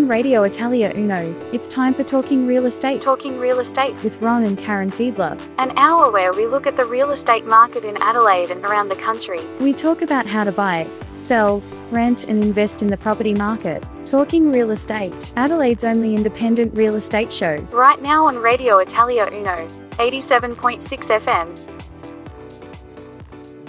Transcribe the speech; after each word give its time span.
on 0.00 0.08
Radio 0.08 0.44
Italia 0.44 0.90
Uno, 0.94 1.34
it's 1.52 1.68
time 1.68 1.92
for 1.92 2.02
Talking 2.04 2.46
Real 2.46 2.64
Estate. 2.64 3.02
Talking 3.02 3.38
Real 3.38 3.58
Estate, 3.60 3.92
with 4.02 4.16
Ron 4.22 4.44
and 4.44 4.56
Karen 4.56 4.90
Fiedler. 4.90 5.38
an 5.58 5.76
hour 5.76 6.10
where 6.10 6.32
we 6.32 6.46
look 6.46 6.66
at 6.66 6.74
the 6.74 6.86
real 6.86 7.10
estate 7.10 7.44
market 7.44 7.84
in 7.84 8.00
Adelaide 8.00 8.50
and 8.50 8.64
around 8.64 8.88
the 8.88 8.96
country. 8.96 9.40
We 9.60 9.74
talk 9.74 10.00
about 10.00 10.24
how 10.24 10.44
to 10.44 10.52
buy, 10.52 10.86
sell, 11.18 11.62
rent, 11.90 12.24
and 12.24 12.42
invest 12.42 12.80
in 12.80 12.88
the 12.88 12.96
property 12.96 13.34
market. 13.34 13.84
Talking 14.06 14.50
Real 14.50 14.70
Estate, 14.70 15.34
Adelaide's 15.36 15.84
only 15.84 16.14
independent 16.14 16.72
real 16.74 16.96
estate 16.96 17.30
show. 17.30 17.56
Right 17.70 18.00
now 18.00 18.24
on 18.26 18.38
Radio 18.38 18.78
Italia 18.78 19.28
Uno, 19.30 19.68
87.6 19.98 20.80
FM. 20.80 21.79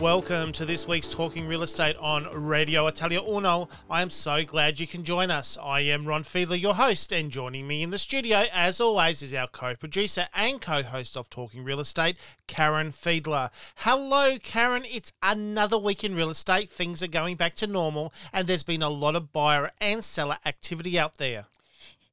Welcome 0.01 0.51
to 0.53 0.65
this 0.65 0.87
week's 0.87 1.13
Talking 1.13 1.45
Real 1.45 1.61
Estate 1.61 1.95
on 1.97 2.27
Radio 2.33 2.87
Italia 2.87 3.21
Uno. 3.21 3.69
I 3.87 4.01
am 4.01 4.09
so 4.09 4.43
glad 4.43 4.79
you 4.79 4.87
can 4.87 5.03
join 5.03 5.29
us. 5.29 5.59
I 5.61 5.81
am 5.81 6.07
Ron 6.07 6.23
Fiedler, 6.23 6.59
your 6.59 6.73
host, 6.73 7.13
and 7.13 7.29
joining 7.29 7.67
me 7.67 7.83
in 7.83 7.91
the 7.91 7.99
studio, 7.99 8.45
as 8.51 8.81
always, 8.81 9.21
is 9.21 9.31
our 9.31 9.45
co 9.45 9.75
producer 9.75 10.27
and 10.33 10.59
co 10.59 10.81
host 10.81 11.15
of 11.15 11.29
Talking 11.29 11.63
Real 11.63 11.79
Estate, 11.79 12.17
Karen 12.47 12.91
Fiedler. 12.91 13.51
Hello, 13.75 14.39
Karen. 14.41 14.85
It's 14.91 15.13
another 15.21 15.77
week 15.77 16.03
in 16.03 16.15
real 16.15 16.31
estate. 16.31 16.71
Things 16.71 17.03
are 17.03 17.07
going 17.07 17.35
back 17.35 17.53
to 17.57 17.67
normal, 17.67 18.11
and 18.33 18.47
there's 18.47 18.63
been 18.63 18.81
a 18.81 18.89
lot 18.89 19.15
of 19.15 19.31
buyer 19.31 19.69
and 19.79 20.03
seller 20.03 20.39
activity 20.43 20.97
out 20.97 21.19
there. 21.19 21.45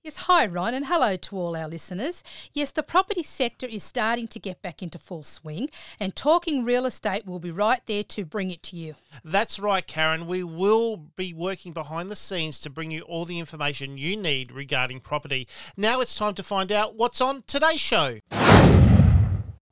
Yes, 0.08 0.16
hi, 0.20 0.46
Ron, 0.46 0.72
and 0.72 0.86
hello 0.86 1.16
to 1.16 1.36
all 1.36 1.54
our 1.54 1.68
listeners. 1.68 2.24
Yes, 2.54 2.70
the 2.70 2.82
property 2.82 3.22
sector 3.22 3.66
is 3.66 3.82
starting 3.82 4.26
to 4.28 4.38
get 4.38 4.62
back 4.62 4.82
into 4.82 4.98
full 4.98 5.22
swing, 5.22 5.68
and 6.00 6.16
Talking 6.16 6.64
Real 6.64 6.86
Estate 6.86 7.26
will 7.26 7.38
be 7.38 7.50
right 7.50 7.82
there 7.84 8.02
to 8.04 8.24
bring 8.24 8.50
it 8.50 8.62
to 8.62 8.76
you. 8.76 8.94
That's 9.22 9.58
right, 9.58 9.86
Karen. 9.86 10.26
We 10.26 10.42
will 10.42 10.96
be 10.96 11.34
working 11.34 11.74
behind 11.74 12.08
the 12.08 12.16
scenes 12.16 12.58
to 12.60 12.70
bring 12.70 12.90
you 12.90 13.02
all 13.02 13.26
the 13.26 13.38
information 13.38 13.98
you 13.98 14.16
need 14.16 14.50
regarding 14.50 15.00
property. 15.00 15.46
Now 15.76 16.00
it's 16.00 16.14
time 16.14 16.32
to 16.36 16.42
find 16.42 16.72
out 16.72 16.94
what's 16.94 17.20
on 17.20 17.44
today's 17.46 17.78
show. 17.78 18.20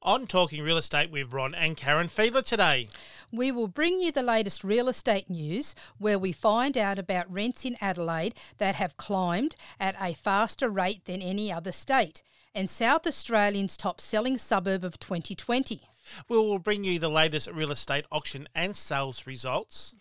On 0.06 0.24
Talking 0.24 0.62
Real 0.62 0.76
Estate 0.76 1.10
with 1.10 1.32
Ron 1.32 1.52
and 1.52 1.76
Karen 1.76 2.06
Fiedler 2.06 2.44
today. 2.44 2.86
We 3.32 3.50
will 3.50 3.66
bring 3.66 4.00
you 4.00 4.12
the 4.12 4.22
latest 4.22 4.62
real 4.62 4.88
estate 4.88 5.28
news 5.28 5.74
where 5.98 6.16
we 6.16 6.30
find 6.30 6.78
out 6.78 6.96
about 6.96 7.28
rents 7.28 7.64
in 7.64 7.76
Adelaide 7.80 8.36
that 8.58 8.76
have 8.76 8.96
climbed 8.96 9.56
at 9.80 9.96
a 10.00 10.14
faster 10.14 10.68
rate 10.68 11.06
than 11.06 11.22
any 11.22 11.52
other 11.52 11.72
state, 11.72 12.22
and 12.54 12.70
South 12.70 13.04
Australia's 13.04 13.76
top 13.76 14.00
selling 14.00 14.38
suburb 14.38 14.84
of 14.84 15.00
2020. 15.00 15.80
We 16.28 16.36
will 16.36 16.60
bring 16.60 16.84
you 16.84 17.00
the 17.00 17.08
latest 17.08 17.50
real 17.50 17.72
estate 17.72 18.04
auction 18.12 18.48
and 18.54 18.76
sales 18.76 19.26
results. 19.26 19.92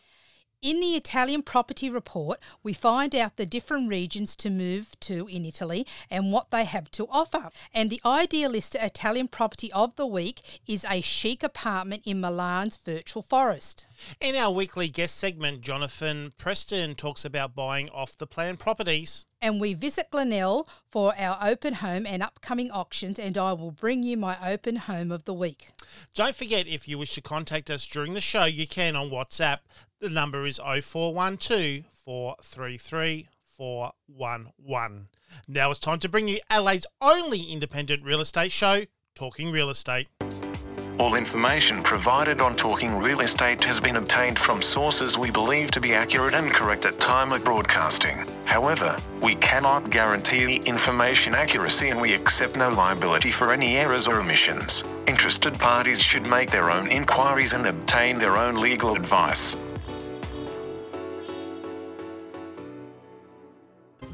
In 0.62 0.80
the 0.80 0.96
Italian 0.96 1.44
property 1.44 1.90
report, 1.90 2.40
we 2.64 2.74
find 2.74 3.14
out 3.16 3.36
the 3.36 3.46
different 3.46 3.88
regions 3.88 4.36
to 4.38 4.50
move 4.50 5.00
to 5.02 5.28
in 5.28 5.46
Italy 5.46 5.86
and 6.10 6.32
what 6.32 6.50
they 6.50 6.66
have 6.66 6.90
to 6.92 7.08
offer. 7.10 7.50
And 7.74 7.90
the 7.90 8.02
idealist 8.04 8.74
Italian 8.76 9.28
property 9.28 9.72
of 9.74 9.96
the 9.96 10.08
week 10.08 10.62
is 10.66 10.86
a 10.90 11.02
chic 11.02 11.44
apartment 11.44 12.04
in 12.06 12.20
Milan's 12.20 12.78
virtual 12.78 13.22
forest. 13.22 13.86
In 14.20 14.36
our 14.36 14.52
weekly 14.52 14.88
guest 14.88 15.18
segment, 15.18 15.62
Jonathan 15.62 16.34
Preston 16.38 16.96
talks 16.96 17.26
about 17.26 17.54
buying 17.56 17.90
off 17.90 18.18
the 18.18 18.28
plan 18.28 18.58
properties. 18.58 19.26
And 19.46 19.62
we 19.62 19.76
visit 19.76 20.10
Glenelg 20.10 20.68
for 20.90 21.14
our 21.20 21.38
open 21.40 21.76
home 21.76 22.08
and 22.08 22.24
upcoming 22.24 22.72
auctions, 22.72 23.20
and 23.20 23.38
I 23.38 23.54
will 23.54 23.70
bring 23.70 24.02
you 24.02 24.18
my 24.18 24.36
open 24.44 24.76
home 24.76 25.12
of 25.12 25.26
the 25.26 25.36
week. 25.36 25.68
Don't 26.16 26.36
forget, 26.36 26.66
if 26.66 26.88
you 26.88 26.98
wish 26.98 27.14
to 27.14 27.22
contact 27.22 27.70
us 27.70 27.86
during 27.86 28.16
the 28.16 28.22
show, 28.22 28.46
you 28.46 28.66
can 28.66 28.96
on 28.96 29.12
WhatsApp. 29.12 29.60
The 30.00 30.10
number 30.10 30.48
is 30.48 30.58
0412 30.58 31.84
433 31.94 33.28
411. 33.56 35.10
Now 35.48 35.70
it's 35.70 35.80
time 35.80 36.00
to 36.00 36.10
bring 36.10 36.28
you 36.28 36.40
Adelaide's 36.50 36.88
only 37.00 37.44
independent 37.44 38.04
real 38.04 38.22
estate 38.22 38.52
show, 38.52 38.86
Talking 39.14 39.52
Real 39.52 39.70
Estate. 39.70 40.08
All 40.98 41.16
information 41.16 41.84
provided 41.84 42.40
on 42.40 42.56
Talking 42.56 42.96
Real 42.96 43.20
Estate 43.20 43.62
has 43.66 43.82
been 43.82 43.98
obtained 43.98 44.40
from 44.40 44.62
sources 44.62 45.18
we 45.18 45.30
believe 45.30 45.70
to 45.72 45.82
be 45.82 45.94
accurate 45.94 46.34
and 46.34 46.54
correct 46.54 46.86
at 46.86 46.98
time 47.02 47.34
of 47.34 47.44
broadcasting. 47.44 48.26
However, 48.46 48.96
we 49.22 49.36
cannot 49.36 49.90
guarantee 49.90 50.46
the 50.46 50.56
information 50.66 51.36
accuracy 51.36 51.90
and 51.90 52.00
we 52.00 52.14
accept 52.14 52.56
no 52.56 52.70
liability 52.70 53.30
for 53.30 53.52
any 53.52 53.76
errors 53.76 54.08
or 54.08 54.22
omissions. 54.22 54.86
Interested 55.06 55.54
parties 55.60 56.00
should 56.00 56.28
make 56.28 56.50
their 56.50 56.72
own 56.72 56.88
inquiries 56.88 57.52
and 57.52 57.68
obtain 57.68 58.18
their 58.18 58.38
own 58.38 58.56
legal 58.56 58.96
advice. 58.96 59.58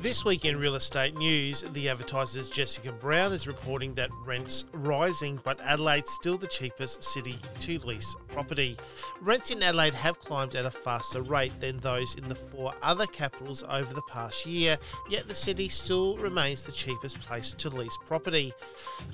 This 0.02 0.26
week 0.26 0.46
in 0.46 0.58
real 0.58 0.74
estate 0.74 1.16
news, 1.16 1.62
the 1.62 1.88
advertiser's 1.88 2.50
Jessica 2.50 2.92
Brown 2.92 3.34
is 3.34 3.46
reporting 3.46 3.94
that 3.94 4.10
rents 4.26 4.66
rising, 4.74 5.40
but 5.44 5.62
Adelaide's 5.62 6.10
still 6.10 6.40
the 6.40 6.48
cheapest 6.48 7.04
city 7.04 7.38
to 7.60 7.78
lease 7.86 8.16
property. 8.30 8.78
Rents 9.22 9.52
in 9.52 9.62
Adelaide 9.62 9.94
have 9.94 10.20
climbed 10.20 10.56
at 10.56 10.66
a 10.66 10.72
faster 10.72 11.22
rate 11.22 11.54
than 11.60 11.78
those 11.78 12.16
in 12.16 12.28
the 12.28 12.34
four 12.34 12.74
other 12.82 13.06
capitals 13.06 13.64
over 13.70 13.94
the 13.94 14.02
past 14.10 14.48
year, 14.48 14.76
yet 15.08 15.28
the 15.28 15.36
city 15.36 15.70
still 15.70 16.18
remains 16.18 16.64
the 16.64 16.72
cheapest 16.72 17.22
place 17.22 17.54
to 17.54 17.70
lease 17.70 17.98
property. 18.08 18.54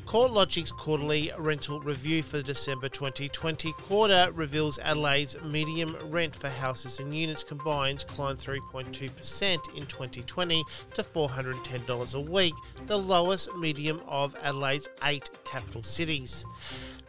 CoreLogic's 0.05 0.71
quarterly 0.71 1.33
rental 1.37 1.81
review 1.81 2.23
for 2.23 2.37
the 2.37 2.43
December 2.43 2.87
2020 2.87 3.73
quarter 3.73 4.31
reveals 4.33 4.79
Adelaide's 4.79 5.35
medium 5.43 5.97
rent 6.05 6.33
for 6.33 6.47
houses 6.47 7.01
and 7.01 7.13
units 7.13 7.43
combined 7.43 8.05
climbed 8.07 8.39
3.2% 8.39 9.75
in 9.75 9.85
2020 9.85 10.63
to 10.93 11.03
$410 11.03 12.15
a 12.15 12.19
week, 12.19 12.53
the 12.85 12.97
lowest 12.97 13.53
medium 13.55 14.01
of 14.07 14.35
Adelaide's 14.43 14.89
eight 15.03 15.29
capital 15.43 15.83
cities. 15.83 16.45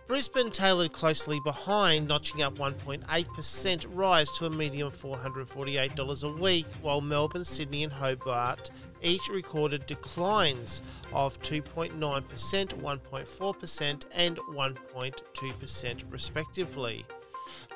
Brisbane 0.07 0.51
tailored 0.51 0.93
closely 0.93 1.39
behind, 1.41 2.09
notching 2.09 2.41
up 2.41 2.55
1.8% 2.55 3.87
rise 3.93 4.31
to 4.39 4.47
a 4.47 4.51
medium 4.51 4.87
of 4.87 4.97
$448 4.97 6.25
a 6.25 6.41
week, 6.41 6.67
while 6.81 7.03
Melbourne, 7.03 7.45
Sydney, 7.45 7.83
and 7.83 7.93
Hobart 7.93 8.71
each 9.03 9.29
recorded 9.31 9.85
declines 9.87 10.81
of 11.13 11.39
2.9%, 11.43 11.99
1.4%, 11.99 14.05
and 14.15 14.37
1.2% 14.39 16.05
respectively. 16.11 17.05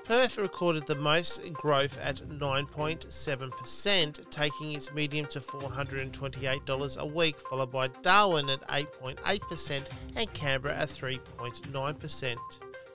Perth 0.04 0.36
recorded 0.36 0.86
the 0.86 0.96
most 0.96 1.52
growth 1.52 1.96
at 1.98 2.16
9.7%, 2.16 4.30
taking 4.30 4.72
its 4.72 4.92
medium 4.92 5.26
to 5.26 5.40
$428 5.40 6.96
a 6.96 7.06
week, 7.06 7.38
followed 7.38 7.70
by 7.70 7.86
Darwin 7.88 8.50
at 8.50 8.66
8.8% 8.68 9.88
and 10.16 10.32
Canberra 10.32 10.74
at 10.74 10.88
3.9%. 10.88 12.36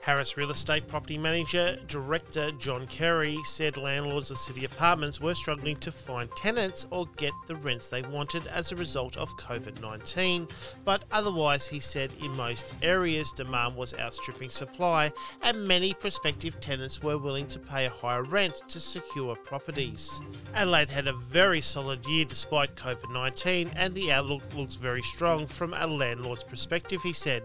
Harris 0.00 0.36
Real 0.36 0.50
Estate 0.50 0.88
Property 0.88 1.18
Manager 1.18 1.76
Director 1.86 2.50
John 2.52 2.86
Kerry 2.86 3.36
said 3.44 3.76
landlords 3.76 4.30
of 4.30 4.38
city 4.38 4.64
apartments 4.64 5.20
were 5.20 5.34
struggling 5.34 5.76
to 5.78 5.92
find 5.92 6.30
tenants 6.36 6.86
or 6.90 7.06
get 7.16 7.32
the 7.46 7.56
rents 7.56 7.88
they 7.88 8.02
wanted 8.02 8.46
as 8.46 8.72
a 8.72 8.76
result 8.76 9.16
of 9.16 9.36
COVID 9.36 9.82
19. 9.82 10.48
But 10.84 11.04
otherwise, 11.10 11.66
he 11.66 11.80
said 11.80 12.10
in 12.22 12.34
most 12.36 12.74
areas 12.82 13.32
demand 13.32 13.76
was 13.76 13.94
outstripping 13.98 14.50
supply, 14.50 15.12
and 15.42 15.66
many 15.66 15.92
prospective 15.94 16.60
tenants 16.60 17.02
were 17.02 17.18
willing 17.18 17.46
to 17.48 17.58
pay 17.58 17.86
a 17.86 17.90
higher 17.90 18.22
rent 18.22 18.62
to 18.68 18.80
secure 18.80 19.36
properties. 19.36 20.20
Adelaide 20.54 20.88
had 20.88 21.08
a 21.08 21.12
very 21.12 21.60
solid 21.60 22.06
year 22.06 22.24
despite 22.24 22.76
COVID 22.76 23.12
19, 23.12 23.72
and 23.76 23.94
the 23.94 24.12
outlook 24.12 24.42
looks 24.54 24.76
very 24.76 25.02
strong 25.02 25.46
from 25.46 25.74
a 25.74 25.86
landlord's 25.86 26.44
perspective, 26.44 27.02
he 27.02 27.12
said. 27.12 27.42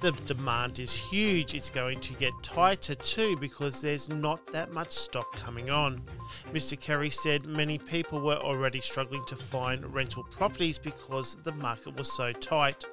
The 0.00 0.12
demand 0.26 0.78
is 0.78 0.92
huge, 0.92 1.54
it's 1.54 1.70
going 1.70 1.93
to 2.00 2.14
get 2.14 2.32
tighter 2.42 2.94
too 2.94 3.36
because 3.38 3.80
there's 3.80 4.08
not 4.08 4.46
that 4.48 4.72
much 4.72 4.92
stock 4.92 5.30
coming 5.32 5.70
on. 5.70 6.02
Mr. 6.52 6.80
Kerry 6.80 7.10
said 7.10 7.46
many 7.46 7.78
people 7.78 8.20
were 8.20 8.36
already 8.36 8.80
struggling 8.80 9.24
to 9.26 9.36
find 9.36 9.92
rental 9.94 10.24
properties 10.24 10.78
because 10.78 11.36
the 11.42 11.52
market 11.52 11.96
was 11.96 12.14
so 12.16 12.32
tight. 12.32 12.84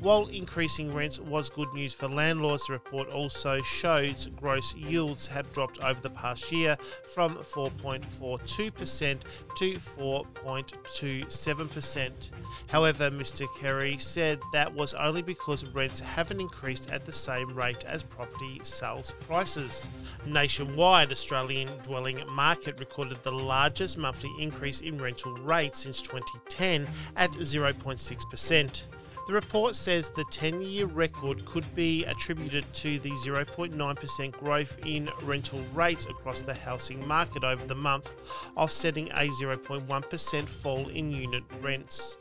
While 0.00 0.26
increasing 0.28 0.92
rents 0.92 1.18
was 1.20 1.48
good 1.48 1.72
news 1.74 1.94
for 1.94 2.08
landlords, 2.08 2.66
the 2.66 2.72
report 2.74 3.08
also 3.10 3.62
shows 3.62 4.28
gross 4.36 4.74
yields 4.74 5.28
have 5.28 5.52
dropped 5.52 5.84
over 5.84 6.00
the 6.00 6.10
past 6.10 6.50
year 6.50 6.76
from 7.14 7.36
4.42% 7.36 9.20
to 9.56 9.72
4.27%. 9.72 12.30
However, 12.68 13.10
Mr. 13.10 13.46
Kerry 13.60 13.98
said 13.98 14.40
that 14.52 14.72
was 14.74 14.94
only 14.94 15.22
because 15.22 15.64
rents 15.66 16.00
haven't 16.00 16.40
increased 16.40 16.90
at 16.90 17.04
the 17.04 17.12
same 17.12 17.54
rate 17.54 17.84
as 17.84 18.02
property 18.02 18.58
sales 18.62 19.12
prices. 19.20 19.88
Nationwide, 20.26 21.12
Australian 21.12 21.68
dwelling 21.82 22.20
market 22.32 22.80
recorded 22.80 23.22
the 23.22 23.30
largest 23.30 23.98
monthly 23.98 24.32
increase 24.38 24.80
in 24.80 24.96
rental 24.98 25.34
rates 25.38 25.80
since 25.80 26.00
2010 26.02 26.88
at 27.16 27.30
0.6%. 27.32 28.82
The 29.24 29.32
report 29.32 29.76
says 29.76 30.10
the 30.10 30.24
10 30.24 30.62
year 30.62 30.86
record 30.86 31.44
could 31.44 31.72
be 31.76 32.04
attributed 32.06 32.64
to 32.74 32.98
the 32.98 33.10
0.9% 33.10 34.32
growth 34.32 34.84
in 34.84 35.08
rental 35.22 35.60
rates 35.72 36.06
across 36.06 36.42
the 36.42 36.54
housing 36.54 37.06
market 37.06 37.44
over 37.44 37.64
the 37.64 37.74
month, 37.74 38.14
offsetting 38.56 39.10
a 39.10 39.28
0.1% 39.28 40.42
fall 40.42 40.88
in 40.88 41.12
unit 41.12 41.44
rents. 41.60 42.18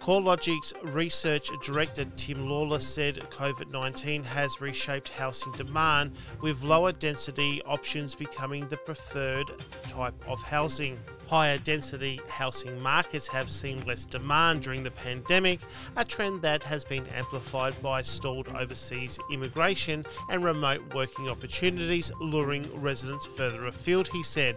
CoreLogic's 0.00 0.72
research 0.92 1.50
director 1.62 2.04
Tim 2.16 2.48
Lawless 2.48 2.86
said 2.86 3.16
COVID 3.30 3.70
19 3.70 4.24
has 4.24 4.60
reshaped 4.60 5.08
housing 5.10 5.52
demand, 5.52 6.16
with 6.40 6.62
lower 6.62 6.90
density 6.90 7.62
options 7.62 8.14
becoming 8.14 8.66
the 8.68 8.76
preferred 8.76 9.50
type 9.84 10.14
of 10.26 10.42
housing. 10.42 10.98
Higher 11.30 11.58
density 11.58 12.20
housing 12.28 12.82
markets 12.82 13.28
have 13.28 13.48
seen 13.50 13.86
less 13.86 14.04
demand 14.04 14.62
during 14.62 14.82
the 14.82 14.90
pandemic, 14.90 15.60
a 15.96 16.04
trend 16.04 16.42
that 16.42 16.64
has 16.64 16.84
been 16.84 17.06
amplified 17.06 17.80
by 17.80 18.02
stalled 18.02 18.48
overseas 18.48 19.16
immigration 19.30 20.04
and 20.28 20.42
remote 20.42 20.92
working 20.92 21.30
opportunities, 21.30 22.10
luring 22.20 22.64
residents 22.82 23.26
further 23.26 23.68
afield, 23.68 24.08
he 24.08 24.24
said. 24.24 24.56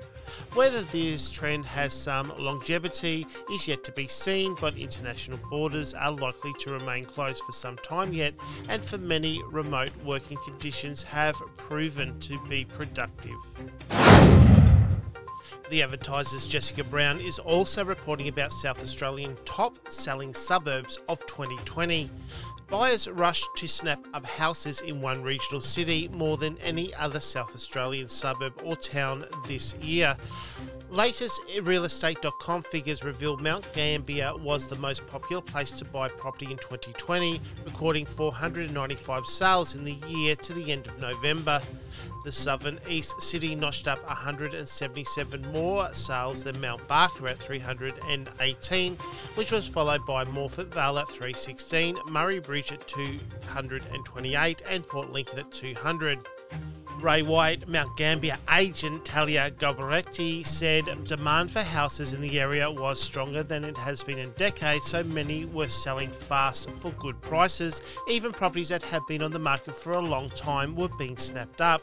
Whether 0.56 0.82
this 0.82 1.30
trend 1.30 1.64
has 1.68 1.94
some 1.94 2.34
longevity 2.40 3.28
is 3.52 3.68
yet 3.68 3.84
to 3.84 3.92
be 3.92 4.08
seen, 4.08 4.56
but 4.60 4.76
international 4.76 5.38
borders 5.52 5.94
are 5.94 6.12
likely 6.12 6.54
to 6.62 6.72
remain 6.72 7.06
closed 7.06 7.44
for 7.44 7.52
some 7.52 7.76
time 7.78 8.14
yet, 8.14 8.34
and 8.68 8.84
for 8.84 8.98
many, 8.98 9.40
remote 9.52 9.92
working 10.04 10.40
conditions 10.48 11.04
have 11.04 11.36
proven 11.56 12.20
to 12.22 12.44
be 12.50 12.66
productive. 12.66 14.43
The 15.70 15.82
Advertiser's 15.82 16.48
Jessica 16.48 16.84
Brown 16.84 17.20
is 17.20 17.40
also 17.40 17.84
reporting 17.84 18.28
about 18.28 18.52
South 18.52 18.82
Australian 18.82 19.36
top 19.46 19.78
selling 19.92 20.34
suburbs 20.34 21.00
of 21.10 21.26
2020. 21.26 22.10
Buyers 22.70 23.08
rushed 23.08 23.48
to 23.58 23.68
snap 23.68 24.00
up 24.14 24.26
houses 24.26 24.82
in 24.82 25.02
one 25.02 25.22
regional 25.22 25.62
city 25.62 26.10
more 26.10 26.38
than 26.38 26.58
any 26.58 26.94
other 26.96 27.20
South 27.20 27.54
Australian 27.54 28.08
suburb 28.08 28.54
or 28.64 28.76
town 28.76 29.26
this 29.46 29.76
year. 29.76 30.18
Latest 30.90 31.42
realestate.com 31.58 32.62
figures 32.62 33.04
reveal 33.04 33.38
Mount 33.38 33.72
Gambier 33.74 34.36
was 34.38 34.70
the 34.70 34.76
most 34.78 35.06
popular 35.08 35.42
place 35.42 35.72
to 35.72 35.86
buy 35.86 36.08
property 36.08 36.46
in 36.52 36.58
2020, 36.58 37.42
recording 37.66 38.06
495 38.06 39.26
sales 39.26 39.76
in 39.76 39.84
the 39.84 39.98
year 40.08 40.36
to 40.36 40.54
the 40.54 40.72
end 40.72 40.88
of 40.88 41.00
November. 41.00 41.62
The 42.24 42.32
southern 42.32 42.80
east 42.88 43.22
city 43.22 43.56
notched 43.56 43.88
up 43.88 44.02
177 44.08 45.52
more 45.52 45.94
sales 45.94 46.44
than 46.44 46.60
Mount 46.62 46.88
Barker 46.88 47.28
at 47.28 47.38
318, 47.38 48.96
which 49.36 49.52
was 49.52 49.68
followed 49.68 50.06
by 50.06 50.24
Morphett 50.26 50.74
Vale 50.74 51.00
at 51.00 51.10
316, 51.10 51.98
Murray 52.10 52.40
Bridge 52.40 52.72
at 52.72 52.88
228, 52.88 54.62
and 54.70 54.88
Port 54.88 55.12
Lincoln 55.12 55.40
at 55.40 55.52
200. 55.52 56.20
Ray 57.00 57.22
White, 57.22 57.68
Mount 57.68 57.96
Gambier 57.98 58.38
agent 58.52 59.04
Talia 59.06 59.52
Galbaretti 59.52 60.46
said 60.46 60.86
demand 61.06 61.52
for 61.52 61.62
houses 61.62 62.14
in 62.14 62.22
the 62.22 62.40
area 62.40 62.70
was 62.70 63.00
stronger 63.02 63.44
than 63.44 63.64
it 63.64 63.78
has 63.78 64.04
been 64.04 64.18
in 64.18 64.32
decades, 64.32 64.86
so 64.86 65.04
many 65.04 65.46
were 65.46 65.68
selling 65.68 66.10
fast 66.10 66.70
for 66.72 66.92
good 66.92 67.20
prices. 67.22 67.82
Even 68.08 68.32
properties 68.32 68.70
that 68.70 68.84
have 68.84 69.06
been 69.08 69.24
on 69.24 69.32
the 69.32 69.40
market 69.40 69.76
for 69.76 69.92
a 69.92 70.00
long 70.00 70.30
time 70.30 70.76
were 70.76 70.90
being 70.98 71.18
snapped 71.18 71.62
up. 71.62 71.82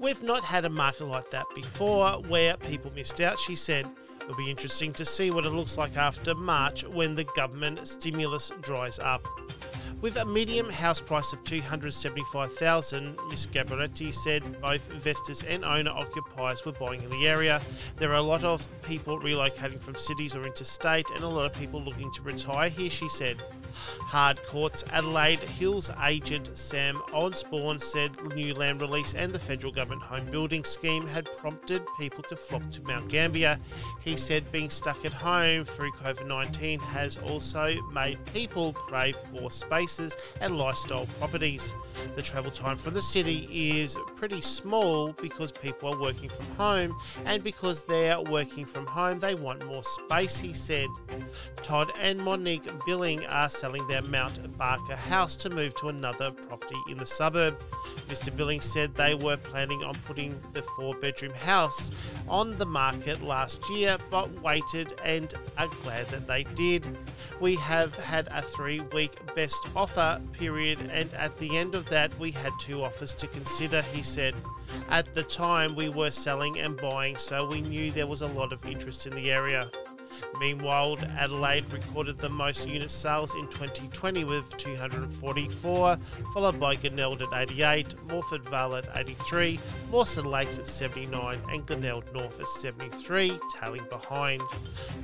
We've 0.00 0.22
not 0.22 0.44
had 0.44 0.64
a 0.64 0.70
market 0.70 1.06
like 1.06 1.30
that 1.30 1.46
before 1.54 2.12
where 2.28 2.56
people 2.56 2.92
missed 2.94 3.20
out, 3.20 3.38
she 3.38 3.56
said. 3.56 3.88
It'll 4.22 4.36
be 4.36 4.50
interesting 4.50 4.92
to 4.94 5.04
see 5.04 5.30
what 5.30 5.44
it 5.44 5.50
looks 5.50 5.76
like 5.76 5.96
after 5.96 6.34
March 6.34 6.84
when 6.84 7.14
the 7.14 7.24
government 7.24 7.86
stimulus 7.86 8.52
dries 8.62 8.98
up. 8.98 9.26
With 10.00 10.16
a 10.16 10.24
medium 10.24 10.68
house 10.68 11.00
price 11.00 11.32
of 11.32 11.42
275,000, 11.44 13.16
Ms. 13.30 13.46
Gabaretti 13.46 14.12
said 14.12 14.42
both 14.60 14.90
investors 14.90 15.42
and 15.44 15.64
owner 15.64 15.90
occupiers 15.90 16.64
were 16.66 16.72
buying 16.72 17.00
in 17.00 17.10
the 17.10 17.26
area. 17.26 17.60
There 17.96 18.10
are 18.10 18.16
a 18.16 18.22
lot 18.22 18.44
of 18.44 18.68
people 18.82 19.18
relocating 19.18 19.82
from 19.82 19.96
cities 19.96 20.36
or 20.36 20.44
interstate 20.44 21.08
and 21.10 21.20
a 21.20 21.28
lot 21.28 21.46
of 21.46 21.58
people 21.58 21.82
looking 21.82 22.12
to 22.12 22.22
retire 22.22 22.68
here, 22.68 22.90
she 22.90 23.08
said. 23.08 23.42
Harcourts 23.74 24.84
Adelaide 24.92 25.40
Hills 25.40 25.90
agent 26.04 26.50
Sam 26.54 27.00
Osborne 27.12 27.78
said 27.78 28.10
new 28.34 28.54
land 28.54 28.82
release 28.82 29.14
and 29.14 29.32
the 29.32 29.38
federal 29.38 29.72
government 29.72 30.02
home 30.02 30.26
building 30.26 30.64
scheme 30.64 31.06
had 31.06 31.28
prompted 31.36 31.82
people 31.98 32.22
to 32.24 32.36
flock 32.36 32.70
to 32.70 32.82
Mount 32.82 33.08
Gambier. 33.08 33.58
He 34.00 34.16
said 34.16 34.50
being 34.52 34.70
stuck 34.70 35.04
at 35.04 35.12
home 35.12 35.64
through 35.64 35.92
COVID 35.92 36.26
19 36.26 36.80
has 36.80 37.18
also 37.18 37.80
made 37.92 38.24
people 38.26 38.72
crave 38.72 39.16
more 39.32 39.50
spaces 39.50 40.16
and 40.40 40.58
lifestyle 40.58 41.06
properties. 41.18 41.74
The 42.16 42.22
travel 42.22 42.50
time 42.50 42.76
from 42.76 42.94
the 42.94 43.02
city 43.02 43.48
is 43.50 43.96
pretty 44.16 44.40
small 44.40 45.12
because 45.12 45.52
people 45.52 45.94
are 45.94 46.00
working 46.00 46.28
from 46.28 46.46
home, 46.56 46.96
and 47.24 47.42
because 47.42 47.82
they're 47.84 48.20
working 48.20 48.64
from 48.64 48.86
home, 48.86 49.18
they 49.18 49.34
want 49.34 49.64
more 49.66 49.82
space, 49.82 50.38
he 50.38 50.52
said. 50.52 50.88
Todd 51.56 51.90
and 52.00 52.20
Monique 52.20 52.70
Billing 52.86 53.24
are 53.26 53.48
selling 53.64 53.86
their 53.86 54.02
Mount 54.02 54.58
Barker 54.58 54.94
house 54.94 55.38
to 55.38 55.48
move 55.48 55.74
to 55.76 55.88
another 55.88 56.30
property 56.30 56.76
in 56.90 56.98
the 56.98 57.06
suburb. 57.06 57.58
Mr. 58.08 58.36
Billings 58.36 58.70
said 58.70 58.94
they 58.94 59.14
were 59.14 59.38
planning 59.38 59.82
on 59.82 59.94
putting 60.06 60.38
the 60.52 60.62
four 60.76 60.92
bedroom 60.92 61.32
house 61.32 61.90
on 62.28 62.58
the 62.58 62.66
market 62.66 63.22
last 63.22 63.70
year, 63.70 63.96
but 64.10 64.30
waited 64.42 64.92
and 65.02 65.32
are 65.56 65.68
glad 65.82 66.04
that 66.08 66.26
they 66.26 66.44
did. 66.54 66.86
We 67.40 67.54
have 67.54 67.94
had 67.94 68.28
a 68.32 68.42
three 68.42 68.80
week 68.92 69.14
best 69.34 69.70
offer 69.74 70.20
period, 70.32 70.78
and 70.92 71.10
at 71.14 71.38
the 71.38 71.56
end 71.56 71.74
of 71.74 71.88
that, 71.88 72.12
we 72.18 72.32
had 72.32 72.52
two 72.60 72.82
offers 72.82 73.14
to 73.14 73.26
consider, 73.28 73.80
he 73.80 74.02
said. 74.02 74.34
At 74.90 75.14
the 75.14 75.22
time, 75.22 75.74
we 75.74 75.88
were 75.88 76.10
selling 76.10 76.58
and 76.58 76.76
buying, 76.76 77.16
so 77.16 77.48
we 77.48 77.62
knew 77.62 77.90
there 77.90 78.06
was 78.06 78.20
a 78.20 78.28
lot 78.28 78.52
of 78.52 78.62
interest 78.66 79.06
in 79.06 79.14
the 79.14 79.32
area. 79.32 79.70
Meanwhile, 80.40 80.98
Adelaide 81.16 81.64
recorded 81.72 82.18
the 82.18 82.28
most 82.28 82.68
unit 82.68 82.90
sales 82.90 83.34
in 83.34 83.46
2020 83.48 84.24
with 84.24 84.56
244, 84.56 85.96
followed 86.32 86.60
by 86.60 86.74
Glenelg 86.74 87.22
at 87.22 87.28
88, 87.32 87.94
Morphett 88.08 88.42
Vale 88.44 88.76
at 88.76 88.88
83, 88.94 89.58
Mawson 89.90 90.24
Lakes 90.30 90.58
at 90.58 90.66
79, 90.66 91.40
and 91.50 91.66
Glenelg 91.66 92.04
North 92.12 92.40
at 92.40 92.48
73, 92.48 93.38
tailing 93.60 93.84
behind. 93.90 94.42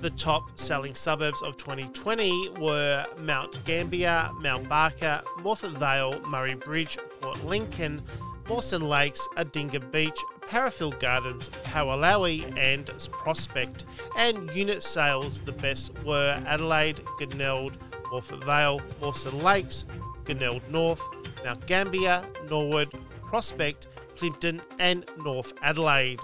The 0.01 0.11
top 0.11 0.59
selling 0.59 0.95
suburbs 0.95 1.43
of 1.43 1.57
2020 1.57 2.51
were 2.59 3.07
Mount 3.19 3.65
Gambier, 3.65 4.29
Mount 4.41 4.69
Barker, 4.69 5.23
Morphett 5.39 5.77
Vale, 5.79 6.21
Murray 6.29 6.55
Bridge, 6.55 6.99
Port 7.21 7.45
Lincoln, 7.45 8.03
Mawson 8.49 8.83
Lakes, 8.83 9.27
Aldinga 9.37 9.91
Beach, 9.93 10.19
Parafield 10.51 10.99
Gardens, 10.99 11.49
Paralowie, 11.63 12.43
and 12.59 12.87
Prospect. 13.13 13.85
And 14.19 14.51
unit 14.51 14.83
sales, 14.83 15.43
the 15.43 15.53
best 15.53 15.93
were 16.05 16.43
Adelaide, 16.45 17.01
Glenelg, 17.19 17.75
Morphett 18.11 18.43
Vale, 18.43 18.81
Mawson 19.01 19.39
Lakes, 19.45 19.87
Glenelg 20.25 20.61
North, 20.69 21.01
Mount 21.45 21.65
Gambier, 21.69 22.25
Norwood, 22.51 22.93
Prospect, 23.23 23.87
Plympton, 24.17 24.61
and 24.81 25.09
North 25.25 25.53
Adelaide. 25.63 26.19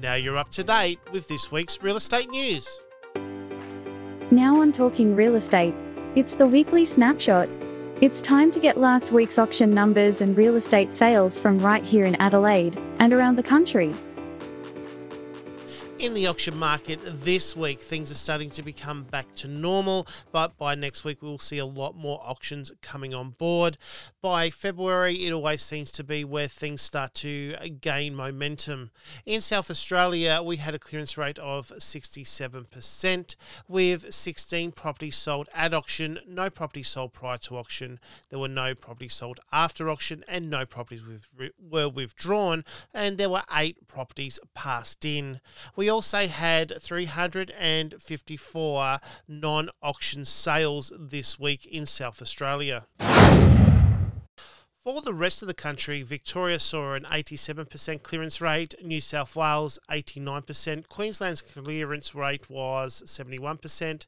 Now 0.00 0.14
you're 0.14 0.36
up 0.36 0.50
to 0.52 0.62
date 0.62 1.00
with 1.10 1.26
this 1.26 1.50
week's 1.50 1.82
real 1.82 1.96
estate 1.96 2.30
news. 2.30 2.80
Now 4.30 4.60
on 4.60 4.70
Talking 4.70 5.16
Real 5.16 5.34
Estate, 5.34 5.74
it's 6.14 6.36
the 6.36 6.46
weekly 6.46 6.86
snapshot. 6.86 7.48
It's 8.02 8.20
time 8.20 8.50
to 8.50 8.60
get 8.60 8.76
last 8.76 9.10
week's 9.10 9.38
auction 9.38 9.70
numbers 9.70 10.20
and 10.20 10.36
real 10.36 10.56
estate 10.56 10.92
sales 10.92 11.38
from 11.38 11.58
right 11.58 11.82
here 11.82 12.04
in 12.04 12.14
Adelaide 12.16 12.78
and 12.98 13.10
around 13.10 13.36
the 13.36 13.42
country. 13.42 13.94
In 15.98 16.12
the 16.12 16.26
auction 16.26 16.58
market 16.58 17.00
this 17.02 17.56
week, 17.56 17.80
things 17.80 18.12
are 18.12 18.16
starting 18.16 18.50
to 18.50 18.62
become 18.62 19.04
back 19.04 19.34
to 19.36 19.48
normal, 19.48 20.06
but 20.30 20.58
by 20.58 20.74
next 20.74 21.04
week, 21.04 21.22
we 21.22 21.28
will 21.28 21.38
see 21.38 21.56
a 21.56 21.64
lot 21.64 21.96
more 21.96 22.20
auctions 22.22 22.70
coming 22.82 23.14
on 23.14 23.30
board. 23.30 23.78
By 24.20 24.50
February, 24.50 25.24
it 25.24 25.32
always 25.32 25.62
seems 25.62 25.90
to 25.92 26.04
be 26.04 26.22
where 26.22 26.48
things 26.48 26.82
start 26.82 27.14
to 27.14 27.56
gain 27.80 28.14
momentum. 28.14 28.90
In 29.24 29.40
South 29.40 29.70
Australia, 29.70 30.42
we 30.44 30.56
had 30.56 30.74
a 30.74 30.78
clearance 30.78 31.16
rate 31.16 31.38
of 31.38 31.68
67%, 31.68 33.36
with 33.66 34.12
16 34.12 34.72
properties 34.72 35.16
sold 35.16 35.48
at 35.54 35.72
auction, 35.72 36.18
no 36.28 36.50
properties 36.50 36.88
sold 36.88 37.14
prior 37.14 37.38
to 37.38 37.56
auction. 37.56 37.98
There 38.28 38.38
were 38.38 38.48
no 38.48 38.74
properties 38.74 39.14
sold 39.14 39.40
after 39.50 39.88
auction, 39.88 40.26
and 40.28 40.50
no 40.50 40.66
properties 40.66 41.02
were 41.58 41.88
withdrawn, 41.88 42.66
and 42.92 43.16
there 43.16 43.30
were 43.30 43.44
eight 43.56 43.88
properties 43.88 44.38
passed 44.52 45.02
in. 45.06 45.40
We 45.74 45.86
also 45.96 46.26
had 46.26 46.74
354 46.78 48.98
non 49.28 49.70
auction 49.80 50.26
sales 50.26 50.92
this 50.98 51.38
week 51.38 51.64
in 51.64 51.86
South 51.86 52.20
Australia. 52.20 52.84
For 54.84 55.00
the 55.00 55.14
rest 55.14 55.40
of 55.40 55.48
the 55.48 55.54
country, 55.54 56.02
Victoria 56.02 56.58
saw 56.58 56.92
an 56.92 57.04
87% 57.04 58.02
clearance 58.02 58.42
rate, 58.42 58.74
New 58.84 59.00
South 59.00 59.34
Wales 59.34 59.78
89%, 59.90 60.86
Queensland's 60.90 61.40
clearance 61.40 62.14
rate 62.14 62.50
was 62.50 63.02
71%. 63.06 64.06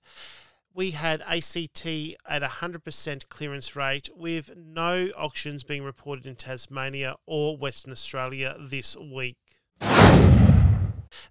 we 0.74 0.90
had 0.90 1.22
ACT 1.22 1.86
at 1.86 2.42
100% 2.42 3.28
clearance 3.30 3.74
rate 3.74 4.10
with 4.14 4.54
no 4.58 5.08
auctions 5.16 5.64
being 5.64 5.84
reported 5.84 6.26
in 6.26 6.36
Tasmania 6.36 7.16
or 7.24 7.56
Western 7.56 7.92
Australia 7.92 8.56
this 8.60 8.94
week. 8.94 9.38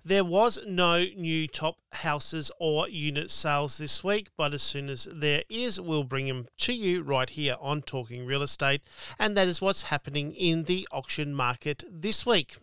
There 0.03 0.24
was 0.24 0.60
no 0.65 1.03
new 1.15 1.48
top 1.48 1.77
houses 1.91 2.51
or 2.60 2.88
unit 2.89 3.32
sales 3.32 3.77
this 3.77 4.03
week, 4.03 4.29
but 4.38 4.53
as 4.53 4.63
soon 4.63 4.89
as 4.89 5.08
there 5.12 5.44
is, 5.50 5.79
we'll 5.79 6.03
bring 6.03 6.27
them 6.27 6.48
to 6.60 6.74
you 6.74 7.03
right 7.03 7.29
here 7.29 7.56
on 7.60 7.82
Talking 7.82 8.25
Real 8.25 8.41
Estate. 8.41 8.82
And 9.20 9.36
that 9.38 9.48
is 9.48 9.62
what's 9.62 9.84
happening 9.84 10.34
in 10.34 10.63
the 10.63 10.88
auction 10.91 11.34
market 11.34 11.84
this 11.89 12.25
week. 12.25 12.58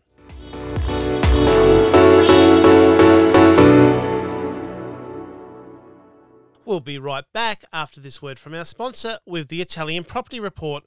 We'll 6.67 6.81
be 6.81 6.99
right 6.99 7.31
back 7.33 7.65
after 7.73 8.01
this 8.01 8.23
word 8.23 8.39
from 8.39 8.55
our 8.55 8.65
sponsor 8.65 9.19
with 9.27 9.49
the 9.49 9.61
Italian 9.61 10.05
Property 10.05 10.41
Report. 10.41 10.85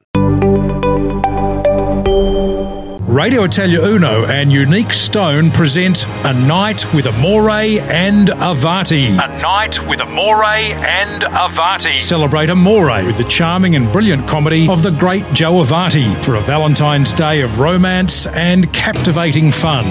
Radio 3.08 3.46
Italia 3.46 3.80
Uno 3.82 4.26
and 4.26 4.52
Unique 4.52 4.92
Stone 4.92 5.50
present 5.52 6.06
A 6.26 6.34
Night 6.46 6.94
with 6.94 7.08
Amore 7.08 7.50
and 7.50 8.28
Avati. 8.28 9.12
A 9.14 9.42
Night 9.42 9.88
with 9.88 10.02
Amore 10.02 10.44
and 10.44 11.22
Avati. 11.24 12.02
Celebrate 12.02 12.50
Amore 12.50 13.06
with 13.06 13.16
the 13.16 13.24
charming 13.24 13.78
and 13.78 13.90
brilliant 13.94 14.28
comedy 14.28 14.68
of 14.68 14.84
the 14.84 14.92
great 14.92 15.24
Joe 15.32 15.64
Avati 15.64 16.14
for 16.22 16.36
a 16.36 16.42
Valentine's 16.42 17.14
Day 17.14 17.40
of 17.40 17.60
romance 17.60 18.28
and 18.28 18.72
captivating 18.74 19.54
fun. 19.54 19.86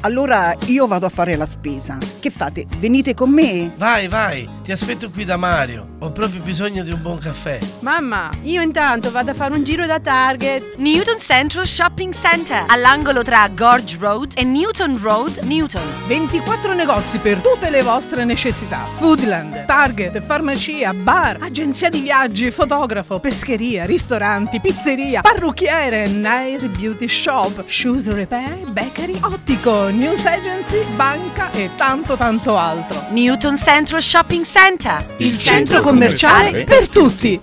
Allora 0.00 0.54
io 0.66 0.86
vado 0.86 1.06
a 1.06 1.08
fare 1.08 1.36
la 1.36 1.46
spesa. 1.46 1.98
Che 2.20 2.30
fate? 2.30 2.66
Venite 2.78 3.14
con 3.14 3.30
me? 3.30 3.72
Vai, 3.76 4.08
vai, 4.08 4.48
ti 4.62 4.72
aspetto 4.72 5.10
qui 5.10 5.24
da 5.24 5.36
Mario. 5.36 5.94
Ho 6.00 6.12
proprio 6.12 6.40
bisogno 6.42 6.82
di 6.82 6.90
un 6.92 7.00
buon 7.00 7.18
caffè. 7.18 7.58
Mamma, 7.80 8.30
io 8.42 8.60
intanto 8.62 9.10
vado 9.10 9.30
a 9.30 9.34
fare 9.34 9.54
un 9.54 9.64
giro 9.64 9.86
da 9.86 9.98
Target. 9.98 10.76
Newton 10.76 11.18
Central 11.18 11.66
Shopping 11.66 12.14
Center, 12.14 12.64
all'angolo 12.68 13.22
tra 13.22 13.48
Gorge 13.48 13.96
Road 13.98 14.32
e 14.34 14.44
Newton 14.44 14.98
Road, 15.00 15.38
Newton. 15.44 15.82
24 16.06 16.74
negozi 16.74 17.18
per 17.18 17.38
tutte 17.38 17.70
le 17.70 17.82
vostre 17.82 18.24
necessità. 18.24 18.84
Foodland, 18.98 19.64
Target, 19.66 20.20
farmacia, 20.22 20.92
bar, 20.92 21.38
agenzia 21.40 21.88
di 21.88 22.00
viaggi, 22.00 22.50
fotografo, 22.50 23.18
pescheria, 23.18 23.84
ristoranti, 23.86 24.60
pizzeria, 24.60 25.22
parrucchiere, 25.22 26.06
nail 26.08 26.68
beauty 26.68 27.08
shop, 27.08 27.64
shoes 27.66 28.06
repair, 28.06 28.58
bakery, 28.68 29.18
ottico, 29.22 29.85
news 29.90 30.24
agency, 30.24 30.84
banca 30.96 31.50
e 31.52 31.70
tanto 31.76 32.16
tanto 32.16 32.56
altro. 32.56 33.00
Newton 33.10 33.56
Central 33.58 34.02
Shopping 34.02 34.44
Center, 34.44 35.04
il, 35.16 35.26
il 35.26 35.38
centro, 35.38 35.74
centro 35.74 35.80
commerciale, 35.82 36.50
commerciale 36.50 36.64
per 36.64 36.88
tutti. 36.88 37.40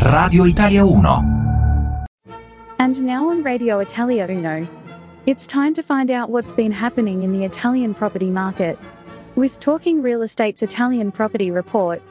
Radio 0.00 0.44
Italia 0.44 0.84
1 0.84 1.42
And 2.78 3.00
now 3.02 3.30
on 3.30 3.42
Radio 3.44 3.80
Italia 3.80 4.26
Uno, 4.26 4.66
it's 5.24 5.46
time 5.46 5.72
to 5.74 5.82
find 5.82 6.10
out 6.10 6.30
what's 6.30 6.52
been 6.52 6.72
happening 6.72 7.22
in 7.22 7.32
the 7.32 7.44
Italian 7.44 7.94
property 7.94 8.28
market. 8.28 8.76
With 9.36 9.60
Talking 9.60 10.02
Real 10.02 10.22
Estate's 10.22 10.62
Italian 10.62 11.12
Property 11.12 11.50
Report, 11.50 12.02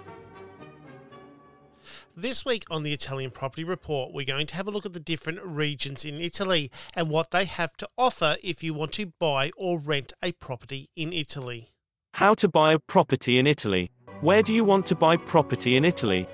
this 2.22 2.46
week 2.46 2.66
on 2.70 2.84
the 2.84 2.94
Italian 2.94 3.32
Property 3.32 3.64
Report, 3.64 4.14
we're 4.14 4.26
going 4.26 4.46
to 4.46 4.56
have 4.56 4.68
a 4.68 4.72
look 4.72 4.86
at 4.86 4.94
the 4.94 5.00
different 5.00 5.40
regions 5.44 6.06
in 6.06 6.22
Italy 6.22 6.70
and 6.96 7.10
what 7.10 7.32
they 7.32 7.46
have 7.46 7.76
to 7.78 7.90
offer 7.98 8.38
if 8.44 8.64
you 8.64 8.76
want 8.76 8.92
to 8.94 9.08
buy 9.20 9.50
or 9.58 9.80
rent 9.80 10.14
a 10.22 10.32
property 10.34 10.90
in 10.96 11.12
Italy. 11.12 11.72
How 12.14 12.36
to 12.36 12.48
buy 12.48 12.74
a 12.74 12.80
property 12.80 13.40
in 13.40 13.48
Italy. 13.48 13.90
Where 14.22 14.44
do 14.44 14.54
you 14.54 14.64
want 14.64 14.86
to 14.88 14.96
buy 14.96 15.18
property 15.18 15.76
in 15.76 15.84
Italy? 15.84 16.28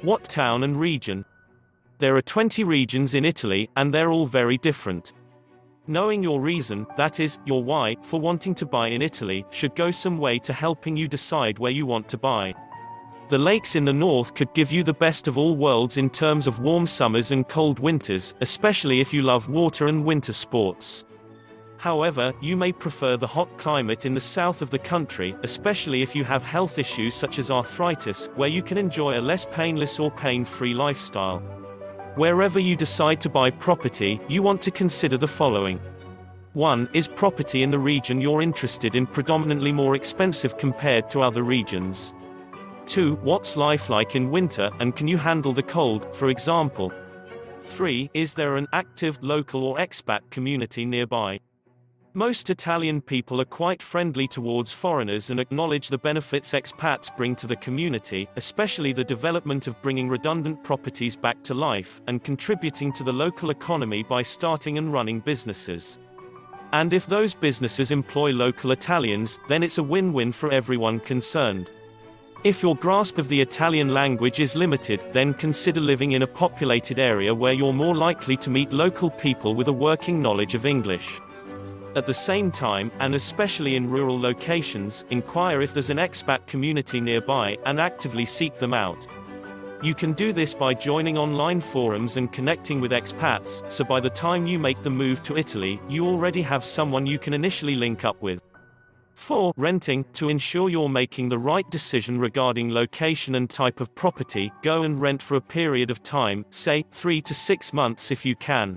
What 0.00 0.24
town 0.24 0.64
and 0.64 0.76
region? 0.76 1.24
There 1.98 2.16
are 2.16 2.22
20 2.22 2.64
regions 2.64 3.14
in 3.14 3.24
Italy, 3.24 3.70
and 3.76 3.94
they're 3.94 4.10
all 4.10 4.26
very 4.26 4.58
different. 4.58 5.12
Knowing 5.86 6.24
your 6.24 6.40
reason, 6.40 6.84
that 6.96 7.20
is, 7.20 7.38
your 7.46 7.62
why, 7.62 7.94
for 8.02 8.18
wanting 8.18 8.56
to 8.56 8.66
buy 8.66 8.88
in 8.88 9.02
Italy, 9.02 9.44
should 9.50 9.76
go 9.76 9.92
some 9.92 10.18
way 10.18 10.40
to 10.40 10.52
helping 10.52 10.96
you 10.96 11.06
decide 11.06 11.60
where 11.60 11.70
you 11.70 11.86
want 11.86 12.08
to 12.08 12.18
buy. 12.18 12.52
The 13.32 13.38
lakes 13.38 13.76
in 13.76 13.86
the 13.86 13.94
north 13.94 14.34
could 14.34 14.52
give 14.52 14.70
you 14.70 14.82
the 14.82 14.92
best 14.92 15.26
of 15.26 15.38
all 15.38 15.56
worlds 15.56 15.96
in 15.96 16.10
terms 16.10 16.46
of 16.46 16.58
warm 16.58 16.86
summers 16.86 17.30
and 17.30 17.48
cold 17.48 17.78
winters, 17.78 18.34
especially 18.42 19.00
if 19.00 19.14
you 19.14 19.22
love 19.22 19.48
water 19.48 19.86
and 19.86 20.04
winter 20.04 20.34
sports. 20.34 21.06
However, 21.78 22.34
you 22.42 22.58
may 22.58 22.72
prefer 22.72 23.16
the 23.16 23.26
hot 23.26 23.48
climate 23.56 24.04
in 24.04 24.12
the 24.12 24.20
south 24.20 24.60
of 24.60 24.68
the 24.68 24.78
country, 24.78 25.34
especially 25.44 26.02
if 26.02 26.14
you 26.14 26.24
have 26.24 26.44
health 26.44 26.78
issues 26.78 27.14
such 27.14 27.38
as 27.38 27.50
arthritis, 27.50 28.28
where 28.34 28.50
you 28.50 28.62
can 28.62 28.76
enjoy 28.76 29.18
a 29.18 29.22
less 29.22 29.46
painless 29.46 29.98
or 29.98 30.10
pain-free 30.10 30.74
lifestyle. 30.74 31.38
Wherever 32.16 32.58
you 32.58 32.76
decide 32.76 33.18
to 33.22 33.30
buy 33.30 33.48
property, 33.48 34.20
you 34.28 34.42
want 34.42 34.60
to 34.60 34.70
consider 34.70 35.16
the 35.16 35.26
following. 35.26 35.80
1. 36.52 36.86
Is 36.92 37.08
property 37.08 37.62
in 37.62 37.70
the 37.70 37.78
region 37.78 38.20
you're 38.20 38.42
interested 38.42 38.94
in 38.94 39.06
predominantly 39.06 39.72
more 39.72 39.94
expensive 39.94 40.58
compared 40.58 41.08
to 41.08 41.22
other 41.22 41.42
regions? 41.42 42.12
2. 42.86 43.16
What's 43.16 43.56
life 43.56 43.88
like 43.88 44.16
in 44.16 44.30
winter, 44.30 44.70
and 44.80 44.94
can 44.94 45.08
you 45.08 45.16
handle 45.16 45.52
the 45.52 45.62
cold, 45.62 46.14
for 46.14 46.30
example? 46.30 46.92
3. 47.66 48.10
Is 48.14 48.34
there 48.34 48.56
an 48.56 48.66
active, 48.72 49.18
local 49.22 49.64
or 49.64 49.76
expat 49.78 50.20
community 50.30 50.84
nearby? 50.84 51.40
Most 52.14 52.50
Italian 52.50 53.00
people 53.00 53.40
are 53.40 53.46
quite 53.46 53.80
friendly 53.80 54.28
towards 54.28 54.70
foreigners 54.70 55.30
and 55.30 55.40
acknowledge 55.40 55.88
the 55.88 55.96
benefits 55.96 56.52
expats 56.52 57.16
bring 57.16 57.34
to 57.36 57.46
the 57.46 57.56
community, 57.56 58.28
especially 58.36 58.92
the 58.92 59.02
development 59.02 59.66
of 59.66 59.80
bringing 59.80 60.10
redundant 60.10 60.62
properties 60.62 61.16
back 61.16 61.42
to 61.44 61.54
life, 61.54 62.02
and 62.08 62.22
contributing 62.22 62.92
to 62.92 63.02
the 63.02 63.12
local 63.12 63.48
economy 63.48 64.02
by 64.02 64.20
starting 64.20 64.76
and 64.76 64.92
running 64.92 65.20
businesses. 65.20 65.98
And 66.74 66.92
if 66.92 67.06
those 67.06 67.34
businesses 67.34 67.90
employ 67.90 68.32
local 68.32 68.72
Italians, 68.72 69.38
then 69.48 69.62
it's 69.62 69.78
a 69.78 69.82
win-win 69.82 70.32
for 70.32 70.50
everyone 70.50 71.00
concerned. 71.00 71.70
If 72.44 72.60
your 72.60 72.74
grasp 72.74 73.18
of 73.18 73.28
the 73.28 73.40
Italian 73.40 73.94
language 73.94 74.40
is 74.40 74.56
limited, 74.56 75.04
then 75.12 75.32
consider 75.32 75.80
living 75.80 76.10
in 76.10 76.22
a 76.22 76.26
populated 76.26 76.98
area 76.98 77.32
where 77.32 77.52
you're 77.52 77.72
more 77.72 77.94
likely 77.94 78.36
to 78.38 78.50
meet 78.50 78.72
local 78.72 79.10
people 79.10 79.54
with 79.54 79.68
a 79.68 79.72
working 79.72 80.20
knowledge 80.20 80.56
of 80.56 80.66
English. 80.66 81.20
At 81.94 82.06
the 82.06 82.14
same 82.14 82.50
time, 82.50 82.90
and 82.98 83.14
especially 83.14 83.76
in 83.76 83.88
rural 83.88 84.20
locations, 84.20 85.04
inquire 85.10 85.62
if 85.62 85.72
there's 85.72 85.90
an 85.90 85.98
expat 85.98 86.44
community 86.48 87.00
nearby, 87.00 87.58
and 87.64 87.78
actively 87.78 88.24
seek 88.24 88.58
them 88.58 88.74
out. 88.74 89.06
You 89.80 89.94
can 89.94 90.12
do 90.12 90.32
this 90.32 90.52
by 90.52 90.74
joining 90.74 91.16
online 91.16 91.60
forums 91.60 92.16
and 92.16 92.32
connecting 92.32 92.80
with 92.80 92.90
expats, 92.90 93.70
so 93.70 93.84
by 93.84 94.00
the 94.00 94.10
time 94.10 94.48
you 94.48 94.58
make 94.58 94.82
the 94.82 94.90
move 94.90 95.22
to 95.24 95.36
Italy, 95.36 95.80
you 95.88 96.08
already 96.08 96.42
have 96.42 96.64
someone 96.64 97.06
you 97.06 97.20
can 97.20 97.34
initially 97.34 97.76
link 97.76 98.04
up 98.04 98.20
with. 98.20 98.40
4. 99.22 99.52
Renting. 99.56 100.04
To 100.14 100.28
ensure 100.28 100.68
you're 100.68 100.88
making 100.88 101.28
the 101.28 101.38
right 101.38 101.70
decision 101.70 102.18
regarding 102.18 102.72
location 102.72 103.36
and 103.36 103.48
type 103.48 103.80
of 103.80 103.94
property, 103.94 104.52
go 104.62 104.82
and 104.82 105.00
rent 105.00 105.22
for 105.22 105.36
a 105.36 105.40
period 105.40 105.92
of 105.92 106.02
time, 106.02 106.44
say, 106.50 106.84
3 106.90 107.20
to 107.22 107.32
6 107.32 107.72
months 107.72 108.10
if 108.10 108.26
you 108.26 108.34
can. 108.34 108.76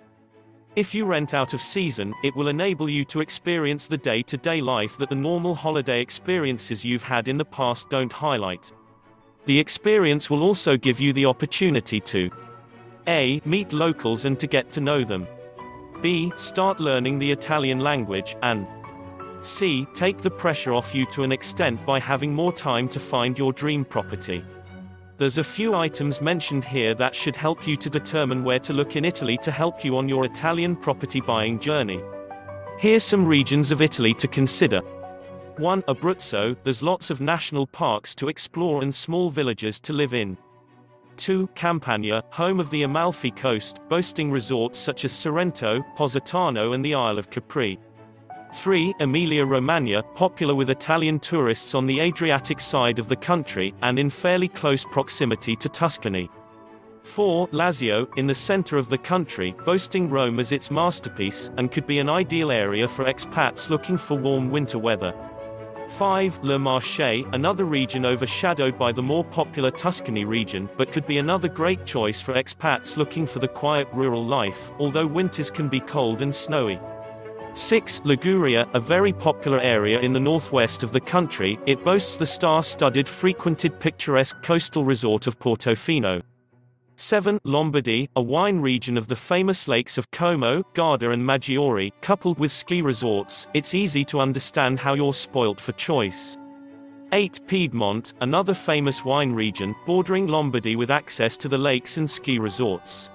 If 0.76 0.94
you 0.94 1.06
rent 1.06 1.34
out 1.34 1.56
of 1.56 1.64
season, 1.64 2.14
it 2.24 2.36
will 2.36 2.50
enable 2.50 2.88
you 2.88 3.04
to 3.06 3.22
experience 3.22 3.88
the 3.88 3.98
day 3.98 4.22
to 4.22 4.38
day 4.38 4.62
life 4.62 5.00
that 5.00 5.10
the 5.10 5.16
normal 5.16 5.56
holiday 5.56 6.00
experiences 6.00 6.86
you've 6.86 7.02
had 7.02 7.28
in 7.28 7.38
the 7.38 7.46
past 7.46 7.90
don't 7.90 8.14
highlight. 8.14 8.72
The 9.46 9.58
experience 9.58 10.30
will 10.30 10.44
also 10.44 10.78
give 10.78 11.00
you 11.00 11.12
the 11.12 11.26
opportunity 11.26 12.00
to 12.02 12.30
A. 13.08 13.42
Meet 13.46 13.74
locals 13.74 14.26
and 14.26 14.38
to 14.38 14.46
get 14.46 14.70
to 14.72 14.80
know 14.80 15.04
them. 15.04 15.26
B. 16.04 16.32
Start 16.36 16.80
learning 16.80 17.18
the 17.18 17.32
Italian 17.32 17.80
language, 17.80 18.36
and 18.44 18.68
C. 19.42 19.88
Take 19.94 20.20
the 20.20 20.32
pressure 20.32 20.74
off 20.74 20.96
you 20.96 21.06
to 21.08 21.24
an 21.24 21.32
extent 21.32 21.86
by 21.86 22.00
having 22.00 22.34
more 22.34 22.54
time 22.54 22.88
to 22.90 23.00
find 23.00 23.38
your 23.38 23.54
dream 23.54 23.86
property. 23.86 24.44
There's 25.18 25.38
a 25.38 25.44
few 25.44 25.76
items 25.76 26.20
mentioned 26.22 26.66
here 26.66 26.94
that 26.96 27.16
should 27.16 27.36
help 27.36 27.66
you 27.66 27.78
to 27.78 27.90
determine 27.90 28.44
where 28.44 28.60
to 28.60 28.74
look 28.74 28.96
in 28.96 29.06
Italy 29.06 29.38
to 29.44 29.52
help 29.52 29.86
you 29.86 29.98
on 29.98 30.10
your 30.10 30.26
Italian 30.26 30.76
property 30.76 31.22
buying 31.22 31.58
journey. 31.58 32.02
Here's 32.78 33.04
some 33.04 33.26
regions 33.26 33.72
of 33.72 33.82
Italy 33.82 34.14
to 34.16 34.28
consider. 34.28 34.82
1. 35.58 35.84
Abruzzo, 35.84 36.58
there's 36.64 36.84
lots 36.84 37.10
of 37.10 37.22
national 37.22 37.66
parks 37.66 38.14
to 38.16 38.28
explore 38.28 38.82
and 38.82 38.94
small 38.94 39.30
villages 39.30 39.80
to 39.80 39.94
live 39.94 40.14
in. 40.14 40.38
2. 41.16 41.48
Campania, 41.56 42.22
home 42.32 42.60
of 42.60 42.70
the 42.72 42.84
Amalfi 42.84 43.32
Coast, 43.32 43.80
boasting 43.88 44.30
resorts 44.30 44.78
such 44.78 45.06
as 45.06 45.14
Sorrento, 45.14 45.82
Positano 45.96 46.74
and 46.74 46.84
the 46.84 46.94
Isle 46.94 47.18
of 47.18 47.30
Capri. 47.30 47.80
3. 48.56 48.96
Emilia-Romagna, 49.02 50.02
popular 50.16 50.56
with 50.56 50.70
Italian 50.70 51.20
tourists 51.20 51.76
on 51.76 51.86
the 51.86 52.00
Adriatic 52.00 52.62
side 52.62 53.00
of 53.00 53.10
the 53.10 53.16
country, 53.16 53.74
and 53.82 54.00
in 54.00 54.10
fairly 54.10 54.48
close 54.48 54.86
proximity 54.86 55.56
to 55.58 55.68
Tuscany. 55.68 56.30
4. 57.04 57.50
Lazio, 57.50 58.08
in 58.18 58.26
the 58.26 58.34
center 58.34 58.78
of 58.78 58.88
the 58.88 58.98
country, 58.98 59.54
boasting 59.66 60.10
Rome 60.10 60.40
as 60.40 60.54
its 60.54 60.72
masterpiece, 60.72 61.52
and 61.58 61.72
could 61.72 61.86
be 61.86 62.00
an 62.00 62.10
ideal 62.10 62.50
area 62.50 62.88
for 62.88 63.06
expats 63.06 63.70
looking 63.70 63.98
for 63.98 64.18
warm 64.18 64.50
winter 64.50 64.80
weather. 64.80 65.14
5. 65.90 66.44
Le 66.44 66.58
Marche, 66.58 67.24
another 67.34 67.66
region 67.66 68.06
overshadowed 68.06 68.80
by 68.80 68.92
the 68.92 69.04
more 69.04 69.24
popular 69.26 69.70
Tuscany 69.70 70.24
region, 70.24 70.70
but 70.78 70.92
could 70.92 71.06
be 71.06 71.18
another 71.18 71.50
great 71.50 71.86
choice 71.86 72.22
for 72.22 72.34
expats 72.34 72.96
looking 72.96 73.28
for 73.28 73.40
the 73.40 73.48
quiet 73.48 73.88
rural 73.94 74.26
life, 74.26 74.72
although 74.80 75.06
winters 75.06 75.52
can 75.52 75.68
be 75.68 75.82
cold 75.82 76.22
and 76.22 76.34
snowy. 76.34 76.80
6. 77.56 78.02
Liguria, 78.04 78.68
a 78.74 78.80
very 78.82 79.14
popular 79.14 79.62
area 79.62 80.00
in 80.02 80.12
the 80.12 80.20
northwest 80.20 80.84
of 80.84 80.92
the 80.92 81.00
country, 81.00 81.58
it 81.66 81.84
boasts 81.86 82.18
the 82.18 82.26
star-studded 82.26 83.08
frequented 83.08 83.80
picturesque 83.80 84.42
coastal 84.44 84.84
resort 84.84 85.26
of 85.26 85.40
Portofino. 85.40 86.22
7. 86.98 87.40
Lombardy, 87.46 88.10
a 88.18 88.22
wine 88.22 88.60
region 88.60 88.98
of 88.98 89.08
the 89.08 89.16
famous 89.16 89.70
lakes 89.70 89.98
of 89.98 90.12
Como, 90.12 90.64
Garda 90.74 91.12
and 91.12 91.26
Maggiore, 91.26 91.92
coupled 92.02 92.40
with 92.40 92.52
ski 92.52 92.82
resorts, 92.82 93.48
it's 93.54 93.74
easy 93.74 94.04
to 94.06 94.20
understand 94.20 94.78
how 94.78 94.94
you're 94.94 95.14
spoilt 95.14 95.60
for 95.60 95.72
choice. 95.74 96.38
8. 97.14 97.40
Piedmont, 97.48 98.14
another 98.20 98.54
famous 98.54 99.06
wine 99.06 99.32
region, 99.32 99.74
bordering 99.86 100.28
Lombardy 100.28 100.76
with 100.76 100.92
access 100.92 101.38
to 101.38 101.48
the 101.48 101.58
lakes 101.58 101.96
and 101.96 102.10
ski 102.10 102.38
resorts. 102.38 103.12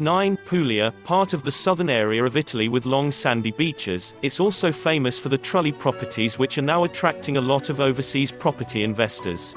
9. 0.00 0.38
Puglia, 0.46 0.94
part 1.04 1.34
of 1.34 1.42
the 1.42 1.52
southern 1.52 1.90
area 1.90 2.24
of 2.24 2.36
Italy 2.36 2.68
with 2.68 2.86
long 2.86 3.12
sandy 3.12 3.50
beaches, 3.50 4.14
it's 4.22 4.40
also 4.40 4.72
famous 4.72 5.18
for 5.18 5.28
the 5.28 5.38
trulli 5.38 5.78
properties 5.78 6.38
which 6.38 6.56
are 6.56 6.62
now 6.62 6.84
attracting 6.84 7.36
a 7.36 7.40
lot 7.40 7.68
of 7.68 7.80
overseas 7.80 8.32
property 8.32 8.82
investors. 8.82 9.54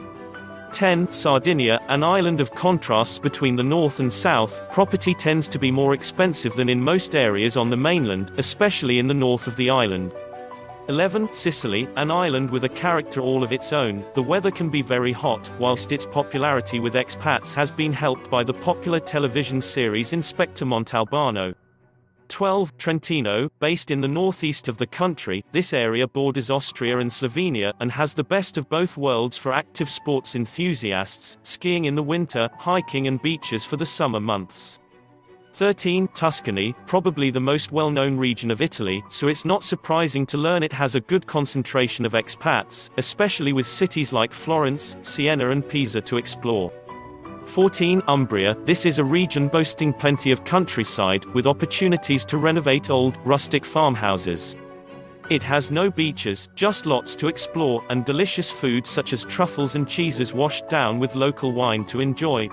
10. 0.73 1.11
Sardinia, 1.13 1.79
an 1.87 2.03
island 2.03 2.41
of 2.41 2.53
contrasts 2.55 3.19
between 3.19 3.55
the 3.55 3.63
north 3.63 3.99
and 3.99 4.11
south, 4.11 4.59
property 4.71 5.13
tends 5.13 5.47
to 5.47 5.59
be 5.59 5.71
more 5.71 5.93
expensive 5.93 6.53
than 6.55 6.67
in 6.67 6.81
most 6.81 7.15
areas 7.15 7.55
on 7.55 7.69
the 7.69 7.77
mainland, 7.77 8.31
especially 8.37 8.99
in 8.99 9.07
the 9.07 9.13
north 9.13 9.47
of 9.47 9.55
the 9.55 9.69
island. 9.69 10.13
11. 10.89 11.29
Sicily, 11.31 11.87
an 11.95 12.11
island 12.11 12.49
with 12.49 12.65
a 12.65 12.69
character 12.69 13.21
all 13.21 13.41
of 13.41 13.53
its 13.53 13.71
own, 13.71 14.03
the 14.15 14.21
weather 14.21 14.51
can 14.51 14.69
be 14.69 14.81
very 14.81 15.13
hot, 15.13 15.49
whilst 15.57 15.93
its 15.93 16.05
popularity 16.05 16.81
with 16.81 16.95
expats 16.95 17.53
has 17.53 17.71
been 17.71 17.93
helped 17.93 18.29
by 18.29 18.43
the 18.43 18.53
popular 18.53 18.99
television 18.99 19.61
series 19.61 20.11
Inspector 20.11 20.65
Montalbano. 20.65 21.55
12. 22.27 22.77
Trentino, 22.77 23.49
based 23.59 23.91
in 23.91 24.01
the 24.01 24.07
northeast 24.07 24.67
of 24.67 24.77
the 24.77 24.87
country, 24.87 25.45
this 25.53 25.71
area 25.71 26.05
borders 26.05 26.49
Austria 26.49 26.97
and 26.97 27.11
Slovenia, 27.11 27.71
and 27.79 27.89
has 27.89 28.13
the 28.13 28.23
best 28.23 28.57
of 28.57 28.67
both 28.67 28.97
worlds 28.97 29.37
for 29.37 29.53
active 29.53 29.89
sports 29.89 30.35
enthusiasts, 30.35 31.37
skiing 31.43 31.85
in 31.85 31.95
the 31.95 32.03
winter, 32.03 32.49
hiking 32.57 33.07
and 33.07 33.21
beaches 33.21 33.63
for 33.63 33.77
the 33.77 33.85
summer 33.85 34.19
months. 34.19 34.79
13. 35.53 36.07
Tuscany, 36.15 36.73
probably 36.87 37.29
the 37.29 37.39
most 37.39 37.71
well-known 37.71 38.17
region 38.17 38.49
of 38.49 38.59
Italy, 38.59 39.03
so 39.09 39.27
it's 39.27 39.45
not 39.45 39.63
surprising 39.63 40.25
to 40.25 40.35
learn 40.35 40.63
it 40.63 40.73
has 40.73 40.95
a 40.95 41.01
good 41.01 41.27
concentration 41.27 42.07
of 42.07 42.13
expats, 42.13 42.89
especially 42.97 43.53
with 43.53 43.67
cities 43.67 44.11
like 44.11 44.33
Florence, 44.33 44.97
Siena 45.03 45.51
and 45.51 45.67
Pisa 45.67 46.01
to 46.01 46.17
explore. 46.17 46.73
14. 47.45 48.01
Umbria, 48.07 48.57
this 48.65 48.83
is 48.83 48.97
a 48.97 49.03
region 49.03 49.47
boasting 49.47 49.93
plenty 49.93 50.31
of 50.31 50.43
countryside, 50.43 51.23
with 51.35 51.45
opportunities 51.45 52.25
to 52.25 52.37
renovate 52.37 52.89
old, 52.89 53.15
rustic 53.23 53.63
farmhouses. 53.63 54.55
It 55.29 55.43
has 55.43 55.69
no 55.69 55.91
beaches, 55.91 56.49
just 56.55 56.87
lots 56.87 57.15
to 57.17 57.27
explore, 57.27 57.83
and 57.89 58.03
delicious 58.03 58.49
food 58.49 58.87
such 58.87 59.13
as 59.13 59.23
truffles 59.25 59.75
and 59.75 59.87
cheeses 59.87 60.33
washed 60.33 60.67
down 60.67 60.97
with 60.97 61.13
local 61.13 61.51
wine 61.51 61.85
to 61.85 61.99
enjoy. 61.99 62.49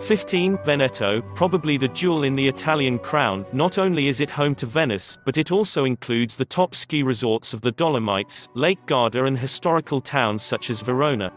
15. 0.00 0.58
Veneto, 0.64 1.20
probably 1.34 1.76
the 1.76 1.88
jewel 1.88 2.24
in 2.24 2.34
the 2.34 2.48
Italian 2.48 2.98
crown, 2.98 3.44
not 3.52 3.78
only 3.78 4.08
is 4.08 4.20
it 4.20 4.30
home 4.30 4.54
to 4.54 4.66
Venice, 4.66 5.18
but 5.24 5.36
it 5.36 5.52
also 5.52 5.84
includes 5.84 6.36
the 6.36 6.44
top 6.44 6.74
ski 6.74 7.02
resorts 7.02 7.52
of 7.52 7.60
the 7.60 7.72
Dolomites, 7.72 8.48
Lake 8.54 8.84
Garda 8.86 9.24
and 9.24 9.38
historical 9.38 10.00
towns 10.00 10.42
such 10.42 10.70
as 10.70 10.80
Verona. 10.80 11.32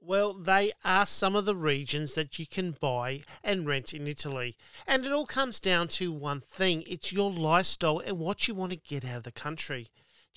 Well, 0.00 0.32
they 0.32 0.72
are 0.86 1.04
some 1.04 1.36
of 1.36 1.44
the 1.44 1.54
regions 1.54 2.14
that 2.14 2.38
you 2.38 2.46
can 2.46 2.74
buy 2.80 3.20
and 3.44 3.66
rent 3.66 3.92
in 3.92 4.06
Italy. 4.06 4.56
And 4.86 5.04
it 5.04 5.12
all 5.12 5.26
comes 5.26 5.60
down 5.60 5.88
to 5.88 6.10
one 6.10 6.40
thing 6.40 6.82
it's 6.86 7.12
your 7.12 7.30
lifestyle 7.30 7.98
and 7.98 8.18
what 8.18 8.48
you 8.48 8.54
want 8.54 8.72
to 8.72 8.78
get 8.78 9.04
out 9.04 9.18
of 9.18 9.22
the 9.24 9.32
country. 9.32 9.88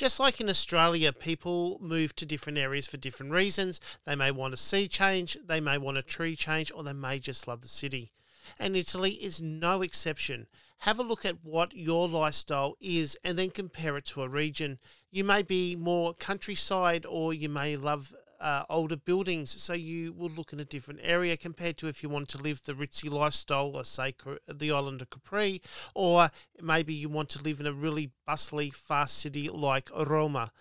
Just 0.02 0.20
like 0.20 0.42
in 0.42 0.50
Australia, 0.50 1.14
people 1.14 1.78
move 1.80 2.16
to 2.16 2.26
different 2.26 2.58
areas 2.58 2.88
for 2.88 2.98
different 2.98 3.34
reasons. 3.34 3.80
They 4.04 4.16
may 4.16 4.32
want 4.32 4.56
a 4.56 4.58
sea 4.58 4.88
change, 4.88 5.38
they 5.46 5.60
may 5.62 5.78
want 5.78 6.00
a 6.00 6.02
tree 6.02 6.36
change, 6.36 6.72
or 6.72 6.82
they 6.82 6.92
may 6.92 7.20
just 7.20 7.48
love 7.48 7.62
the 7.62 7.68
city. 7.68 8.12
And 8.58 8.76
Italy 8.76 9.12
is 9.12 9.44
no 9.44 9.84
exception. 9.84 10.48
Have 10.80 10.98
a 10.98 11.04
look 11.04 11.24
at 11.24 11.46
what 11.46 11.76
your 11.76 12.08
lifestyle 12.08 12.78
is 12.82 13.16
and 13.24 13.38
then 13.38 13.52
compare 13.52 13.96
it 13.96 14.06
to 14.06 14.24
a 14.24 14.28
region. 14.28 14.80
You 15.12 15.24
may 15.24 15.44
be 15.44 15.76
more 15.76 16.16
countryside 16.16 17.06
or 17.06 17.32
you 17.32 17.48
may 17.48 17.76
love 17.76 18.16
uh, 18.42 18.66
older 18.70 18.98
buildings, 18.98 19.52
so 19.62 19.74
you 19.74 20.12
will 20.14 20.30
look 20.30 20.52
in 20.52 20.60
a 20.60 20.66
different 20.66 21.00
area 21.04 21.38
compared 21.38 21.78
to 21.78 21.88
if 21.88 22.04
you 22.04 22.10
want 22.10 22.28
to 22.30 22.42
live 22.42 22.62
the 22.64 22.74
ritzy 22.74 23.10
lifestyle, 23.10 23.72
or 23.76 23.84
say 23.84 24.14
the 24.48 24.72
island 24.72 25.02
of 25.02 25.10
Capri, 25.10 25.62
or 25.96 26.30
maybe 26.62 26.94
you 26.94 27.08
want 27.08 27.30
to 27.30 27.42
live 27.42 27.60
in 27.60 27.68
a 27.68 27.74
really 27.74 28.12
bustly, 28.28 28.72
fast 28.72 29.18
city 29.18 29.48
like 29.50 29.90
Roma. 29.96 30.52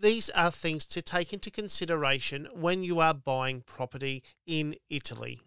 These 0.00 0.30
are 0.30 0.50
things 0.50 0.86
to 0.86 1.02
take 1.02 1.32
into 1.32 1.50
consideration 1.50 2.48
when 2.52 2.82
you 2.84 3.00
are 3.00 3.14
buying 3.14 3.62
property 3.62 4.22
in 4.46 4.76
Italy. 4.88 5.40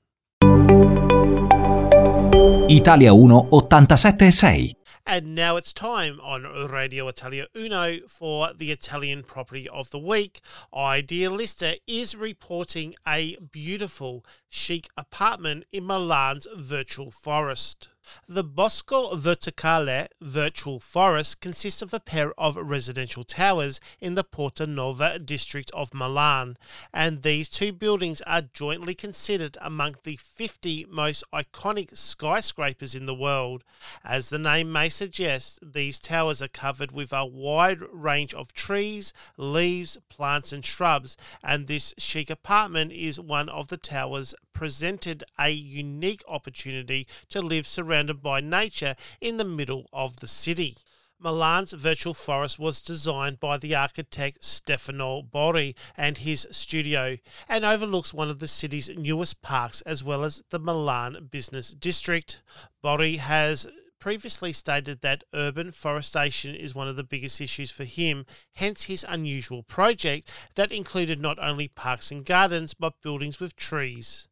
Italia 2.69 3.13
1 3.13 3.29
87.6 3.29 4.75
And 5.05 5.33
now 5.33 5.55
it's 5.57 5.73
time 5.73 6.19
on 6.21 6.43
Radio 6.43 7.07
Italia 7.07 7.47
Uno 7.55 7.99
for 8.07 8.53
the 8.53 8.71
Italian 8.71 9.23
property 9.23 9.67
of 9.67 9.89
the 9.89 9.99
week. 9.99 10.41
Idealista 10.73 11.77
is 11.87 12.15
reporting 12.15 12.95
a 13.07 13.35
beautiful, 13.37 14.23
chic 14.49 14.87
apartment 14.95 15.65
in 15.71 15.87
Milan's 15.87 16.47
virtual 16.55 17.09
forest. 17.09 17.89
The 18.27 18.43
Bosco 18.43 19.15
Verticale 19.15 20.07
virtual 20.21 20.79
forest 20.79 21.41
consists 21.41 21.81
of 21.81 21.93
a 21.93 21.99
pair 21.99 22.33
of 22.39 22.55
residential 22.55 23.23
towers 23.23 23.79
in 23.99 24.15
the 24.15 24.23
Porta 24.23 24.65
Nuova 24.65 25.19
district 25.19 25.69
of 25.71 25.93
Milan, 25.93 26.57
and 26.93 27.21
these 27.21 27.49
two 27.49 27.71
buildings 27.73 28.21
are 28.21 28.41
jointly 28.41 28.95
considered 28.95 29.57
among 29.61 29.95
the 30.03 30.15
50 30.15 30.85
most 30.89 31.23
iconic 31.33 31.97
skyscrapers 31.97 32.95
in 32.95 33.05
the 33.05 33.13
world. 33.13 33.63
As 34.03 34.29
the 34.29 34.39
name 34.39 34.71
may 34.71 34.89
suggest, 34.89 35.59
these 35.61 35.99
towers 35.99 36.41
are 36.41 36.47
covered 36.47 36.91
with 36.91 37.11
a 37.11 37.25
wide 37.25 37.81
range 37.91 38.33
of 38.33 38.53
trees, 38.53 39.13
leaves, 39.37 39.97
plants, 40.09 40.51
and 40.53 40.63
shrubs, 40.63 41.17
and 41.43 41.67
this 41.67 41.93
chic 41.97 42.29
apartment 42.29 42.91
is 42.93 43.19
one 43.19 43.49
of 43.49 43.67
the 43.67 43.77
towers 43.77 44.33
presented 44.53 45.23
a 45.39 45.49
unique 45.49 46.23
opportunity 46.27 47.07
to 47.29 47.41
live 47.41 47.65
surrounded 47.65 48.00
by 48.07 48.41
nature 48.41 48.95
in 49.19 49.37
the 49.37 49.45
middle 49.45 49.87
of 49.93 50.17
the 50.17 50.27
city. 50.27 50.77
Milan's 51.23 51.71
virtual 51.73 52.15
forest 52.15 52.57
was 52.57 52.81
designed 52.81 53.39
by 53.39 53.57
the 53.57 53.75
architect 53.75 54.43
Stefano 54.43 55.21
Boeri 55.21 55.75
and 55.95 56.17
his 56.17 56.47
studio 56.49 57.17
and 57.47 57.63
overlooks 57.63 58.13
one 58.13 58.29
of 58.29 58.39
the 58.39 58.47
city's 58.47 58.89
newest 58.89 59.41
parks 59.43 59.81
as 59.81 60.03
well 60.03 60.23
as 60.23 60.43
the 60.49 60.57
Milan 60.57 61.27
business 61.29 61.75
district. 61.75 62.41
Boeri 62.83 63.17
has 63.17 63.67
previously 63.99 64.51
stated 64.51 65.01
that 65.01 65.23
urban 65.31 65.71
forestation 65.71 66.55
is 66.55 66.73
one 66.73 66.87
of 66.87 66.95
the 66.95 67.03
biggest 67.03 67.39
issues 67.39 67.69
for 67.69 67.83
him, 67.83 68.25
hence 68.53 68.85
his 68.85 69.05
unusual 69.07 69.61
project 69.61 70.27
that 70.55 70.71
included 70.71 71.21
not 71.21 71.37
only 71.39 71.67
parks 71.67 72.09
and 72.09 72.25
gardens 72.25 72.73
but 72.73 72.99
buildings 73.03 73.39
with 73.39 73.55
trees. 73.55 74.27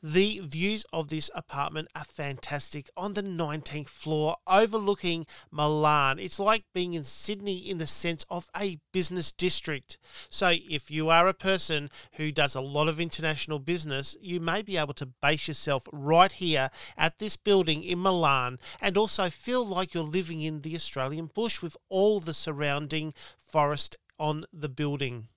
The 0.02 0.39
views 0.39 0.86
of 0.91 1.10
this 1.10 1.30
apartment 1.34 1.88
are 1.95 2.04
fantastic 2.04 2.89
on 2.97 3.13
the 3.13 3.23
19th 3.23 3.89
floor 3.89 4.38
overlooking 4.47 5.26
Milan. 5.52 6.19
It's 6.19 6.39
like 6.39 6.65
being 6.73 6.93
in 6.93 7.04
Sydney 7.04 7.58
in 7.58 7.78
the 7.78 7.88
sense 7.88 8.26
of 8.30 8.49
a 8.56 8.80
business 8.91 9.32
district. 9.32 9.97
So, 10.30 10.54
if 10.54 10.91
you 10.91 11.10
are 11.10 11.28
a 11.28 11.34
person 11.34 11.89
who 12.13 12.32
does 12.32 12.56
a 12.56 12.62
lot 12.62 12.88
of 12.88 12.99
international 12.99 13.60
business, 13.60 14.15
you 14.21 14.39
may 14.39 14.62
be 14.62 14.78
able 14.78 14.93
to 14.95 15.06
base 15.06 15.47
yourself 15.47 15.88
right 15.91 16.32
here 16.32 16.69
at 16.97 17.19
this 17.19 17.38
building 17.38 17.84
in 17.84 17.99
Milan 17.99 18.60
and 18.82 18.97
also 18.97 19.30
feel 19.30 19.65
like 19.65 19.93
you're 19.93 20.04
living 20.04 20.41
in 20.41 20.62
the 20.62 20.76
Australian 20.76 21.28
bush 21.28 21.62
with 21.62 21.78
all 21.89 22.19
the 22.19 22.34
surrounding 22.34 23.13
forest 23.39 23.97
on 24.19 24.43
the 24.52 24.69
building. 24.69 25.28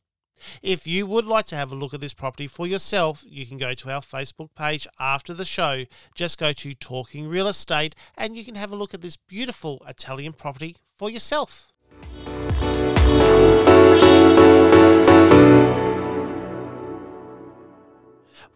If 0.63 0.87
you 0.87 1.07
would 1.07 1.25
like 1.25 1.47
to 1.47 1.57
have 1.57 1.73
a 1.73 1.77
look 1.77 1.95
at 1.95 2.01
this 2.01 2.15
property 2.15 2.47
for 2.47 2.67
yourself, 2.67 3.25
you 3.29 3.47
can 3.47 3.59
go 3.59 3.75
to 3.75 3.91
our 3.91 4.01
Facebook 4.01 4.51
page 4.55 4.87
after 4.99 5.35
the 5.35 5.45
show. 5.45 5.85
Just 6.15 6.39
go 6.39 6.53
to 6.53 6.75
Talking 6.75 7.29
Real 7.29 7.49
Estate 7.49 7.95
and 8.17 8.37
you 8.37 8.45
can 8.45 8.55
have 8.55 8.73
a 8.73 8.77
look 8.77 8.95
at 8.95 9.03
this 9.03 9.17
beautiful 9.17 9.83
Italian 9.89 10.33
property 10.33 10.77
for 10.97 11.11
yourself. 11.11 11.73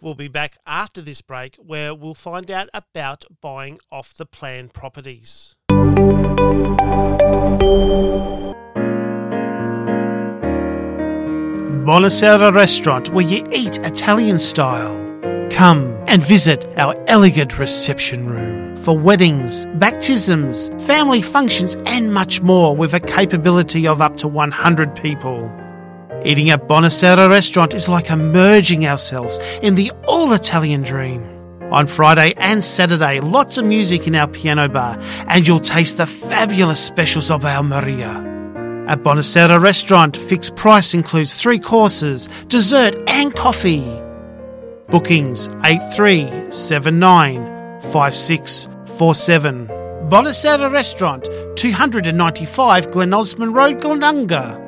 We'll 0.03 0.15
be 0.15 0.29
back 0.29 0.57
after 0.67 1.03
this 1.03 1.21
break 1.21 1.57
where 1.57 1.95
we'll 1.95 2.15
find 2.15 2.51
out 2.51 2.71
about 2.73 3.25
buying 3.43 3.79
off 3.93 4.15
the 4.15 4.25
plan 4.25 4.71
properties. 4.71 5.55
Bonacera 11.91 12.55
restaurant 12.55 13.09
where 13.09 13.27
you 13.27 13.45
eat 13.51 13.79
Italian 13.79 14.39
style. 14.39 14.95
Come 15.51 15.93
and 16.07 16.23
visit 16.23 16.65
our 16.79 16.95
elegant 17.09 17.59
reception 17.59 18.29
room 18.29 18.77
for 18.77 18.97
weddings, 18.97 19.67
baptisms, 19.75 20.69
family 20.87 21.21
functions, 21.21 21.77
and 21.87 22.15
much 22.15 22.43
more 22.43 22.77
with 22.77 22.95
a 22.95 23.01
capability 23.01 23.89
of 23.89 24.01
up 24.01 24.17
to 24.19 24.29
100 24.29 24.95
people. 24.95 25.51
Eating 26.25 26.51
at 26.51 26.69
Bonacera 26.69 27.29
restaurant 27.29 27.75
is 27.75 27.89
like 27.89 28.09
immersing 28.09 28.87
ourselves 28.87 29.41
in 29.61 29.75
the 29.75 29.91
all 30.07 30.33
Italian 30.33 30.83
dream. 30.83 31.25
On 31.73 31.89
Friday 31.89 32.35
and 32.37 32.63
Saturday, 32.63 33.19
lots 33.19 33.59
of 33.59 33.65
music 33.65 34.07
in 34.07 34.15
our 34.15 34.29
piano 34.29 34.69
bar, 34.69 34.97
and 35.27 35.45
you'll 35.49 35.59
taste 35.59 35.97
the 35.97 36.07
fabulous 36.07 36.79
specials 36.79 37.33
of 37.33 37.45
our 37.45 37.65
Maria. 37.65 38.30
At 38.91 39.03
Bonacera 39.05 39.63
Restaurant, 39.63 40.17
fixed 40.17 40.57
price 40.57 40.95
includes 40.95 41.41
three 41.41 41.61
courses, 41.61 42.27
dessert, 42.49 42.97
and 43.07 43.33
coffee. 43.37 43.85
Bookings 44.89 45.47
8379 45.65 47.45
5647. 47.93 49.69
Bonacera 50.09 50.73
Restaurant, 50.73 51.29
295 51.55 52.91
Glen 52.91 53.15
Osmond 53.15 53.55
Road, 53.55 53.81
Glenunga. 53.81 54.59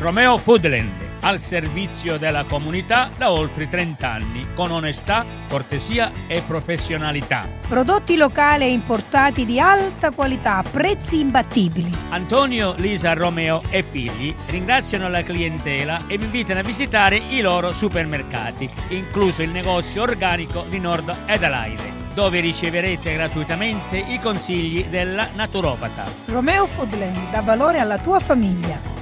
Romeo 0.00 0.38
Foodland 0.38 1.05
al 1.26 1.40
servizio 1.40 2.18
della 2.18 2.44
comunità 2.44 3.10
da 3.16 3.32
oltre 3.32 3.66
30 3.66 4.08
anni, 4.08 4.46
con 4.54 4.70
onestà, 4.70 5.24
cortesia 5.48 6.12
e 6.28 6.40
professionalità. 6.46 7.48
Prodotti 7.66 8.16
locali 8.16 8.62
e 8.62 8.70
importati 8.70 9.44
di 9.44 9.58
alta 9.58 10.12
qualità, 10.12 10.62
prezzi 10.70 11.18
imbattibili. 11.18 11.90
Antonio, 12.10 12.74
Lisa, 12.76 13.12
Romeo 13.14 13.60
e 13.70 13.82
figli 13.82 14.32
ringraziano 14.46 15.08
la 15.08 15.24
clientela 15.24 16.02
e 16.06 16.16
vi 16.16 16.26
invitano 16.26 16.60
a 16.60 16.62
visitare 16.62 17.16
i 17.16 17.40
loro 17.40 17.72
supermercati, 17.72 18.70
incluso 18.90 19.42
il 19.42 19.50
negozio 19.50 20.02
organico 20.02 20.64
di 20.68 20.78
Nord 20.78 21.12
Adelaide 21.26 22.04
dove 22.14 22.40
riceverete 22.40 23.12
gratuitamente 23.12 23.98
i 23.98 24.18
consigli 24.18 24.84
della 24.84 25.28
naturopata. 25.34 26.04
Romeo 26.26 26.66
Foodland 26.66 27.30
dà 27.30 27.42
valore 27.42 27.78
alla 27.78 27.98
tua 27.98 28.20
famiglia. 28.20 28.95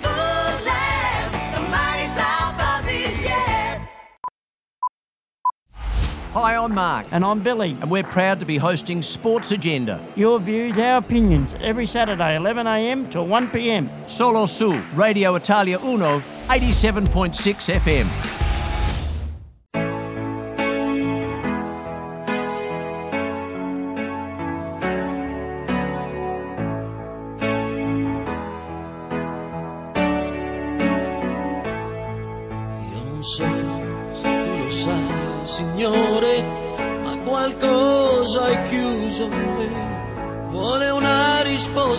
Hi, 6.34 6.56
I'm 6.56 6.74
Mark. 6.74 7.06
And 7.12 7.24
I'm 7.24 7.44
Billy. 7.44 7.76
And 7.80 7.88
we're 7.88 8.02
proud 8.02 8.40
to 8.40 8.44
be 8.44 8.56
hosting 8.56 9.02
Sports 9.02 9.52
Agenda. 9.52 10.04
Your 10.16 10.40
views, 10.40 10.76
our 10.78 10.96
opinions, 10.96 11.54
every 11.60 11.86
Saturday, 11.86 12.36
11am 12.36 13.08
to 13.12 13.18
1pm. 13.18 14.10
Solo 14.10 14.46
Su, 14.46 14.82
Radio 14.96 15.36
Italia 15.36 15.78
Uno, 15.78 16.18
87.6 16.48 17.72
FM. 17.78 18.33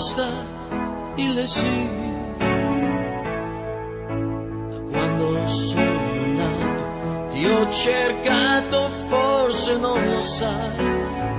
Risposta, 0.06 0.28
dille 1.16 1.48
sì. 1.48 1.90
Da 4.70 4.80
quando 4.92 5.48
sono 5.48 6.26
nato 6.36 7.34
ti 7.34 7.46
ho 7.46 7.70
cercato, 7.72 8.88
forse 9.08 9.78
non 9.78 10.04
lo 10.06 10.22
sai, 10.22 10.84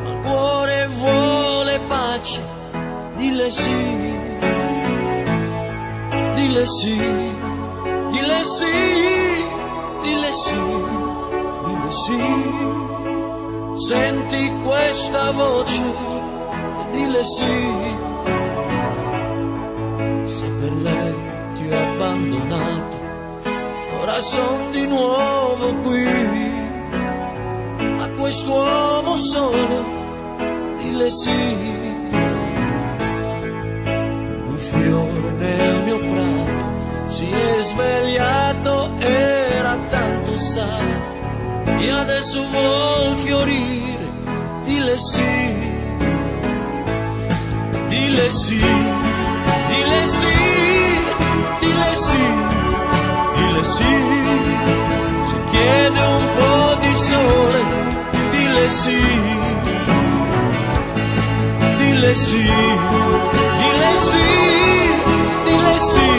ma 0.02 0.09
il 0.09 0.18
cuore 0.22 0.87
vuole 0.88 1.81
pace, 1.87 2.42
dille 3.16 3.50
sì. 3.50 4.14
Dille 6.35 6.66
sì, 6.66 6.96
dille 8.11 8.42
sì, 8.42 8.72
dille 10.02 10.31
sì, 10.31 10.55
dille 11.64 11.90
sì. 11.90 12.24
Senti 13.87 14.52
questa 14.62 15.31
voce 15.33 15.83
dille 16.90 17.22
sì. 17.22 17.95
Abbandonato, 22.37 23.01
ora 24.01 24.20
son 24.20 24.72
di 24.72 24.87
nuovo 24.87 25.75
qui. 25.83 26.07
A 27.99 28.11
quest'uomo 28.11 29.16
solo, 29.16 29.85
dille 30.79 31.11
sì. 31.11 31.85
Un 34.49 34.57
fiore 34.57 35.33
nel 35.33 35.83
mio 35.85 35.99
prato 35.99 37.09
si 37.09 37.29
è 37.29 37.62
svegliato, 37.62 38.90
era 38.99 39.77
tanto 39.88 40.37
sale 40.37 41.14
e 41.79 41.90
adesso 41.90 42.44
vuol 42.51 43.16
fiorire, 43.16 44.11
dille 44.64 44.96
sì, 44.96 45.55
dille 47.88 48.31
sì, 48.31 48.95
dille 53.57 53.64
sì, 53.64 53.85
se 55.25 55.37
chiede 55.51 55.99
un 55.99 56.27
po' 56.37 56.75
di 56.81 56.95
sole, 56.95 57.62
dille 58.31 58.69
sì, 58.69 59.03
dille 61.79 62.14
sì, 62.14 62.51
dille 63.59 63.97
sì, 63.97 64.27
dille 65.45 65.79
sì, 65.79 66.11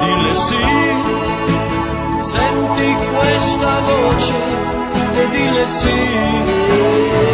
dille 0.00 0.34
sì, 0.34 0.64
senti 2.20 2.96
questa 3.14 3.80
voce 3.80 4.34
e 5.14 5.28
dille 5.30 5.66
sì. 5.66 7.29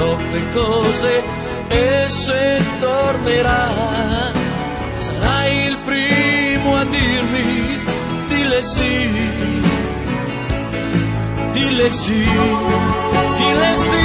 Troppe 0.00 0.40
cose 0.54 1.22
e 1.68 2.08
se 2.08 2.58
tornerà 2.80 3.68
sarai 4.94 5.66
il 5.66 5.76
primo 5.84 6.76
a 6.76 6.84
dirmi 6.84 7.82
dille 8.28 8.62
sì, 8.62 8.94
dille 11.52 11.90
sì, 11.90 12.24
dille 13.40 13.74
sì, 13.74 14.00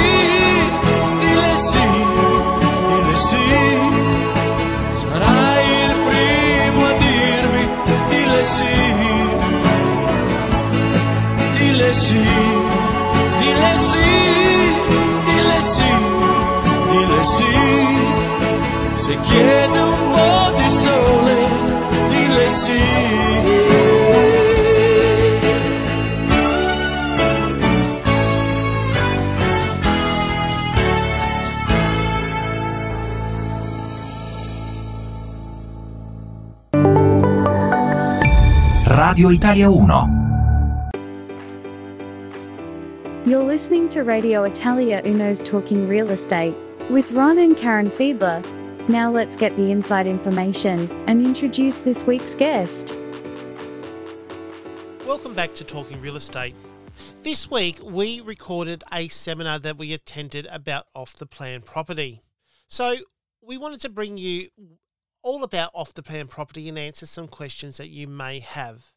dille 1.22 1.56
sì, 1.56 1.86
dille 2.92 3.16
sì, 3.28 3.46
sarai 5.00 5.66
il 5.86 5.94
primo 6.08 6.80
a 6.84 6.92
dirmi 7.06 7.64
dille 8.10 8.44
sì, 8.54 8.74
dille 11.58 11.92
sì. 11.94 12.24
Dille 13.38 13.76
sì, 13.76 14.04
sì. 17.26 17.44
Se 18.94 19.18
chiede 19.20 19.78
un 19.80 20.12
po' 20.12 20.52
di 20.56 20.68
sole, 20.68 21.36
dille 22.08 22.48
sì. 22.48 22.84
Radio 38.84 39.30
Italia 39.30 39.68
1. 39.68 40.24
You're 43.24 43.42
listening 43.42 43.88
to 43.88 44.02
Radio 44.04 44.44
Italia 44.44 45.02
Uno's 45.04 45.42
Talking 45.42 45.88
Real 45.88 46.08
Estate 46.10 46.65
with 46.90 47.10
Ron 47.12 47.38
and 47.38 47.56
Karen 47.56 47.90
Fiedler. 47.90 48.44
Now 48.88 49.10
let's 49.10 49.36
get 49.36 49.54
the 49.56 49.72
inside 49.72 50.06
information 50.06 50.88
and 51.08 51.26
introduce 51.26 51.80
this 51.80 52.04
week's 52.04 52.36
guest. 52.36 52.94
Welcome 55.04 55.34
back 55.34 55.54
to 55.54 55.64
Talking 55.64 56.00
Real 56.00 56.16
Estate. 56.16 56.54
This 57.24 57.50
week 57.50 57.80
we 57.82 58.20
recorded 58.20 58.84
a 58.92 59.08
seminar 59.08 59.58
that 59.58 59.78
we 59.78 59.92
attended 59.92 60.46
about 60.46 60.86
off 60.94 61.16
the 61.16 61.26
plan 61.26 61.62
property. 61.62 62.22
So 62.68 62.96
we 63.42 63.58
wanted 63.58 63.80
to 63.80 63.88
bring 63.88 64.16
you 64.16 64.48
all 65.22 65.42
about 65.42 65.72
off 65.74 65.92
the 65.92 66.04
plan 66.04 66.28
property 66.28 66.68
and 66.68 66.78
answer 66.78 67.06
some 67.06 67.26
questions 67.26 67.78
that 67.78 67.88
you 67.88 68.06
may 68.06 68.38
have. 68.38 68.92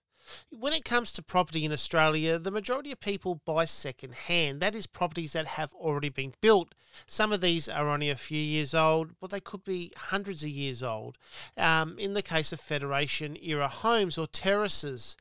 When 0.49 0.73
it 0.73 0.85
comes 0.85 1.11
to 1.13 1.21
property 1.21 1.65
in 1.65 1.71
Australia, 1.71 2.39
the 2.39 2.51
majority 2.51 2.91
of 2.91 2.99
people 2.99 3.41
buy 3.45 3.65
second 3.65 4.13
hand. 4.13 4.61
That 4.61 4.75
is, 4.75 4.87
properties 4.87 5.33
that 5.33 5.47
have 5.47 5.73
already 5.73 6.09
been 6.09 6.33
built. 6.41 6.73
Some 7.05 7.31
of 7.31 7.41
these 7.41 7.69
are 7.69 7.89
only 7.89 8.09
a 8.09 8.15
few 8.15 8.41
years 8.41 8.73
old, 8.73 9.11
but 9.19 9.29
they 9.29 9.39
could 9.39 9.63
be 9.63 9.91
hundreds 9.95 10.43
of 10.43 10.49
years 10.49 10.83
old. 10.83 11.17
Um, 11.57 11.97
in 11.99 12.13
the 12.13 12.21
case 12.21 12.51
of 12.51 12.59
Federation 12.59 13.37
era 13.41 13.67
homes 13.67 14.17
or 14.17 14.27
terraces. 14.27 15.15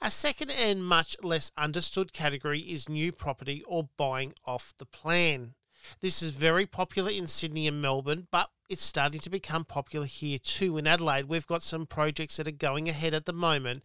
A 0.00 0.10
second 0.10 0.50
and 0.50 0.84
much 0.84 1.16
less 1.22 1.52
understood 1.56 2.12
category 2.12 2.60
is 2.60 2.88
new 2.88 3.12
property 3.12 3.62
or 3.66 3.88
buying 3.96 4.34
off 4.44 4.74
the 4.78 4.86
plan. 4.86 5.54
This 6.00 6.22
is 6.22 6.30
very 6.30 6.66
popular 6.66 7.10
in 7.10 7.26
Sydney 7.26 7.66
and 7.66 7.80
Melbourne, 7.80 8.26
but 8.30 8.50
it's 8.68 8.82
starting 8.82 9.20
to 9.20 9.30
become 9.30 9.64
popular 9.64 10.06
here 10.06 10.38
too 10.38 10.78
in 10.78 10.86
Adelaide. 10.86 11.26
We've 11.26 11.46
got 11.46 11.62
some 11.62 11.86
projects 11.86 12.36
that 12.36 12.48
are 12.48 12.52
going 12.52 12.88
ahead 12.88 13.14
at 13.14 13.26
the 13.26 13.32
moment 13.32 13.82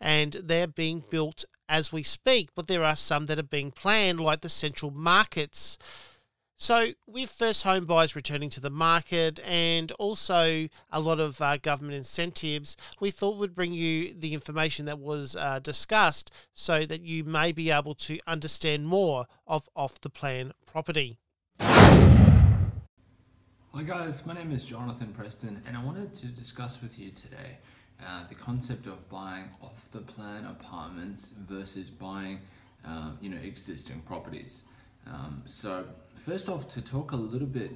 and 0.00 0.32
they're 0.32 0.66
being 0.66 1.04
built 1.10 1.44
as 1.68 1.92
we 1.92 2.02
speak, 2.02 2.50
but 2.54 2.66
there 2.66 2.84
are 2.84 2.96
some 2.96 3.26
that 3.26 3.38
are 3.38 3.44
being 3.44 3.70
planned, 3.70 4.20
like 4.20 4.40
the 4.40 4.48
central 4.48 4.90
markets. 4.90 5.78
So, 6.56 6.88
with 7.06 7.30
first 7.30 7.62
home 7.62 7.86
buyers 7.86 8.14
returning 8.14 8.50
to 8.50 8.60
the 8.60 8.68
market 8.68 9.40
and 9.46 9.90
also 9.92 10.68
a 10.90 11.00
lot 11.00 11.18
of 11.18 11.40
uh, 11.40 11.56
government 11.56 11.96
incentives, 11.96 12.76
we 13.00 13.10
thought 13.10 13.38
we'd 13.38 13.54
bring 13.54 13.72
you 13.72 14.12
the 14.12 14.34
information 14.34 14.84
that 14.84 14.98
was 14.98 15.36
uh, 15.36 15.60
discussed 15.60 16.30
so 16.52 16.84
that 16.84 17.00
you 17.00 17.24
may 17.24 17.52
be 17.52 17.70
able 17.70 17.94
to 17.94 18.18
understand 18.26 18.86
more 18.86 19.26
of 19.46 19.70
off 19.74 20.00
the 20.02 20.10
plan 20.10 20.52
property. 20.66 21.18
Hi 23.72 23.84
guys, 23.84 24.26
my 24.26 24.34
name 24.34 24.50
is 24.50 24.64
Jonathan 24.64 25.12
Preston 25.16 25.62
and 25.64 25.76
I 25.76 25.84
wanted 25.84 26.12
to 26.16 26.26
discuss 26.26 26.82
with 26.82 26.98
you 26.98 27.12
today 27.12 27.58
uh, 28.04 28.26
the 28.28 28.34
concept 28.34 28.88
of 28.88 29.08
buying 29.08 29.44
off 29.62 29.86
the 29.92 30.00
plan 30.00 30.44
apartments 30.44 31.30
versus 31.48 31.88
buying 31.88 32.40
uh, 32.84 33.12
you 33.20 33.30
know 33.30 33.36
existing 33.36 34.00
properties. 34.00 34.64
Um, 35.06 35.42
so 35.44 35.84
first 36.26 36.48
off, 36.48 36.66
to 36.74 36.82
talk 36.82 37.12
a 37.12 37.16
little 37.16 37.46
bit 37.46 37.70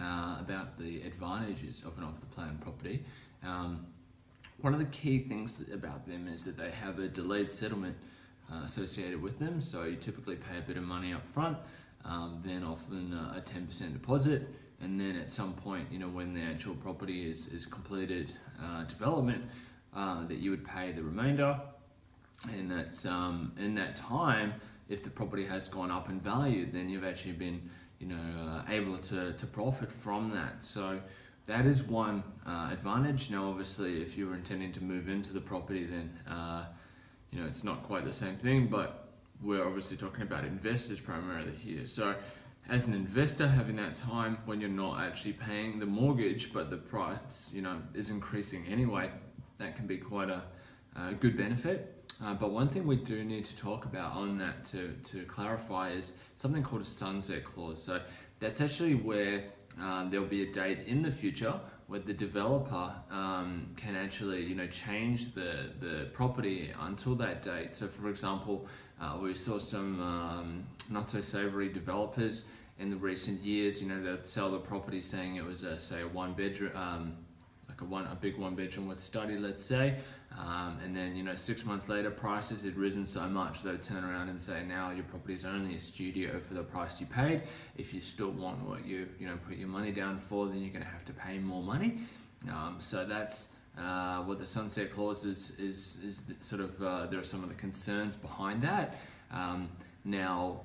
uh, 0.00 0.36
about 0.38 0.78
the 0.78 1.02
advantages 1.02 1.82
of 1.84 1.98
an 1.98 2.04
off 2.04 2.20
the 2.20 2.26
plan 2.26 2.56
property. 2.62 3.04
Um, 3.42 3.86
one 4.60 4.72
of 4.72 4.78
the 4.78 4.86
key 4.86 5.18
things 5.18 5.64
about 5.74 6.06
them 6.06 6.28
is 6.28 6.44
that 6.44 6.56
they 6.56 6.70
have 6.70 7.00
a 7.00 7.08
delayed 7.08 7.52
settlement 7.52 7.96
uh, 8.52 8.62
associated 8.64 9.20
with 9.20 9.40
them. 9.40 9.60
So 9.60 9.82
you 9.82 9.96
typically 9.96 10.36
pay 10.36 10.58
a 10.58 10.62
bit 10.62 10.76
of 10.76 10.84
money 10.84 11.12
up 11.12 11.28
front, 11.28 11.58
um, 12.04 12.38
then 12.44 12.62
often 12.62 13.12
uh, 13.12 13.34
a 13.36 13.40
10% 13.40 13.94
deposit, 13.94 14.48
and 14.80 14.98
then 14.98 15.16
at 15.16 15.30
some 15.30 15.52
point, 15.52 15.88
you 15.90 15.98
know, 15.98 16.08
when 16.08 16.34
the 16.34 16.42
actual 16.42 16.74
property 16.74 17.30
is, 17.30 17.48
is 17.48 17.66
completed 17.66 18.32
uh, 18.62 18.84
development, 18.84 19.44
uh, 19.94 20.26
that 20.26 20.38
you 20.38 20.50
would 20.50 20.64
pay 20.64 20.92
the 20.92 21.02
remainder. 21.02 21.60
And 22.52 22.70
that's 22.70 23.04
um, 23.04 23.52
in 23.58 23.74
that 23.74 23.94
time, 23.94 24.54
if 24.88 25.04
the 25.04 25.10
property 25.10 25.44
has 25.44 25.68
gone 25.68 25.90
up 25.90 26.08
in 26.08 26.20
value, 26.20 26.66
then 26.70 26.88
you've 26.88 27.04
actually 27.04 27.32
been, 27.32 27.68
you 27.98 28.06
know, 28.06 28.16
uh, 28.16 28.72
able 28.72 28.96
to, 28.98 29.32
to 29.34 29.46
profit 29.46 29.92
from 29.92 30.30
that. 30.30 30.64
So 30.64 31.00
that 31.46 31.66
is 31.66 31.82
one 31.82 32.22
uh, 32.46 32.70
advantage. 32.72 33.30
Now, 33.30 33.48
obviously, 33.48 34.00
if 34.02 34.16
you 34.16 34.28
were 34.28 34.34
intending 34.34 34.72
to 34.72 34.82
move 34.82 35.08
into 35.08 35.32
the 35.32 35.40
property, 35.40 35.84
then 35.84 36.10
uh, 36.28 36.64
you 37.30 37.40
know 37.40 37.46
it's 37.46 37.64
not 37.64 37.82
quite 37.82 38.04
the 38.04 38.12
same 38.12 38.36
thing. 38.36 38.68
But 38.68 39.08
we're 39.42 39.66
obviously 39.66 39.96
talking 39.96 40.22
about 40.22 40.44
investors 40.44 41.00
primarily 41.00 41.52
here. 41.52 41.86
So 41.86 42.14
as 42.68 42.86
an 42.86 42.94
investor 42.94 43.48
having 43.48 43.76
that 43.76 43.96
time 43.96 44.38
when 44.44 44.60
you're 44.60 44.70
not 44.70 45.00
actually 45.00 45.32
paying 45.32 45.78
the 45.78 45.86
mortgage 45.86 46.52
but 46.52 46.70
the 46.70 46.76
price 46.76 47.50
you 47.52 47.62
know 47.62 47.80
is 47.94 48.10
increasing 48.10 48.64
anyway 48.66 49.10
that 49.60 49.76
can 49.76 49.86
be 49.86 49.98
quite 49.98 50.30
a, 50.30 50.42
a 50.96 51.14
good 51.14 51.36
benefit. 51.36 51.96
Uh, 52.22 52.34
but 52.34 52.50
one 52.50 52.68
thing 52.68 52.86
we 52.86 52.96
do 52.96 53.24
need 53.24 53.44
to 53.44 53.56
talk 53.56 53.84
about 53.84 54.12
on 54.12 54.36
that 54.38 54.64
to, 54.64 54.92
to 55.04 55.22
clarify 55.24 55.90
is 55.90 56.14
something 56.34 56.62
called 56.62 56.82
a 56.82 56.86
sunset 56.86 57.44
clause. 57.44 57.82
So 57.82 58.00
that's 58.40 58.60
actually 58.60 58.94
where 58.94 59.44
um, 59.80 60.10
there'll 60.10 60.26
be 60.26 60.42
a 60.42 60.52
date 60.52 60.80
in 60.86 61.02
the 61.02 61.12
future 61.12 61.54
where 61.86 62.00
the 62.00 62.12
developer 62.12 62.94
um, 63.10 63.68
can 63.76 63.96
actually 63.96 64.44
you 64.44 64.54
know 64.54 64.66
change 64.66 65.34
the 65.34 65.70
the 65.80 66.08
property 66.12 66.72
until 66.80 67.14
that 67.16 67.42
date. 67.42 67.74
So 67.74 67.86
for 67.86 68.08
example 68.08 68.66
uh, 69.00 69.16
we 69.20 69.34
saw 69.34 69.58
some 69.58 70.00
um, 70.00 70.64
not 70.90 71.08
so 71.08 71.20
savory 71.20 71.68
developers 71.68 72.44
in 72.78 72.90
the 72.90 72.96
recent 72.96 73.40
years, 73.42 73.82
you 73.82 73.88
know, 73.88 74.02
that 74.02 74.26
sell 74.26 74.50
the 74.50 74.58
property 74.58 75.02
saying 75.02 75.36
it 75.36 75.44
was 75.44 75.62
a, 75.62 75.78
say, 75.78 76.02
a 76.02 76.08
one 76.08 76.32
bedroom, 76.32 76.72
um, 76.74 77.16
like 77.68 77.80
a 77.80 77.84
one, 77.84 78.06
a 78.06 78.14
big 78.14 78.38
one 78.38 78.54
bedroom 78.54 78.88
with 78.88 79.00
study, 79.00 79.36
let's 79.36 79.62
say. 79.62 79.96
Um, 80.38 80.78
and 80.84 80.96
then, 80.96 81.16
you 81.16 81.22
know, 81.22 81.34
six 81.34 81.64
months 81.64 81.88
later, 81.88 82.10
prices 82.10 82.62
had 82.62 82.76
risen 82.76 83.04
so 83.04 83.26
much 83.28 83.62
they 83.62 83.70
would 83.72 83.82
turn 83.82 84.04
around 84.04 84.28
and 84.28 84.40
say, 84.40 84.64
now 84.64 84.90
your 84.90 85.04
property 85.04 85.34
is 85.34 85.44
only 85.44 85.74
a 85.74 85.78
studio 85.78 86.38
for 86.38 86.54
the 86.54 86.62
price 86.62 87.00
you 87.00 87.06
paid. 87.06 87.42
If 87.76 87.92
you 87.92 88.00
still 88.00 88.30
want 88.30 88.66
what 88.66 88.86
you, 88.86 89.08
you 89.18 89.26
know, 89.26 89.38
put 89.46 89.56
your 89.56 89.68
money 89.68 89.92
down 89.92 90.18
for, 90.18 90.46
then 90.46 90.60
you're 90.60 90.72
going 90.72 90.84
to 90.84 90.90
have 90.90 91.04
to 91.06 91.12
pay 91.12 91.38
more 91.38 91.62
money. 91.62 92.00
Um, 92.48 92.76
so 92.78 93.04
that's 93.04 93.48
uh, 93.80 94.18
what 94.22 94.38
the 94.38 94.46
sunset 94.46 94.92
clause 94.92 95.24
is, 95.24 95.58
is, 95.58 95.98
is 96.04 96.20
sort 96.40 96.60
of, 96.60 96.82
uh, 96.82 97.06
there 97.06 97.18
are 97.18 97.24
some 97.24 97.42
of 97.42 97.48
the 97.48 97.54
concerns 97.54 98.14
behind 98.14 98.62
that. 98.62 98.98
Um, 99.32 99.68
now, 100.04 100.60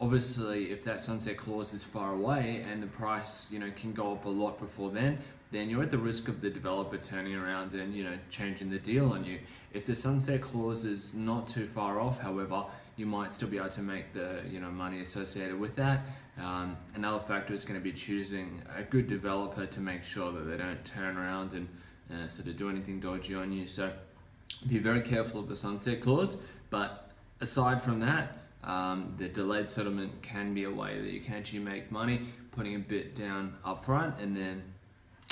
obviously, 0.00 0.70
if 0.70 0.84
that 0.84 1.00
sunset 1.00 1.36
clause 1.36 1.72
is 1.72 1.82
far 1.82 2.12
away 2.12 2.64
and 2.70 2.82
the 2.82 2.88
price, 2.88 3.48
you 3.50 3.58
know, 3.58 3.70
can 3.76 3.92
go 3.92 4.12
up 4.12 4.24
a 4.24 4.28
lot 4.28 4.60
before 4.60 4.90
then, 4.90 5.18
then 5.50 5.68
you're 5.68 5.82
at 5.82 5.90
the 5.90 5.98
risk 5.98 6.28
of 6.28 6.40
the 6.40 6.50
developer 6.50 6.96
turning 6.96 7.34
around 7.34 7.74
and, 7.74 7.94
you 7.94 8.04
know, 8.04 8.16
changing 8.30 8.70
the 8.70 8.78
deal 8.78 9.10
on 9.10 9.24
you. 9.24 9.38
If 9.72 9.86
the 9.86 9.94
sunset 9.94 10.40
clause 10.40 10.84
is 10.84 11.14
not 11.14 11.46
too 11.46 11.66
far 11.66 12.00
off, 12.00 12.20
however, 12.20 12.64
you 12.96 13.06
might 13.06 13.32
still 13.32 13.48
be 13.48 13.58
able 13.58 13.70
to 13.70 13.82
make 13.82 14.12
the, 14.12 14.40
you 14.50 14.60
know, 14.60 14.70
money 14.70 15.00
associated 15.00 15.58
with 15.58 15.76
that. 15.76 16.00
Um, 16.38 16.76
another 16.94 17.22
factor 17.24 17.54
is 17.54 17.64
going 17.64 17.78
to 17.78 17.84
be 17.84 17.92
choosing 17.92 18.62
a 18.76 18.82
good 18.82 19.06
developer 19.06 19.66
to 19.66 19.80
make 19.80 20.02
sure 20.02 20.32
that 20.32 20.40
they 20.40 20.56
don't 20.56 20.84
turn 20.84 21.16
around 21.16 21.52
and 21.52 21.68
uh, 22.12 22.28
sort 22.28 22.48
of 22.48 22.56
do 22.56 22.68
anything 22.68 23.00
dodgy 23.00 23.34
on 23.34 23.52
you. 23.52 23.66
So 23.66 23.92
be 24.68 24.78
very 24.78 25.00
careful 25.00 25.40
of 25.40 25.48
the 25.48 25.56
sunset 25.56 26.00
clause. 26.00 26.36
But 26.70 27.10
aside 27.40 27.82
from 27.82 28.00
that, 28.00 28.38
um, 28.64 29.08
the 29.18 29.28
delayed 29.28 29.68
settlement 29.68 30.22
can 30.22 30.54
be 30.54 30.64
a 30.64 30.70
way 30.70 31.00
that 31.00 31.10
you 31.10 31.20
can 31.20 31.34
actually 31.34 31.60
make 31.60 31.90
money, 31.90 32.22
putting 32.52 32.76
a 32.76 32.78
bit 32.78 33.16
down 33.16 33.54
up 33.64 33.84
front 33.84 34.20
and 34.20 34.36
then 34.36 34.62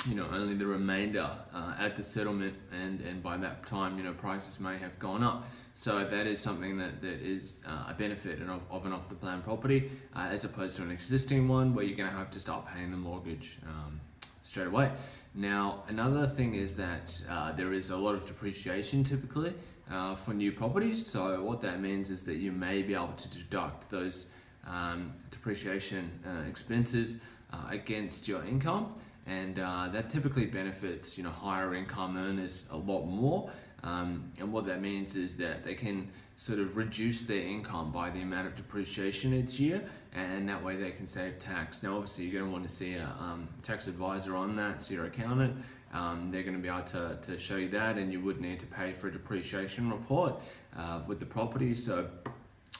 you 0.09 0.15
know 0.15 0.27
only 0.31 0.55
the 0.55 0.65
remainder 0.65 1.29
uh, 1.53 1.75
at 1.77 1.95
the 1.95 2.03
settlement 2.03 2.55
and 2.71 3.01
and 3.01 3.21
by 3.21 3.37
that 3.37 3.65
time 3.65 3.97
you 3.97 4.03
know 4.03 4.13
prices 4.13 4.59
may 4.59 4.77
have 4.77 4.97
gone 4.97 5.23
up 5.23 5.47
so 5.73 6.03
that 6.03 6.27
is 6.27 6.39
something 6.39 6.77
that, 6.77 7.01
that 7.01 7.21
is 7.21 7.57
uh, 7.65 7.85
a 7.89 7.93
benefit 7.93 8.41
of, 8.41 8.61
of 8.69 8.85
an 8.85 8.91
off 8.91 9.07
the 9.09 9.15
plan 9.15 9.41
property 9.41 9.91
uh, 10.15 10.27
as 10.31 10.43
opposed 10.43 10.75
to 10.75 10.81
an 10.81 10.91
existing 10.91 11.47
one 11.47 11.73
where 11.73 11.85
you're 11.85 11.95
going 11.95 12.09
to 12.09 12.17
have 12.17 12.31
to 12.31 12.39
start 12.39 12.65
paying 12.67 12.91
the 12.91 12.97
mortgage 12.97 13.59
um, 13.67 13.99
straight 14.43 14.67
away 14.67 14.91
now 15.33 15.83
another 15.87 16.27
thing 16.27 16.53
is 16.55 16.75
that 16.75 17.21
uh, 17.29 17.51
there 17.53 17.73
is 17.73 17.89
a 17.89 17.97
lot 17.97 18.15
of 18.15 18.25
depreciation 18.25 19.03
typically 19.03 19.53
uh, 19.89 20.15
for 20.15 20.33
new 20.33 20.51
properties. 20.51 21.05
So 21.05 21.41
what 21.41 21.61
that 21.61 21.81
means 21.81 22.09
is 22.09 22.23
that 22.23 22.35
you 22.35 22.51
may 22.51 22.81
be 22.81 22.93
able 22.93 23.13
to 23.13 23.29
deduct 23.29 23.89
those 23.89 24.27
um, 24.67 25.13
depreciation 25.31 26.11
uh, 26.25 26.47
expenses 26.49 27.19
uh, 27.51 27.57
against 27.69 28.27
your 28.27 28.43
income, 28.45 28.95
and 29.25 29.59
uh, 29.59 29.89
that 29.91 30.09
typically 30.09 30.45
benefits 30.45 31.17
you 31.17 31.23
know 31.23 31.31
higher 31.31 31.73
income 31.75 32.17
earners 32.17 32.67
a 32.71 32.77
lot 32.77 33.05
more. 33.05 33.51
Um, 33.83 34.31
and 34.37 34.51
what 34.53 34.65
that 34.67 34.81
means 34.81 35.15
is 35.15 35.37
that 35.37 35.63
they 35.63 35.73
can 35.73 36.07
sort 36.41 36.57
of 36.57 36.75
reduce 36.75 37.21
their 37.21 37.43
income 37.45 37.91
by 37.91 38.09
the 38.09 38.19
amount 38.19 38.47
of 38.47 38.55
depreciation 38.55 39.31
each 39.31 39.59
year, 39.59 39.83
and 40.15 40.49
that 40.49 40.63
way 40.63 40.75
they 40.75 40.89
can 40.89 41.05
save 41.05 41.37
tax. 41.37 41.83
Now, 41.83 41.93
obviously, 41.97 42.23
you're 42.25 42.41
going 42.41 42.45
to 42.45 42.51
want 42.51 42.67
to 42.67 42.75
see 42.75 42.95
a 42.95 43.15
um, 43.19 43.47
tax 43.61 43.85
advisor 43.85 44.35
on 44.35 44.55
that, 44.55 44.81
see 44.81 44.95
your 44.95 45.05
accountant, 45.05 45.55
um, 45.93 46.31
they're 46.31 46.41
going 46.41 46.55
to 46.55 46.59
be 46.61 46.67
able 46.67 46.81
to, 46.81 47.19
to 47.21 47.37
show 47.37 47.57
you 47.57 47.69
that 47.69 47.97
and 47.99 48.11
you 48.11 48.21
would 48.21 48.41
need 48.41 48.59
to 48.59 48.65
pay 48.65 48.91
for 48.91 49.07
a 49.09 49.11
depreciation 49.11 49.91
report 49.91 50.33
uh, 50.75 51.01
with 51.05 51.19
the 51.19 51.25
property. 51.27 51.75
So 51.75 52.07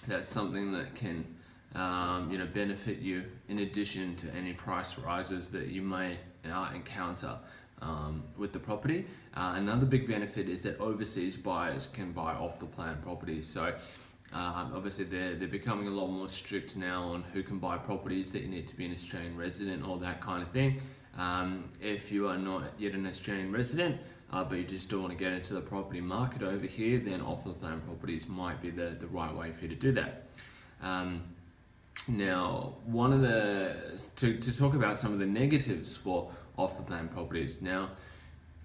that's 0.08 0.30
something 0.30 0.72
that 0.72 0.96
can 0.96 1.24
um, 1.76 2.30
you 2.32 2.38
know 2.38 2.48
benefit 2.48 2.98
you 2.98 3.24
in 3.48 3.60
addition 3.60 4.16
to 4.18 4.28
any 4.34 4.54
price 4.54 4.98
rises 4.98 5.50
that 5.50 5.68
you 5.68 5.84
may 5.84 6.18
uh, 6.52 6.70
encounter 6.74 7.38
um, 7.82 8.24
with 8.38 8.54
the 8.54 8.60
property. 8.60 9.06
Uh, 9.36 9.54
another 9.56 9.86
big 9.86 10.08
benefit 10.08 10.50
is 10.50 10.62
that 10.62 10.80
overseas 10.80 11.36
buyers 11.36 11.88
can 11.88 12.12
buy 12.12 12.34
off 12.34 12.60
the 12.60 12.66
plan 12.66 12.98
properties. 13.02 13.48
So 13.48 13.74
um, 14.34 14.72
obviously 14.76 15.06
they're, 15.06 15.36
they're 15.36 15.48
becoming 15.48 15.88
a 15.88 15.92
lot 15.92 16.08
more 16.08 16.30
strict 16.30 16.76
now 16.76 17.04
on 17.04 17.24
who 17.34 17.44
can 17.44 17.60
buy 17.60 17.78
properties 17.78 18.32
that 18.32 18.42
you 18.42 18.48
need 18.48 18.68
to 18.68 18.76
be 18.76 18.86
an 18.86 18.94
Australian 18.94 19.38
resident 19.38 19.88
or 19.88 19.98
that 20.00 20.22
kind 20.22 20.42
of 20.42 20.50
thing. 20.50 20.82
Um, 21.18 21.70
if 21.82 22.12
you 22.12 22.28
are 22.28 22.38
not 22.38 22.64
yet 22.78 22.94
an 22.94 23.06
Australian 23.06 23.52
resident, 23.52 24.00
uh, 24.32 24.44
but 24.46 24.58
you 24.58 24.64
just 24.64 24.86
still 24.86 25.00
want 25.00 25.12
to 25.12 25.18
get 25.18 25.34
into 25.34 25.54
the 25.54 25.62
property 25.62 26.00
market 26.00 26.42
over 26.42 26.66
here, 26.66 27.00
then 27.00 27.22
off 27.22 27.44
the 27.44 27.52
plan 27.52 27.82
properties 27.82 28.30
might 28.30 28.62
be 28.62 28.70
the, 28.70 28.96
the 29.00 29.08
right 29.08 29.36
way 29.36 29.52
for 29.52 29.66
you 29.66 29.70
to 29.70 29.76
do 29.76 29.92
that. 29.92 30.28
Um, 30.82 31.24
now, 32.08 32.76
one 32.86 33.12
of 33.12 33.22
the, 33.22 33.76
to, 34.16 34.38
to 34.38 34.58
talk 34.58 34.74
about 34.74 34.98
some 34.98 35.12
of 35.12 35.20
the 35.20 35.26
negatives 35.26 35.98
for 35.98 36.32
off 36.58 36.78
the 36.78 36.84
plan 36.84 37.08
properties. 37.08 37.62
Now, 37.62 37.92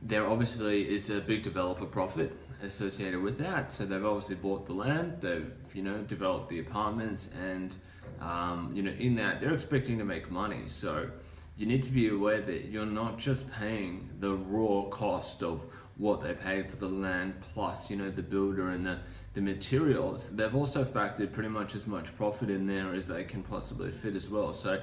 there 0.03 0.27
obviously 0.27 0.89
is 0.95 1.11
a 1.11 1.21
big 1.21 1.43
developer 1.43 1.87
profit 1.87 2.37
associated 2.63 3.23
with 3.23 3.39
that. 3.39 3.73
So 3.73 3.87
they've 3.87 4.05
obviously 4.05 4.37
bought 4.37 4.67
the 4.67 4.73
land, 4.73 5.19
they've, 5.21 5.53
you 5.75 5.83
know, 5.83 5.99
developed 6.03 6.49
the 6.49 6.61
apartments, 6.61 7.31
and, 7.41 7.77
um, 8.21 8.71
you 8.75 8.83
know, 8.83 8.93
in 8.93 9.15
that, 9.17 9.41
they're 9.41 9.55
expecting 9.55 9.99
to 9.99 10.05
make 10.05 10.31
money. 10.31 10.65
So, 10.69 11.11
you 11.57 11.67
need 11.67 11.83
to 11.85 11.91
be 11.91 12.09
aware 12.09 12.41
that 12.41 12.67
you're 12.67 12.87
not 12.87 13.19
just 13.19 13.51
paying 13.51 14.11
the 14.21 14.33
raw 14.33 14.83
cost 14.91 15.43
of 15.43 15.65
what 15.97 16.23
they 16.23 16.35
paid 16.35 16.69
for 16.69 16.77
the 16.77 16.89
land 16.89 17.35
plus 17.55 17.91
you 17.91 17.97
know 17.97 18.11
the 18.11 18.23
builder 18.23 18.69
and 18.69 18.85
the, 18.85 18.99
the 19.33 19.41
materials 19.41 20.29
they've 20.37 20.55
also 20.55 20.85
factored 20.85 21.33
pretty 21.33 21.49
much 21.49 21.75
as 21.75 21.87
much 21.87 22.15
profit 22.17 22.51
in 22.51 22.67
there 22.67 22.95
as 22.95 23.07
they 23.07 23.25
can 23.25 23.43
possibly 23.43 23.91
fit 23.91 24.15
as 24.15 24.29
well 24.29 24.53
so 24.53 24.81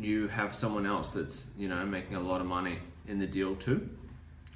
you 0.00 0.28
have 0.28 0.54
someone 0.54 0.86
else 0.86 1.12
that's 1.12 1.50
you 1.58 1.68
know 1.68 1.84
making 1.86 2.16
a 2.16 2.20
lot 2.20 2.40
of 2.40 2.46
money 2.46 2.78
in 3.08 3.18
the 3.18 3.26
deal 3.26 3.54
too 3.56 3.88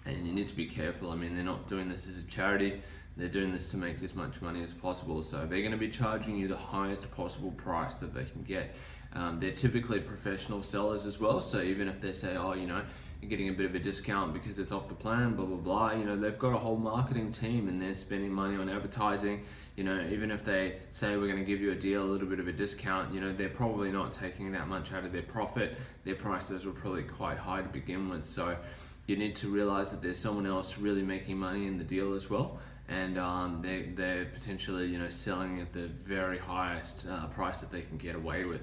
and 0.07 0.27
you 0.27 0.33
need 0.33 0.49
to 0.49 0.57
be 0.57 0.67
careful 0.67 1.11
i 1.11 1.15
mean 1.15 1.35
they're 1.35 1.45
not 1.45 1.67
doing 1.67 1.89
this 1.89 2.07
as 2.09 2.19
a 2.19 2.27
charity 2.27 2.83
They're 3.17 3.29
doing 3.29 3.53
this 3.53 3.69
to 3.71 3.77
make 3.77 4.03
as 4.03 4.15
much 4.15 4.41
money 4.41 4.63
as 4.63 4.73
possible, 4.73 5.23
so 5.23 5.39
they're 5.45 5.61
going 5.61 5.73
to 5.73 5.77
be 5.77 5.91
charging 5.91 6.37
you 6.37 6.49
the 6.49 6.57
highest 6.57 7.11
possible 7.11 7.51
price 7.51 7.95
that 7.95 8.15
they 8.15 8.25
can 8.25 8.43
get. 8.43 8.75
Um, 9.13 9.41
they're 9.41 9.51
typically 9.51 10.01
professional 10.01 10.63
sellers 10.63 11.05
as 11.05 11.19
well, 11.21 11.41
so 11.41 11.61
even 11.61 11.89
if 11.89 12.01
they 12.01 12.13
say, 12.13 12.37
oh, 12.37 12.55
you 12.55 12.67
know, 12.67 12.83
you're 13.21 13.29
getting 13.29 13.49
a 13.49 13.53
bit 13.53 13.67
of 13.67 13.75
a 13.75 13.79
discount 13.79 14.33
because 14.33 14.59
it's 14.59 14.73
off 14.73 14.89
the 14.89 14.95
plan, 14.95 15.35
blah 15.35 15.45
blah 15.45 15.57
blah. 15.57 15.93
You 15.93 16.05
know, 16.05 16.17
they've 16.17 16.39
got 16.39 16.55
a 16.55 16.59
whole 16.59 16.77
marketing 16.79 17.33
team 17.33 17.69
and 17.69 17.83
they're 17.83 17.95
spending 17.95 18.33
money 18.33 18.57
on 18.57 18.69
advertising. 18.71 19.45
You 19.81 19.87
know, 19.87 20.07
even 20.11 20.31
if 20.31 20.45
they 20.45 20.75
say 20.91 21.17
we're 21.17 21.27
going 21.27 21.39
to 21.39 21.45
give 21.45 21.63
you 21.63 21.73
a 21.73 21.75
deal, 21.75 22.03
a 22.03 22.05
little 22.05 22.29
bit 22.29 22.39
of 22.39 22.47
a 22.47 22.53
discount, 22.53 23.15
you 23.15 23.19
know, 23.19 23.33
they're 23.33 23.49
probably 23.49 23.91
not 23.91 24.13
taking 24.13 24.53
that 24.53 24.69
much 24.69 24.93
out 24.93 25.07
of 25.07 25.13
their 25.13 25.23
profit. 25.23 25.75
Their 26.05 26.17
prices 26.17 26.67
were 26.67 26.73
probably 26.73 27.05
quite 27.05 27.39
high 27.39 27.63
to 27.63 27.69
begin 27.71 28.11
with, 28.11 28.27
so 28.27 28.59
you 29.07 29.17
need 29.17 29.37
to 29.37 29.49
realize 29.49 29.91
that 29.93 30.03
there's 30.03 30.19
someone 30.19 30.45
else 30.45 30.77
really 30.77 31.01
making 31.01 31.39
money 31.39 31.67
in 31.67 31.79
the 31.79 31.85
deal 31.85 32.13
as 32.13 32.29
well. 32.29 32.59
And 32.91 33.17
um, 33.17 33.63
they, 33.63 33.89
they're 33.95 34.27
potentially, 34.27 34.85
you 34.85 34.99
know, 34.99 35.09
selling 35.09 35.63
at 35.63 35.73
the 35.73 35.87
very 35.87 36.37
highest 36.37 37.07
uh, 37.11 37.29
price 37.29 37.61
that 37.61 37.73
they 37.73 37.81
can 37.81 37.97
get 37.97 38.15
away 38.15 38.45
with. 38.45 38.61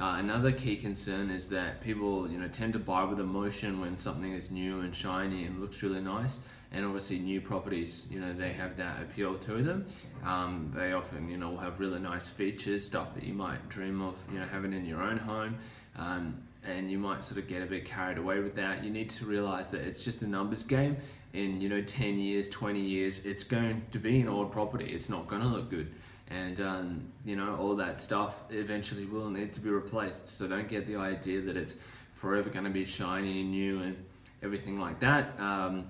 Uh, 0.00 0.16
another 0.18 0.50
key 0.50 0.76
concern 0.76 1.28
is 1.28 1.50
that 1.50 1.82
people, 1.82 2.26
you 2.26 2.38
know, 2.38 2.48
tend 2.48 2.72
to 2.72 2.78
buy 2.78 3.04
with 3.04 3.20
emotion 3.20 3.82
when 3.82 3.98
something 3.98 4.32
is 4.32 4.50
new 4.50 4.80
and 4.80 4.94
shiny 4.94 5.44
and 5.44 5.60
looks 5.60 5.82
really 5.82 6.00
nice. 6.00 6.40
And 6.70 6.84
obviously, 6.84 7.18
new 7.18 7.40
properties, 7.40 8.06
you 8.10 8.20
know, 8.20 8.32
they 8.32 8.52
have 8.52 8.76
that 8.76 9.00
appeal 9.00 9.36
to 9.38 9.62
them. 9.62 9.86
Um, 10.24 10.70
they 10.74 10.92
often, 10.92 11.28
you 11.28 11.38
know, 11.38 11.50
will 11.50 11.58
have 11.58 11.80
really 11.80 11.98
nice 11.98 12.28
features, 12.28 12.84
stuff 12.84 13.14
that 13.14 13.24
you 13.24 13.32
might 13.32 13.68
dream 13.68 14.02
of, 14.02 14.16
you 14.30 14.38
know, 14.38 14.46
having 14.46 14.74
in 14.74 14.84
your 14.84 15.02
own 15.02 15.16
home. 15.16 15.58
Um, 15.96 16.42
and 16.64 16.90
you 16.90 16.98
might 16.98 17.24
sort 17.24 17.38
of 17.38 17.48
get 17.48 17.62
a 17.62 17.66
bit 17.66 17.86
carried 17.86 18.18
away 18.18 18.40
with 18.40 18.54
that. 18.56 18.84
You 18.84 18.90
need 18.90 19.08
to 19.10 19.24
realize 19.24 19.70
that 19.70 19.80
it's 19.80 20.04
just 20.04 20.20
a 20.22 20.26
numbers 20.26 20.62
game. 20.62 20.98
In 21.32 21.60
you 21.60 21.68
know, 21.68 21.82
10 21.82 22.18
years, 22.18 22.48
20 22.48 22.80
years, 22.80 23.20
it's 23.24 23.44
going 23.44 23.82
to 23.90 23.98
be 23.98 24.20
an 24.20 24.28
old 24.28 24.52
property. 24.52 24.86
It's 24.86 25.08
not 25.08 25.26
going 25.26 25.42
to 25.42 25.48
look 25.48 25.70
good 25.70 25.90
and 26.30 26.60
um, 26.60 27.12
you 27.24 27.36
know 27.36 27.56
all 27.56 27.74
that 27.76 28.00
stuff 28.00 28.40
eventually 28.50 29.04
will 29.06 29.30
need 29.30 29.52
to 29.52 29.60
be 29.60 29.70
replaced 29.70 30.28
so 30.28 30.46
don't 30.46 30.68
get 30.68 30.86
the 30.86 30.96
idea 30.96 31.40
that 31.40 31.56
it's 31.56 31.76
forever 32.14 32.50
going 32.50 32.64
to 32.64 32.70
be 32.70 32.84
shiny 32.84 33.40
and 33.40 33.50
new 33.50 33.80
and 33.80 33.96
everything 34.42 34.78
like 34.78 35.00
that 35.00 35.38
um, 35.40 35.86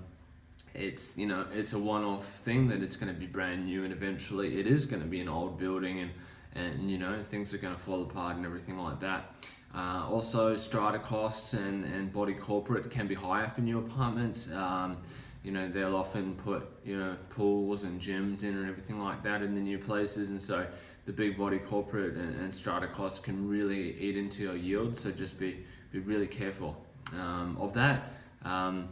it's 0.73 1.17
you 1.17 1.27
know 1.27 1.45
it's 1.53 1.73
a 1.73 1.79
one-off 1.79 2.25
thing 2.39 2.67
that 2.67 2.81
it's 2.81 2.95
going 2.95 3.13
to 3.13 3.19
be 3.19 3.25
brand 3.25 3.65
new 3.65 3.83
and 3.83 3.93
eventually 3.93 4.59
it 4.59 4.67
is 4.67 4.85
going 4.85 5.01
to 5.01 5.07
be 5.07 5.19
an 5.19 5.29
old 5.29 5.57
building 5.57 5.99
and 5.99 6.11
and 6.55 6.89
you 6.89 6.97
know 6.97 7.21
things 7.21 7.53
are 7.53 7.57
going 7.57 7.73
to 7.73 7.79
fall 7.79 8.03
apart 8.03 8.35
and 8.35 8.45
everything 8.45 8.77
like 8.77 8.99
that. 8.99 9.35
Uh, 9.75 10.03
also 10.09 10.55
strata 10.57 10.97
costs 10.97 11.53
and, 11.53 11.85
and 11.85 12.11
body 12.11 12.33
corporate 12.33 12.89
can 12.89 13.05
be 13.05 13.13
higher 13.13 13.47
for 13.49 13.61
new 13.61 13.77
apartments. 13.77 14.51
Um, 14.51 14.97
you 15.43 15.51
know 15.51 15.69
they'll 15.69 15.95
often 15.95 16.35
put 16.35 16.67
you 16.83 16.97
know 16.97 17.15
pools 17.29 17.83
and 17.83 18.01
gyms 18.01 18.43
in 18.43 18.57
and 18.57 18.67
everything 18.67 18.99
like 18.99 19.23
that 19.23 19.41
in 19.41 19.55
the 19.55 19.61
new 19.61 19.77
places 19.77 20.31
and 20.31 20.41
so 20.41 20.67
the 21.05 21.13
big 21.13 21.37
body 21.37 21.59
corporate 21.59 22.15
and, 22.15 22.35
and 22.41 22.53
strata 22.53 22.87
costs 22.87 23.19
can 23.19 23.47
really 23.47 23.97
eat 23.99 24.17
into 24.17 24.43
your 24.43 24.55
yield 24.55 24.97
so 24.97 25.11
just 25.11 25.39
be 25.39 25.63
be 25.91 25.99
really 25.99 26.27
careful 26.27 26.75
um, 27.13 27.57
of 27.59 27.73
that. 27.73 28.13
Um, 28.43 28.89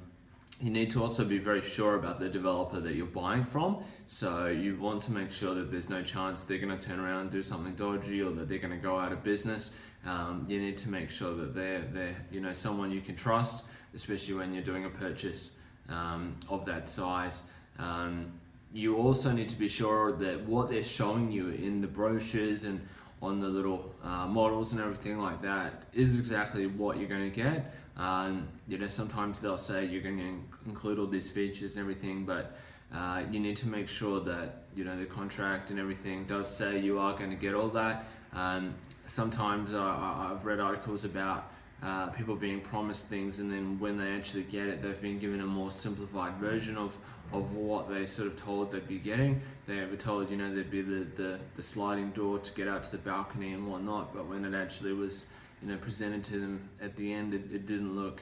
you 0.60 0.72
need 0.72 0.90
to 0.92 1.02
also 1.02 1.24
be 1.24 1.38
very 1.38 1.62
sure 1.62 1.96
about 1.96 2.20
the 2.20 2.30
developer 2.30 2.80
that 2.80 2.96
you're 2.96 3.06
buying 3.06 3.46
from. 3.46 3.84
So 4.08 4.48
you 4.48 4.76
want 4.78 5.04
to 5.04 5.12
make 5.12 5.30
sure 5.30 5.54
that 5.54 5.72
there's 5.72 5.90
no 5.90 6.02
chance 6.02 6.44
they're 6.46 6.58
going 6.58 6.76
to 6.76 6.84
turn 6.84 7.00
around 7.00 7.22
and 7.22 7.32
do 7.32 7.44
something 7.44 7.76
dodgy 7.76 8.22
or 8.22 8.32
that 8.32 8.50
they're 8.50 8.58
going 8.58 8.72
to 8.72 8.78
go 8.78 8.98
out 8.98 9.12
of 9.12 9.24
business. 9.24 9.72
Um, 10.06 10.46
you 10.48 10.60
need 10.60 10.78
to 10.78 10.90
make 10.90 11.10
sure 11.10 11.36
that 11.36 11.54
they're, 11.54 11.82
they're 11.82 12.16
you 12.32 12.40
know 12.40 12.54
someone 12.54 12.92
you 12.92 13.02
can 13.02 13.16
trust, 13.16 13.66
especially 13.94 14.34
when 14.36 14.54
you're 14.54 14.64
doing 14.64 14.86
a 14.86 14.90
purchase 14.90 15.52
um, 15.90 16.36
of 16.50 16.66
that 16.66 16.88
size. 16.88 17.44
Um, 17.78 18.32
you 18.74 18.98
also 18.98 19.32
need 19.32 19.50
to 19.50 19.56
be 19.56 19.68
sure 19.68 20.14
that 20.14 20.44
what 20.46 20.70
they're 20.70 20.84
showing 20.84 21.32
you 21.32 21.50
in 21.50 21.82
the 21.82 21.88
brochures 21.88 22.64
and 22.64 22.82
on 23.22 23.40
the 23.40 23.48
little 23.48 23.94
uh, 24.04 24.28
models 24.28 24.72
and 24.74 24.82
everything 24.82 25.20
like 25.20 25.42
that 25.42 25.84
is 25.94 26.18
exactly 26.18 26.68
what 26.68 26.98
you're 26.98 27.10
going 27.10 27.30
to 27.30 27.36
get. 27.36 27.74
Um, 27.98 28.48
you 28.68 28.78
know, 28.78 28.88
sometimes 28.88 29.40
they'll 29.40 29.58
say 29.58 29.86
you're 29.86 30.02
going 30.02 30.18
to 30.18 30.70
include 30.70 31.00
all 31.00 31.08
these 31.08 31.30
features 31.30 31.74
and 31.74 31.82
everything, 31.82 32.26
but 32.26 32.58
uh, 32.94 33.24
you 33.32 33.40
need 33.40 33.58
to 33.58 33.68
make 33.68 33.88
sure 33.88 34.20
that 34.22 34.64
you 34.76 34.84
know 34.84 34.98
the 34.98 35.06
contract 35.06 35.72
and 35.72 35.80
everything 35.80 36.26
does 36.26 36.48
say 36.48 36.80
you 36.80 37.00
are 37.00 37.18
going 37.18 37.32
to 37.32 37.36
get 37.36 37.54
all 37.54 37.70
that. 37.70 38.06
Um, 38.34 38.76
sometimes 39.06 39.74
uh, 39.74 39.82
I've 39.82 40.46
read 40.46 40.60
articles 40.60 41.04
about 41.04 41.52
uh, 41.84 42.08
people 42.08 42.36
being 42.36 42.60
promised 42.62 43.06
things 43.06 43.40
and 43.40 43.52
then 43.52 43.80
when 43.80 43.98
they 43.98 44.12
actually 44.16 44.44
get 44.44 44.68
it 44.68 44.82
they've 44.82 45.02
been 45.02 45.20
given 45.20 45.42
a 45.42 45.46
more 45.46 45.70
simplified 45.70 46.34
version 46.38 46.76
of, 46.76 46.98
of 47.32 47.54
what 47.54 47.88
they 47.88 48.06
sort 48.06 48.28
of 48.28 48.36
told 48.36 48.72
they'd 48.72 48.88
be 48.88 48.98
getting. 48.98 49.42
They 49.68 49.86
were 49.86 49.96
told, 49.96 50.32
you 50.32 50.38
know, 50.38 50.54
there'd 50.54 50.72
be 50.72 50.82
the, 50.82 51.06
the, 51.16 51.40
the 51.56 51.64
sliding 51.64 52.12
door 52.12 52.40
to 52.40 52.54
get 52.54 52.68
out 52.68 52.84
to 52.84 52.92
the 52.92 52.98
balcony 52.98 53.54
and 53.54 53.68
whatnot, 53.68 54.14
but 54.14 54.28
when 54.28 54.46
it 54.46 54.56
actually 54.56 54.94
was, 54.94 55.26
you 55.62 55.68
know, 55.70 55.78
presented 55.78 56.24
to 56.26 56.40
them 56.40 56.70
at 56.82 56.96
the 56.96 57.14
end, 57.14 57.34
it, 57.34 57.44
it 57.52 57.66
didn't 57.66 57.96
look 57.96 58.22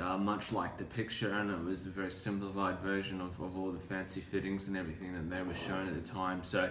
uh, 0.00 0.16
much 0.16 0.52
like 0.52 0.76
the 0.76 0.84
picture 0.84 1.32
and 1.32 1.50
it 1.50 1.64
was 1.64 1.86
a 1.86 1.90
very 1.90 2.10
simplified 2.10 2.78
version 2.80 3.20
of, 3.20 3.40
of 3.40 3.58
all 3.58 3.70
the 3.70 3.80
fancy 3.80 4.20
fittings 4.20 4.68
and 4.68 4.76
everything 4.76 5.12
that 5.12 5.34
they 5.34 5.42
were 5.42 5.54
shown 5.54 5.88
at 5.88 5.94
the 5.94 6.08
time. 6.08 6.44
So 6.44 6.70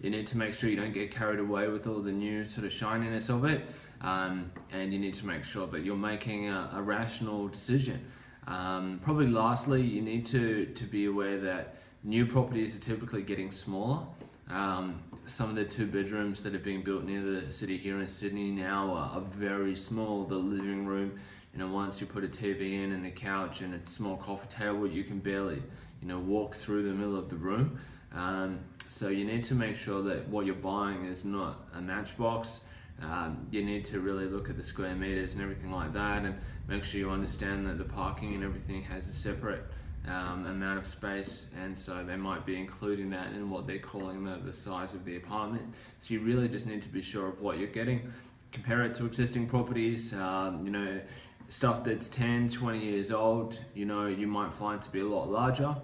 you 0.00 0.10
need 0.10 0.26
to 0.28 0.38
make 0.38 0.52
sure 0.52 0.70
you 0.70 0.76
don't 0.76 0.92
get 0.92 1.10
carried 1.10 1.40
away 1.40 1.68
with 1.68 1.86
all 1.86 2.00
the 2.00 2.12
new 2.12 2.44
sort 2.44 2.66
of 2.66 2.72
shininess 2.72 3.28
of 3.28 3.44
it 3.44 3.62
um, 4.02 4.50
and 4.72 4.92
you 4.92 4.98
need 4.98 5.14
to 5.14 5.26
make 5.26 5.44
sure 5.44 5.66
that 5.68 5.80
you're 5.80 5.96
making 5.96 6.48
a, 6.48 6.70
a 6.74 6.82
rational 6.82 7.48
decision. 7.48 8.04
Um, 8.46 9.00
probably 9.02 9.28
lastly, 9.28 9.82
you 9.82 10.00
need 10.00 10.26
to, 10.26 10.66
to 10.66 10.84
be 10.84 11.06
aware 11.06 11.38
that 11.40 11.76
new 12.02 12.26
properties 12.26 12.76
are 12.76 12.80
typically 12.80 13.22
getting 13.22 13.50
smaller. 13.50 14.06
Um, 14.48 15.02
some 15.26 15.50
of 15.50 15.56
the 15.56 15.64
two 15.64 15.86
bedrooms 15.86 16.42
that 16.42 16.54
are 16.54 16.58
being 16.58 16.82
built 16.82 17.04
near 17.04 17.22
the 17.22 17.50
city 17.50 17.76
here 17.76 18.00
in 18.00 18.08
Sydney 18.08 18.50
now 18.50 18.92
are, 18.92 19.10
are, 19.16 19.20
very 19.20 19.76
small. 19.76 20.24
The 20.24 20.34
living 20.34 20.86
room, 20.86 21.18
you 21.52 21.58
know, 21.58 21.68
once 21.68 22.00
you 22.00 22.06
put 22.06 22.24
a 22.24 22.28
TV 22.28 22.82
in 22.82 22.92
and 22.92 23.06
a 23.06 23.10
couch 23.10 23.60
and 23.60 23.74
a 23.74 23.86
small 23.86 24.16
coffee 24.16 24.48
table, 24.48 24.86
you 24.86 25.04
can 25.04 25.18
barely, 25.18 25.62
you 26.00 26.08
know, 26.08 26.18
walk 26.18 26.54
through 26.54 26.88
the 26.88 26.94
middle 26.94 27.16
of 27.16 27.28
the 27.28 27.36
room. 27.36 27.78
Um, 28.12 28.60
so 28.86 29.08
you 29.08 29.24
need 29.24 29.44
to 29.44 29.54
make 29.54 29.76
sure 29.76 30.02
that 30.02 30.28
what 30.28 30.46
you're 30.46 30.54
buying 30.56 31.04
is 31.04 31.24
not 31.24 31.68
a 31.74 31.80
matchbox 31.80 32.62
um, 33.02 33.46
you 33.50 33.64
need 33.64 33.84
to 33.86 34.00
really 34.00 34.26
look 34.26 34.50
at 34.50 34.56
the 34.56 34.64
square 34.64 34.94
meters 34.94 35.32
and 35.32 35.42
everything 35.42 35.72
like 35.72 35.92
that 35.94 36.24
and 36.24 36.34
make 36.68 36.84
sure 36.84 37.00
you 37.00 37.10
understand 37.10 37.66
that 37.66 37.78
the 37.78 37.84
parking 37.84 38.34
and 38.34 38.44
everything 38.44 38.82
has 38.82 39.08
a 39.08 39.12
separate 39.12 39.64
um, 40.08 40.46
amount 40.46 40.78
of 40.78 40.86
space 40.86 41.46
and 41.62 41.76
so 41.76 42.02
they 42.04 42.16
might 42.16 42.46
be 42.46 42.56
including 42.56 43.10
that 43.10 43.32
in 43.32 43.50
what 43.50 43.66
they're 43.66 43.78
calling 43.78 44.24
the, 44.24 44.36
the 44.44 44.52
size 44.52 44.94
of 44.94 45.04
the 45.04 45.16
apartment. 45.16 45.74
So 46.00 46.14
you 46.14 46.20
really 46.20 46.48
just 46.48 46.66
need 46.66 46.82
to 46.82 46.88
be 46.88 47.02
sure 47.02 47.28
of 47.28 47.40
what 47.40 47.58
you're 47.58 47.68
getting. 47.68 48.12
Compare 48.52 48.82
it 48.82 48.94
to 48.94 49.06
existing 49.06 49.46
properties 49.48 50.14
um, 50.14 50.64
you 50.64 50.72
know 50.72 51.00
stuff 51.48 51.82
that's 51.82 52.08
10 52.08 52.48
20 52.48 52.78
years 52.78 53.10
old 53.10 53.58
you 53.74 53.84
know 53.84 54.06
you 54.06 54.26
might 54.26 54.54
find 54.54 54.80
to 54.82 54.90
be 54.90 55.00
a 55.00 55.04
lot 55.04 55.30
larger. 55.30 55.76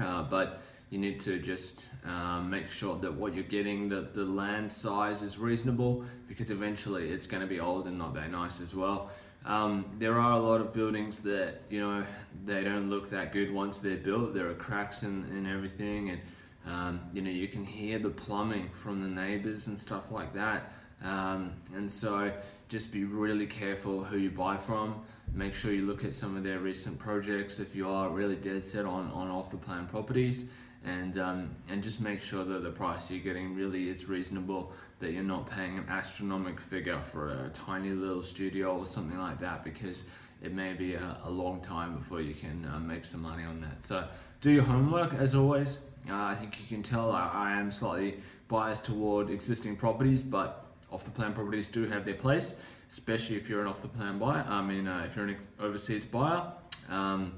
Uh, 0.00 0.22
but 0.22 0.62
you 0.90 0.98
need 0.98 1.20
to 1.20 1.38
just 1.38 1.84
um, 2.04 2.48
make 2.48 2.66
sure 2.66 2.96
that 2.98 3.12
what 3.12 3.34
you're 3.34 3.44
getting, 3.44 3.88
that 3.90 4.14
the 4.14 4.24
land 4.24 4.70
size 4.70 5.22
is 5.22 5.38
reasonable 5.38 6.04
because 6.28 6.50
eventually 6.50 7.10
it's 7.10 7.26
going 7.26 7.42
to 7.42 7.46
be 7.46 7.60
old 7.60 7.86
and 7.86 7.98
not 7.98 8.14
that 8.14 8.30
nice 8.30 8.60
as 8.60 8.74
well. 8.74 9.10
Um, 9.48 9.86
there 9.98 10.20
are 10.20 10.32
a 10.32 10.38
lot 10.38 10.60
of 10.60 10.74
buildings 10.74 11.20
that, 11.20 11.62
you 11.70 11.80
know, 11.80 12.04
they 12.44 12.62
don't 12.62 12.90
look 12.90 13.08
that 13.10 13.32
good 13.32 13.50
once 13.50 13.78
they're 13.78 13.96
built. 13.96 14.34
There 14.34 14.48
are 14.50 14.54
cracks 14.54 15.02
and, 15.02 15.24
and 15.32 15.46
everything 15.46 16.10
and, 16.10 16.20
um, 16.66 17.00
you 17.14 17.22
know, 17.22 17.30
you 17.30 17.48
can 17.48 17.64
hear 17.64 17.98
the 17.98 18.10
plumbing 18.10 18.68
from 18.74 19.02
the 19.02 19.08
neighbors 19.08 19.66
and 19.66 19.78
stuff 19.78 20.12
like 20.12 20.34
that. 20.34 20.70
Um, 21.02 21.54
and 21.74 21.90
so 21.90 22.30
just 22.68 22.92
be 22.92 23.04
really 23.04 23.46
careful 23.46 24.04
who 24.04 24.18
you 24.18 24.30
buy 24.30 24.58
from. 24.58 25.02
Make 25.32 25.54
sure 25.54 25.72
you 25.72 25.86
look 25.86 26.04
at 26.04 26.14
some 26.14 26.36
of 26.36 26.44
their 26.44 26.58
recent 26.58 26.98
projects 26.98 27.58
if 27.58 27.74
you 27.74 27.88
are 27.88 28.10
really 28.10 28.36
dead 28.36 28.62
set 28.62 28.84
on, 28.84 29.10
on 29.12 29.28
off 29.30 29.50
the 29.50 29.56
plan 29.56 29.86
properties 29.86 30.44
and 30.84 31.18
um, 31.18 31.50
and 31.68 31.82
just 31.82 32.00
make 32.00 32.20
sure 32.20 32.44
that 32.44 32.62
the 32.62 32.70
price 32.70 33.10
you're 33.10 33.20
getting 33.20 33.54
really 33.54 33.88
is 33.88 34.08
reasonable 34.08 34.72
that 35.00 35.12
you're 35.12 35.22
not 35.22 35.48
paying 35.48 35.78
an 35.78 35.84
astronomical 35.88 36.58
figure 36.58 37.00
for 37.00 37.28
a 37.28 37.50
tiny 37.50 37.90
little 37.90 38.22
studio 38.22 38.76
or 38.76 38.86
something 38.86 39.18
like 39.18 39.40
that 39.40 39.64
because 39.64 40.04
it 40.42 40.52
may 40.52 40.72
be 40.72 40.94
a, 40.94 41.16
a 41.24 41.30
long 41.30 41.60
time 41.60 41.96
before 41.96 42.20
you 42.20 42.34
can 42.34 42.64
uh, 42.72 42.78
make 42.78 43.04
some 43.04 43.22
money 43.22 43.44
on 43.44 43.60
that. 43.60 43.84
So 43.84 44.06
do 44.40 44.50
your 44.50 44.64
homework 44.64 45.14
as 45.14 45.34
always. 45.34 45.78
Uh, 46.08 46.14
I 46.14 46.34
think 46.34 46.60
you 46.60 46.66
can 46.66 46.82
tell 46.82 47.12
I, 47.12 47.30
I 47.32 47.60
am 47.60 47.70
slightly 47.70 48.20
biased 48.46 48.84
toward 48.84 49.30
existing 49.30 49.76
properties 49.76 50.22
but 50.22 50.64
off 50.90 51.04
the 51.04 51.10
plan 51.10 51.34
properties 51.34 51.68
do 51.68 51.86
have 51.86 52.06
their 52.06 52.14
place 52.14 52.54
especially 52.88 53.36
if 53.36 53.46
you're 53.46 53.60
an 53.60 53.66
off 53.66 53.82
the 53.82 53.88
plan 53.88 54.18
buyer 54.18 54.42
I 54.48 54.62
mean 54.62 54.88
uh, 54.88 55.04
if 55.06 55.16
you're 55.16 55.26
an 55.26 55.36
overseas 55.60 56.04
buyer. 56.04 56.50
Um, 56.88 57.34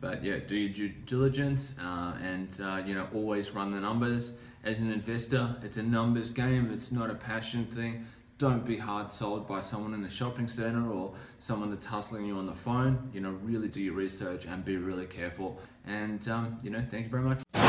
but 0.00 0.22
yeah, 0.22 0.38
do 0.46 0.56
your 0.56 0.72
due 0.72 0.88
diligence 0.88 1.74
uh, 1.80 2.14
and 2.22 2.60
uh, 2.62 2.82
you 2.84 2.94
know 2.94 3.08
always 3.14 3.52
run 3.52 3.70
the 3.70 3.80
numbers. 3.80 4.38
As 4.64 4.80
an 4.80 4.90
investor, 4.90 5.54
it's 5.62 5.76
a 5.76 5.82
numbers 5.82 6.30
game. 6.30 6.70
It's 6.72 6.90
not 6.90 7.10
a 7.10 7.14
passion 7.14 7.66
thing. 7.66 8.06
Don't 8.38 8.66
be 8.66 8.76
hard 8.76 9.12
sold 9.12 9.48
by 9.48 9.60
someone 9.60 9.94
in 9.94 10.02
the 10.02 10.10
shopping 10.10 10.48
center 10.48 10.90
or 10.90 11.14
someone 11.38 11.70
that's 11.70 11.86
hustling 11.86 12.26
you 12.26 12.36
on 12.36 12.46
the 12.46 12.54
phone. 12.54 13.10
You 13.12 13.20
know, 13.20 13.30
really 13.42 13.68
do 13.68 13.80
your 13.80 13.94
research 13.94 14.44
and 14.44 14.64
be 14.64 14.76
really 14.76 15.06
careful. 15.06 15.60
And 15.86 16.26
um, 16.28 16.58
you 16.62 16.70
know, 16.70 16.84
thank 16.90 17.04
you 17.04 17.10
very 17.10 17.22
much. 17.22 17.65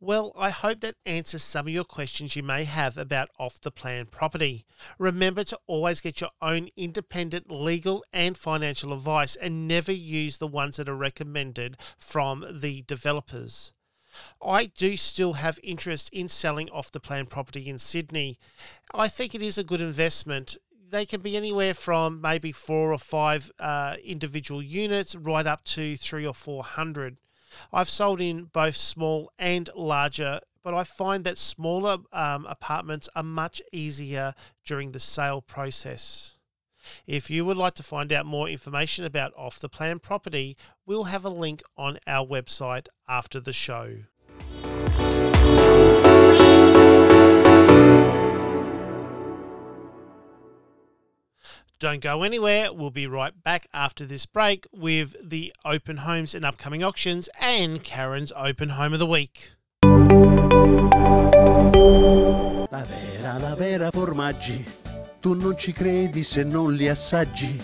Well, 0.00 0.32
I 0.38 0.50
hope 0.50 0.80
that 0.80 0.94
answers 1.04 1.42
some 1.42 1.66
of 1.66 1.72
your 1.72 1.82
questions 1.82 2.36
you 2.36 2.42
may 2.44 2.62
have 2.62 2.96
about 2.96 3.30
off 3.36 3.60
the 3.60 3.72
plan 3.72 4.06
property. 4.06 4.64
Remember 4.96 5.42
to 5.42 5.58
always 5.66 6.00
get 6.00 6.20
your 6.20 6.30
own 6.40 6.68
independent 6.76 7.50
legal 7.50 8.04
and 8.12 8.36
financial 8.36 8.92
advice 8.92 9.34
and 9.34 9.66
never 9.66 9.90
use 9.90 10.38
the 10.38 10.46
ones 10.46 10.76
that 10.76 10.88
are 10.88 10.96
recommended 10.96 11.76
from 11.98 12.44
the 12.48 12.82
developers. 12.82 13.72
I 14.40 14.66
do 14.66 14.96
still 14.96 15.34
have 15.34 15.58
interest 15.64 16.10
in 16.12 16.28
selling 16.28 16.70
off 16.70 16.92
the 16.92 17.00
plan 17.00 17.26
property 17.26 17.68
in 17.68 17.78
Sydney. 17.78 18.38
I 18.94 19.08
think 19.08 19.34
it 19.34 19.42
is 19.42 19.58
a 19.58 19.64
good 19.64 19.80
investment. 19.80 20.56
They 20.90 21.06
can 21.06 21.22
be 21.22 21.36
anywhere 21.36 21.74
from 21.74 22.20
maybe 22.20 22.52
four 22.52 22.92
or 22.92 22.98
five 22.98 23.50
uh, 23.58 23.96
individual 24.04 24.62
units 24.62 25.16
right 25.16 25.46
up 25.46 25.64
to 25.64 25.96
three 25.96 26.24
or 26.24 26.34
four 26.34 26.62
hundred. 26.62 27.16
I've 27.72 27.88
sold 27.88 28.20
in 28.20 28.44
both 28.44 28.76
small 28.76 29.30
and 29.38 29.70
larger, 29.74 30.40
but 30.62 30.74
I 30.74 30.84
find 30.84 31.24
that 31.24 31.38
smaller 31.38 31.98
um, 32.12 32.46
apartments 32.46 33.08
are 33.14 33.22
much 33.22 33.62
easier 33.72 34.34
during 34.64 34.92
the 34.92 35.00
sale 35.00 35.40
process. 35.40 36.36
If 37.06 37.30
you 37.30 37.44
would 37.44 37.56
like 37.56 37.74
to 37.74 37.82
find 37.82 38.12
out 38.12 38.26
more 38.26 38.48
information 38.48 39.04
about 39.04 39.32
off 39.36 39.58
the 39.58 39.68
plan 39.68 39.98
property, 39.98 40.56
we'll 40.86 41.04
have 41.04 41.24
a 41.24 41.30
link 41.30 41.62
on 41.76 41.98
our 42.06 42.26
website 42.26 42.86
after 43.08 43.40
the 43.40 43.52
show. 43.52 44.04
Don't 51.80 52.00
go 52.00 52.24
anywhere. 52.24 52.72
We'll 52.72 52.90
be 52.90 53.06
right 53.06 53.32
back 53.44 53.68
after 53.72 54.04
this 54.04 54.26
break 54.26 54.66
with 54.72 55.14
the 55.22 55.54
open 55.64 55.98
homes 55.98 56.34
and 56.34 56.44
upcoming 56.44 56.82
auctions 56.82 57.28
and 57.40 57.84
Karen's 57.84 58.32
open 58.34 58.70
home 58.70 58.92
of 58.92 58.98
the 58.98 59.06
week. 59.06 59.52
La 59.82 59.88
vera, 62.82 63.38
la 63.38 63.54
vera 63.54 63.92
formaggi, 63.92 64.64
tu 65.20 65.34
non 65.34 65.56
ci 65.56 65.70
credi 65.70 66.24
se 66.24 66.42
non 66.42 66.74
li 66.74 66.88
assaggi. 66.88 67.62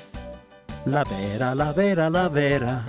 La 0.85 1.03
vera, 1.03 1.53
la 1.53 1.73
vera, 1.73 2.09
la 2.09 2.29
vera, 2.29 2.85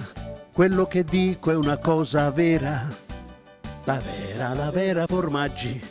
quello 0.54 0.86
che 0.86 1.04
dico 1.04 1.50
è 1.50 1.56
una 1.56 1.80
cosa 1.80 2.30
vera. 2.30 2.88
La 3.86 4.00
vera, 4.00 4.54
la 4.54 4.70
vera 4.70 5.08
formaggi, 5.08 5.82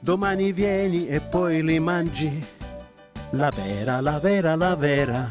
domani 0.00 0.52
vieni 0.52 1.06
e 1.06 1.20
poi 1.20 1.62
li 1.62 1.78
mangi. 1.78 2.60
La 3.34 3.50
vera, 3.50 4.02
la 4.02 4.18
vera, 4.18 4.54
la 4.56 4.76
vera, 4.76 5.30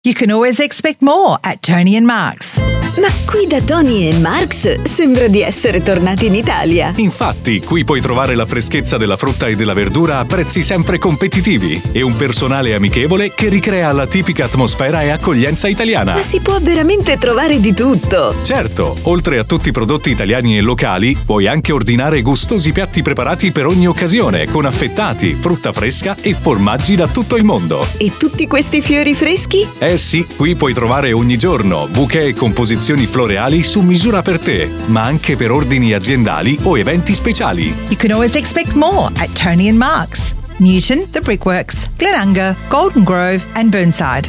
You 0.00 0.14
can 0.14 0.30
always 0.30 0.60
expect 0.60 1.02
more 1.02 1.36
at 1.42 1.60
Tony 1.60 1.96
and 1.96 2.06
Mark's. 2.06 2.73
Ma 3.00 3.08
qui 3.26 3.48
da 3.48 3.60
Tony 3.60 4.08
e 4.08 4.18
Marks 4.20 4.82
sembra 4.82 5.26
di 5.26 5.42
essere 5.42 5.82
tornati 5.82 6.26
in 6.26 6.34
Italia. 6.36 6.92
Infatti, 6.94 7.60
qui 7.60 7.82
puoi 7.82 8.00
trovare 8.00 8.36
la 8.36 8.46
freschezza 8.46 8.96
della 8.96 9.16
frutta 9.16 9.48
e 9.48 9.56
della 9.56 9.74
verdura 9.74 10.20
a 10.20 10.24
prezzi 10.24 10.62
sempre 10.62 10.98
competitivi 10.98 11.82
e 11.90 12.02
un 12.02 12.14
personale 12.14 12.72
amichevole 12.72 13.34
che 13.34 13.48
ricrea 13.48 13.90
la 13.90 14.06
tipica 14.06 14.44
atmosfera 14.44 15.02
e 15.02 15.08
accoglienza 15.08 15.66
italiana. 15.66 16.14
Ma 16.14 16.22
si 16.22 16.38
può 16.38 16.56
veramente 16.60 17.18
trovare 17.18 17.58
di 17.58 17.74
tutto. 17.74 18.32
Certo, 18.44 18.96
oltre 19.02 19.38
a 19.38 19.44
tutti 19.44 19.70
i 19.70 19.72
prodotti 19.72 20.10
italiani 20.10 20.56
e 20.56 20.60
locali, 20.60 21.16
puoi 21.26 21.48
anche 21.48 21.72
ordinare 21.72 22.22
gustosi 22.22 22.70
piatti 22.70 23.02
preparati 23.02 23.50
per 23.50 23.66
ogni 23.66 23.88
occasione, 23.88 24.46
con 24.46 24.66
affettati, 24.66 25.34
frutta 25.34 25.72
fresca 25.72 26.16
e 26.20 26.36
formaggi 26.38 26.94
da 26.94 27.08
tutto 27.08 27.34
il 27.34 27.42
mondo. 27.42 27.84
E 27.96 28.12
tutti 28.16 28.46
questi 28.46 28.80
fiori 28.80 29.14
freschi? 29.14 29.66
Eh 29.80 29.96
sì, 29.96 30.24
qui 30.36 30.54
puoi 30.54 30.74
trovare 30.74 31.10
ogni 31.12 31.36
giorno 31.36 31.88
bouquet 31.90 32.28
e 32.28 32.34
composizioni 32.34 32.82
floreali 32.92 33.62
su 33.62 33.80
misura 33.80 34.20
per 34.20 34.38
te, 34.38 34.70
ma 34.88 35.02
anche 35.02 35.36
per 35.36 35.50
ordini 35.50 35.94
aziendali 35.94 36.58
o 36.64 36.76
eventi 36.76 37.14
speciali. 37.14 37.74
You 37.88 37.96
can 37.96 38.10
always 38.10 38.34
expect 38.34 38.74
more 38.74 39.10
at 39.16 39.32
Tony 39.32 39.68
and 39.68 39.78
Mark's. 39.78 40.34
Newton, 40.58 41.10
The 41.10 41.20
Brickworks, 41.20 41.88
Glenunga, 41.96 42.54
Golden 42.68 43.02
Grove, 43.02 43.44
and 43.54 43.70
Burnside. 43.70 44.28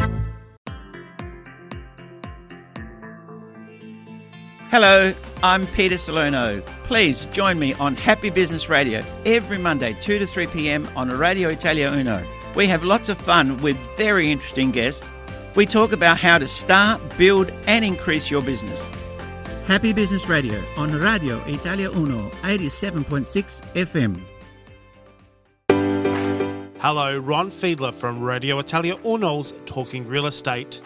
Hello, 4.72 5.14
I'm 5.44 5.68
Peter 5.68 5.98
Salerno. 5.98 6.62
Please 6.88 7.26
join 7.32 7.60
me 7.60 7.74
on 7.74 7.96
Happy 7.96 8.30
Business 8.30 8.70
Radio 8.70 9.02
every 9.26 9.58
Monday, 9.58 9.94
2 10.02 10.18
to 10.20 10.26
3 10.26 10.48
p.m. 10.48 10.88
on 10.96 11.10
Radio 11.10 11.50
Italia 11.50 11.92
Uno. 11.92 12.24
We 12.56 12.68
have 12.68 12.84
lots 12.84 13.10
of 13.10 13.18
fun 13.18 13.62
with 13.62 13.78
very 13.98 14.32
interesting 14.32 14.72
guests. 14.72 15.08
We 15.56 15.66
talk 15.66 15.94
about 15.94 16.18
how 16.18 16.38
to 16.38 16.50
start, 16.50 17.02
build, 17.18 17.54
and 17.66 17.86
increase 17.86 18.30
your 18.30 18.42
business. 18.42 18.90
Happy 19.66 19.94
Business 19.94 20.28
Radio 20.28 20.62
on 20.76 20.92
Radio 20.92 21.42
Italia 21.46 21.90
Uno, 21.92 22.30
87.6 22.44 23.62
FM. 23.74 24.22
Hello, 26.80 27.18
Ron 27.18 27.50
Fiedler 27.50 27.94
from 27.94 28.22
Radio 28.22 28.60
Italia 28.60 28.98
Uno's 29.06 29.54
Talking 29.66 30.06
Real 30.06 30.28
Estate. 30.28 30.82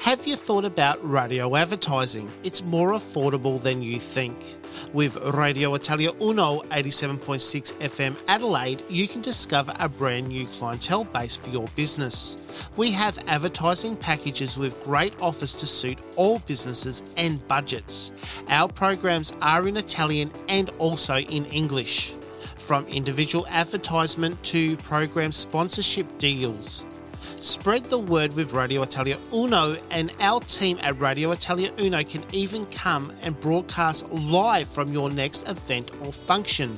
Have 0.00 0.26
you 0.26 0.34
thought 0.34 0.64
about 0.64 0.98
radio 1.08 1.54
advertising? 1.54 2.28
It's 2.42 2.62
more 2.64 2.90
affordable 2.90 3.62
than 3.62 3.82
you 3.82 4.00
think. 4.00 4.56
With 4.92 5.16
Radio 5.34 5.74
Italia 5.74 6.12
Uno 6.20 6.62
87.6 6.70 7.72
FM 7.74 8.16
Adelaide, 8.26 8.82
you 8.88 9.06
can 9.06 9.20
discover 9.20 9.74
a 9.78 9.88
brand 9.88 10.28
new 10.28 10.46
clientele 10.46 11.04
base 11.04 11.36
for 11.36 11.50
your 11.50 11.66
business. 11.76 12.38
We 12.76 12.90
have 12.92 13.18
advertising 13.26 13.96
packages 13.96 14.56
with 14.56 14.82
great 14.84 15.12
offers 15.20 15.54
to 15.60 15.66
suit 15.66 16.00
all 16.16 16.38
businesses 16.40 17.02
and 17.16 17.46
budgets. 17.48 18.12
Our 18.48 18.68
programs 18.68 19.32
are 19.42 19.68
in 19.68 19.76
Italian 19.76 20.30
and 20.48 20.70
also 20.78 21.18
in 21.18 21.44
English 21.46 22.14
from 22.56 22.86
individual 22.86 23.46
advertisement 23.48 24.42
to 24.44 24.76
program 24.78 25.32
sponsorship 25.32 26.06
deals. 26.18 26.84
Spread 27.40 27.84
the 27.84 27.98
word 27.98 28.34
with 28.34 28.52
Radio 28.52 28.82
Italia 28.82 29.16
Uno, 29.32 29.76
and 29.90 30.12
our 30.18 30.40
team 30.40 30.76
at 30.82 31.00
Radio 31.00 31.30
Italia 31.30 31.72
Uno 31.78 32.02
can 32.02 32.24
even 32.32 32.66
come 32.66 33.12
and 33.22 33.40
broadcast 33.40 34.08
live 34.10 34.68
from 34.68 34.92
your 34.92 35.08
next 35.08 35.48
event 35.48 35.92
or 36.02 36.12
function. 36.12 36.76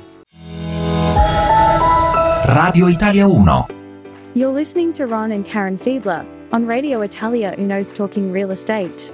Radio 2.48 2.86
Italia 2.86 3.28
1. 3.28 4.32
You're 4.34 4.52
listening 4.52 4.92
to 4.94 5.06
Ron 5.06 5.30
and 5.30 5.46
Karen 5.46 5.78
Fiedler 5.78 6.26
on 6.52 6.66
Radio 6.66 7.00
Italia 7.02 7.54
Uno's 7.58 7.92
Talking 7.92 8.32
Real 8.32 8.50
Estate. 8.50 9.12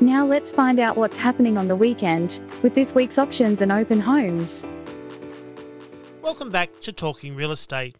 Now 0.00 0.26
let's 0.26 0.50
find 0.50 0.80
out 0.80 0.96
what's 0.96 1.16
happening 1.16 1.56
on 1.56 1.68
the 1.68 1.76
weekend 1.76 2.40
with 2.62 2.74
this 2.74 2.94
week's 2.94 3.18
auctions 3.18 3.60
and 3.60 3.70
open 3.70 4.00
homes. 4.00 4.66
Welcome 6.20 6.50
back 6.50 6.80
to 6.80 6.92
Talking 6.92 7.36
Real 7.36 7.52
Estate. 7.52 7.96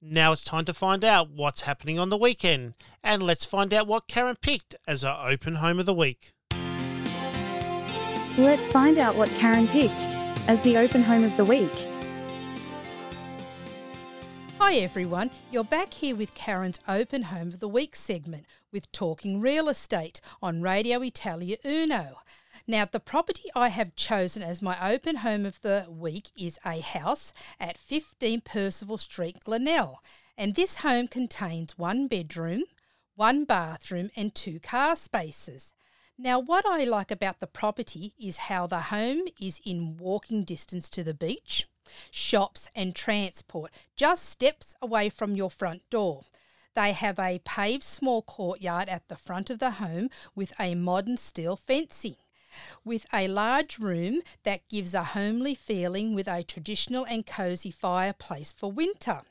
Now 0.00 0.32
it's 0.32 0.44
time 0.44 0.64
to 0.66 0.74
find 0.74 1.04
out 1.04 1.30
what's 1.30 1.62
happening 1.62 1.98
on 1.98 2.08
the 2.08 2.18
weekend, 2.18 2.74
and 3.02 3.22
let's 3.22 3.44
find 3.44 3.74
out 3.74 3.86
what 3.86 4.08
Karen 4.08 4.36
picked 4.40 4.74
as 4.86 5.04
our 5.04 5.28
open 5.28 5.56
home 5.56 5.78
of 5.78 5.86
the 5.86 5.94
week. 5.94 6.32
Let's 8.38 8.68
find 8.68 8.98
out 8.98 9.16
what 9.16 9.28
Karen 9.30 9.68
picked. 9.68 10.08
as 10.46 10.60
the 10.60 10.76
open 10.76 11.02
home 11.02 11.24
of 11.24 11.36
the 11.36 11.44
week. 11.44 11.72
Hi 14.66 14.76
everyone, 14.76 15.30
you're 15.52 15.62
back 15.62 15.92
here 15.92 16.16
with 16.16 16.34
Karen's 16.34 16.80
Open 16.88 17.24
Home 17.24 17.48
of 17.48 17.60
the 17.60 17.68
Week 17.68 17.94
segment 17.94 18.46
with 18.72 18.90
Talking 18.92 19.38
Real 19.38 19.68
Estate 19.68 20.22
on 20.42 20.62
Radio 20.62 21.02
Italia 21.02 21.58
Uno. 21.66 22.20
Now, 22.66 22.86
the 22.86 22.98
property 22.98 23.50
I 23.54 23.68
have 23.68 23.94
chosen 23.94 24.42
as 24.42 24.62
my 24.62 24.94
open 24.94 25.16
home 25.16 25.44
of 25.44 25.60
the 25.60 25.84
week 25.90 26.30
is 26.34 26.58
a 26.64 26.80
house 26.80 27.34
at 27.60 27.76
15 27.76 28.40
Percival 28.40 28.96
Street, 28.96 29.36
Glenelg. 29.44 29.96
And 30.38 30.54
this 30.54 30.76
home 30.76 31.08
contains 31.08 31.76
one 31.76 32.08
bedroom, 32.08 32.62
one 33.16 33.44
bathroom, 33.44 34.10
and 34.16 34.34
two 34.34 34.60
car 34.60 34.96
spaces. 34.96 35.74
Now, 36.16 36.38
what 36.38 36.64
I 36.64 36.84
like 36.84 37.10
about 37.10 37.40
the 37.40 37.46
property 37.46 38.14
is 38.18 38.48
how 38.48 38.66
the 38.66 38.80
home 38.80 39.24
is 39.38 39.60
in 39.62 39.98
walking 39.98 40.42
distance 40.42 40.88
to 40.88 41.04
the 41.04 41.12
beach, 41.12 41.66
shops, 42.10 42.68
and 42.74 42.94
transport, 42.94 43.70
just 43.96 44.24
steps 44.24 44.74
away 44.80 45.08
from 45.08 45.36
your 45.36 45.50
front 45.50 45.88
door. 45.90 46.22
They 46.74 46.92
have 46.92 47.18
a 47.18 47.40
paved 47.44 47.84
small 47.84 48.22
courtyard 48.22 48.88
at 48.88 49.08
the 49.08 49.16
front 49.16 49.48
of 49.50 49.60
the 49.60 49.72
home 49.72 50.10
with 50.34 50.52
a 50.58 50.74
modern 50.74 51.16
steel 51.16 51.56
fencing. 51.56 52.16
With 52.84 53.06
a 53.12 53.28
large 53.28 53.78
room 53.78 54.20
that 54.44 54.68
gives 54.68 54.94
a 54.94 55.04
homely 55.04 55.54
feeling 55.54 56.14
with 56.14 56.28
a 56.28 56.42
traditional 56.42 57.04
and 57.04 57.26
cosy 57.26 57.70
fireplace 57.70 58.52
for 58.56 58.70
winter. 58.70 59.22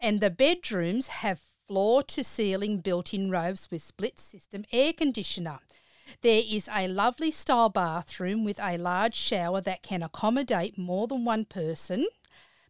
And 0.00 0.20
the 0.20 0.30
bedrooms 0.30 1.08
have 1.08 1.40
floor 1.66 2.02
to 2.02 2.24
ceiling 2.24 2.78
built 2.78 3.14
in 3.14 3.30
robes 3.30 3.70
with 3.70 3.82
split 3.82 4.20
system 4.20 4.64
air 4.72 4.92
conditioner. 4.92 5.60
There 6.22 6.42
is 6.46 6.68
a 6.72 6.88
lovely 6.88 7.30
style 7.30 7.68
bathroom 7.68 8.44
with 8.44 8.58
a 8.60 8.76
large 8.76 9.14
shower 9.14 9.60
that 9.62 9.82
can 9.82 10.02
accommodate 10.02 10.76
more 10.78 11.06
than 11.06 11.24
one 11.24 11.44
person. 11.44 12.06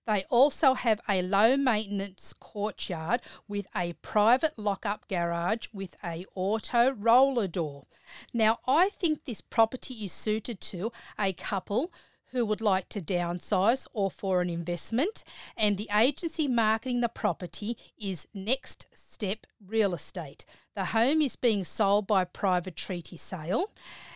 They 0.06 0.24
also 0.28 0.74
have 0.74 1.00
a 1.08 1.22
low 1.22 1.56
maintenance 1.56 2.34
courtyard 2.38 3.22
with 3.48 3.66
a 3.74 3.94
private 3.94 4.58
lock-up 4.58 5.08
garage 5.08 5.68
with 5.72 5.96
a 6.04 6.26
auto 6.34 6.90
roller 6.90 7.46
door. 7.46 7.84
Now 8.32 8.58
I 8.68 8.90
think 8.90 9.24
this 9.24 9.40
property 9.40 10.04
is 10.04 10.12
suited 10.12 10.60
to 10.62 10.92
a 11.18 11.32
couple 11.32 11.90
who 12.34 12.44
would 12.44 12.60
like 12.60 12.88
to 12.88 13.00
downsize 13.00 13.86
or 13.92 14.10
for 14.10 14.40
an 14.40 14.50
investment, 14.50 15.22
and 15.56 15.76
the 15.76 15.88
agency 15.94 16.48
marketing 16.48 17.00
the 17.00 17.08
property 17.08 17.78
is 17.96 18.26
Next 18.34 18.86
Step 18.92 19.46
Real 19.64 19.94
Estate. 19.94 20.44
The 20.74 20.86
home 20.86 21.22
is 21.22 21.36
being 21.36 21.64
sold 21.64 22.08
by 22.08 22.24
private 22.24 22.74
treaty 22.74 23.16
sale, 23.16 23.70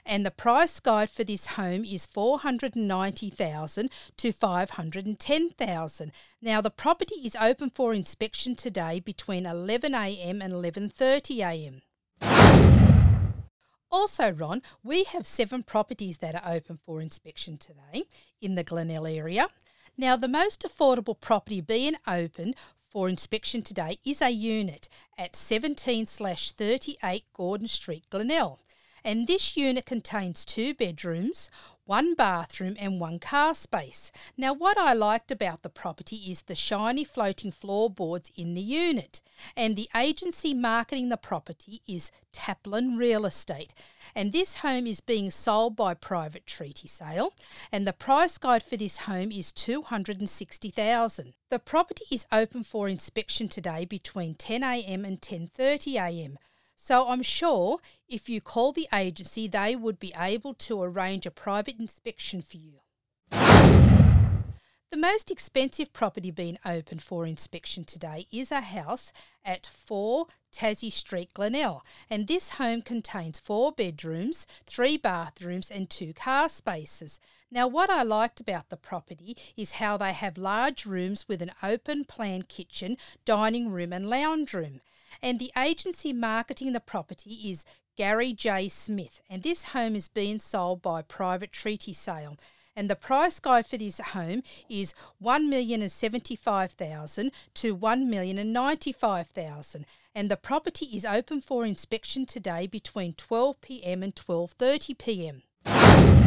and 0.05 0.27
the 0.27 0.33
price 0.33 0.81
guide 0.81 1.11
for 1.11 1.23
this 1.23 1.47
home 1.47 1.85
is 1.85 2.07
490,000 2.07 3.91
to 4.17 4.33
510,000. 4.33 6.13
Now 6.43 6.61
the 6.61 6.71
property 6.71 7.21
is 7.25 7.37
open 7.41 7.71
for 7.71 7.95
inspection 7.95 8.57
today 8.57 8.99
between 8.99 9.47
11 9.47 9.95
a.m. 9.95 10.43
and 10.43 10.53
11:30 10.53 11.39
a.m. 11.39 11.83
Also, 13.91 14.31
Ron, 14.31 14.63
we 14.83 15.05
have 15.05 15.27
seven 15.27 15.63
properties 15.63 16.19
that 16.19 16.35
are 16.35 16.53
open 16.53 16.79
for 16.85 17.01
inspection 17.01 17.57
today 17.57 18.05
in 18.41 18.55
the 18.55 18.63
Glenelg 18.63 19.07
area. 19.07 19.49
Now, 19.97 20.15
the 20.17 20.29
most 20.29 20.63
affordable 20.63 21.19
property 21.19 21.61
being 21.61 21.97
open 22.07 22.55
for 22.91 23.09
inspection 23.09 23.63
today 23.63 23.99
is 24.05 24.21
a 24.21 24.31
unit 24.31 24.89
at 25.17 25.35
17 25.35 26.07
38 26.07 27.25
Gordon 27.33 27.69
Street, 27.69 28.05
Glenelg. 28.11 28.61
And 29.09 29.27
this 29.27 29.57
unit 29.57 29.87
contains 29.87 30.45
two 30.45 30.75
bedrooms, 30.75 31.51
one 31.87 32.13
bathroom, 32.13 32.77
and 32.79 33.01
one 33.01 33.19
car 33.19 33.55
space. 33.55 34.13
Now, 34.37 34.53
what 34.53 34.77
I 34.77 34.93
liked 34.93 35.31
about 35.31 35.63
the 35.63 35.71
property 35.71 36.17
is 36.31 36.43
the 36.43 36.55
shiny 36.55 37.05
floating 37.05 37.51
floorboards 37.51 38.31
in 38.37 38.53
the 38.53 38.61
unit. 38.61 39.23
And 39.57 39.77
the 39.77 39.89
agency 39.97 40.53
marketing 40.53 41.09
the 41.09 41.17
property 41.17 41.81
is 41.89 42.13
Taplin 42.35 42.99
Real 42.99 43.25
Estate. 43.25 43.73
And 44.15 44.31
this 44.31 44.57
home 44.57 44.87
is 44.87 45.01
being 45.01 45.31
sold 45.31 45.75
by 45.75 45.95
private 45.95 46.45
treaty 46.45 46.87
sale. 46.87 47.33
And 47.73 47.87
the 47.87 47.95
price 47.95 48.37
guide 48.37 48.63
for 48.63 48.77
this 48.77 48.99
home 48.99 49.33
is 49.33 49.53
260000 49.55 51.33
The 51.49 51.59
property 51.59 52.05
is 52.11 52.27
open 52.31 52.63
for 52.63 52.91
inspection 52.91 53.49
today 53.49 53.87
between 53.87 54.35
10am 54.35 55.07
and 55.07 55.19
10.30am. 55.19 56.37
So 56.81 57.09
I'm 57.09 57.23
sure 57.23 57.81
if 58.09 58.29
you 58.29 58.41
call 58.41 58.73
the 58.73 58.89
agency, 58.95 59.49
they 59.49 59.75
would 59.75 59.99
be 59.99 60.15
able 60.17 60.55
to 60.55 60.81
arrange 60.81 61.27
a 61.27 61.31
private 61.31 61.79
inspection 61.79 62.41
for 62.41 62.57
you. 62.57 62.75
The 64.91 64.97
most 64.97 65.31
expensive 65.31 65.93
property 65.93 66.31
being 66.31 66.57
open 66.65 67.01
for 67.01 67.27
inspection 67.27 67.85
today 67.85 68.27
is 68.33 68.53
a 68.53 68.63
house 68.63 69.13
at 69.45 69.67
4 69.67 70.29
Tassie 70.53 70.91
Street, 70.91 71.35
Glenelg, 71.35 71.83
and 72.09 72.27
this 72.27 72.53
home 72.53 72.81
contains 72.81 73.39
four 73.39 73.71
bedrooms, 73.71 74.47
three 74.65 74.97
bathrooms, 74.97 75.71
and 75.71 75.91
two 75.91 76.15
car 76.15 76.49
spaces. 76.49 77.21
Now, 77.51 77.67
what 77.67 77.91
I 77.91 78.03
liked 78.03 78.41
about 78.41 78.71
the 78.71 78.79
property 78.79 79.37
is 79.57 79.73
how 79.73 79.99
they 79.99 80.13
have 80.13 80.39
large 80.39 80.87
rooms 80.87 81.27
with 81.29 81.43
an 81.43 81.53
open 81.63 82.05
plan 82.05 82.43
kitchen, 82.43 82.97
dining 83.27 83.71
room, 83.71 83.93
and 83.93 84.09
lounge 84.09 84.55
room. 84.55 84.81
And 85.23 85.39
the 85.39 85.53
agency 85.57 86.13
marketing 86.13 86.73
the 86.73 86.81
property 86.81 87.51
is 87.51 87.65
Gary 87.97 88.33
J. 88.33 88.69
Smith, 88.69 89.21
and 89.29 89.43
this 89.43 89.65
home 89.65 89.97
is 89.97 90.09
being 90.09 90.39
sold 90.39 90.83
by 90.83 91.03
private 91.03 91.53
treaty 91.53 91.93
sale 91.93 92.37
and 92.79 92.89
the 92.89 92.95
price 92.95 93.41
guide 93.41 93.67
for 93.67 93.77
this 93.77 93.99
home 93.99 94.45
is 94.69 94.95
one 95.19 95.51
million 95.51 95.83
and 95.83 95.91
seventy 95.91 96.37
five 96.37 96.71
thousand 96.71 97.33
to 97.55 97.75
one 97.75 98.09
million 98.09 98.39
and 98.39 98.53
ninety 98.53 98.93
five 98.93 99.27
thousand. 99.27 99.85
And 100.15 100.31
the 100.31 100.37
property 100.37 100.87
is 100.87 101.05
open 101.05 101.41
for 101.41 101.67
inspection 101.67 102.25
today 102.25 102.69
between 102.69 103.15
12 103.15 103.61
pm 103.61 104.05
and 104.05 104.15
12:30 104.15 104.97
pm. 104.97 106.18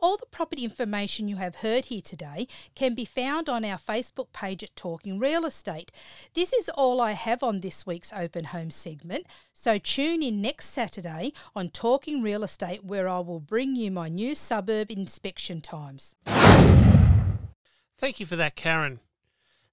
All 0.00 0.16
the 0.16 0.26
property 0.26 0.62
information 0.62 1.26
you 1.26 1.36
have 1.36 1.56
heard 1.56 1.86
here 1.86 2.00
today 2.00 2.46
can 2.76 2.94
be 2.94 3.04
found 3.04 3.48
on 3.48 3.64
our 3.64 3.78
Facebook 3.78 4.32
page 4.32 4.62
at 4.62 4.76
Talking 4.76 5.18
Real 5.18 5.44
Estate. 5.44 5.90
This 6.34 6.52
is 6.52 6.68
all 6.68 7.00
I 7.00 7.12
have 7.12 7.42
on 7.42 7.60
this 7.60 7.84
week's 7.84 8.12
Open 8.12 8.44
Home 8.44 8.70
segment, 8.70 9.26
so 9.52 9.76
tune 9.76 10.22
in 10.22 10.40
next 10.40 10.66
Saturday 10.66 11.32
on 11.56 11.70
Talking 11.70 12.22
Real 12.22 12.44
Estate 12.44 12.84
where 12.84 13.08
I 13.08 13.18
will 13.18 13.40
bring 13.40 13.74
you 13.74 13.90
my 13.90 14.08
new 14.08 14.36
suburb 14.36 14.92
inspection 14.92 15.60
times. 15.60 16.14
Thank 17.98 18.20
you 18.20 18.26
for 18.26 18.36
that, 18.36 18.54
Karen. 18.54 19.00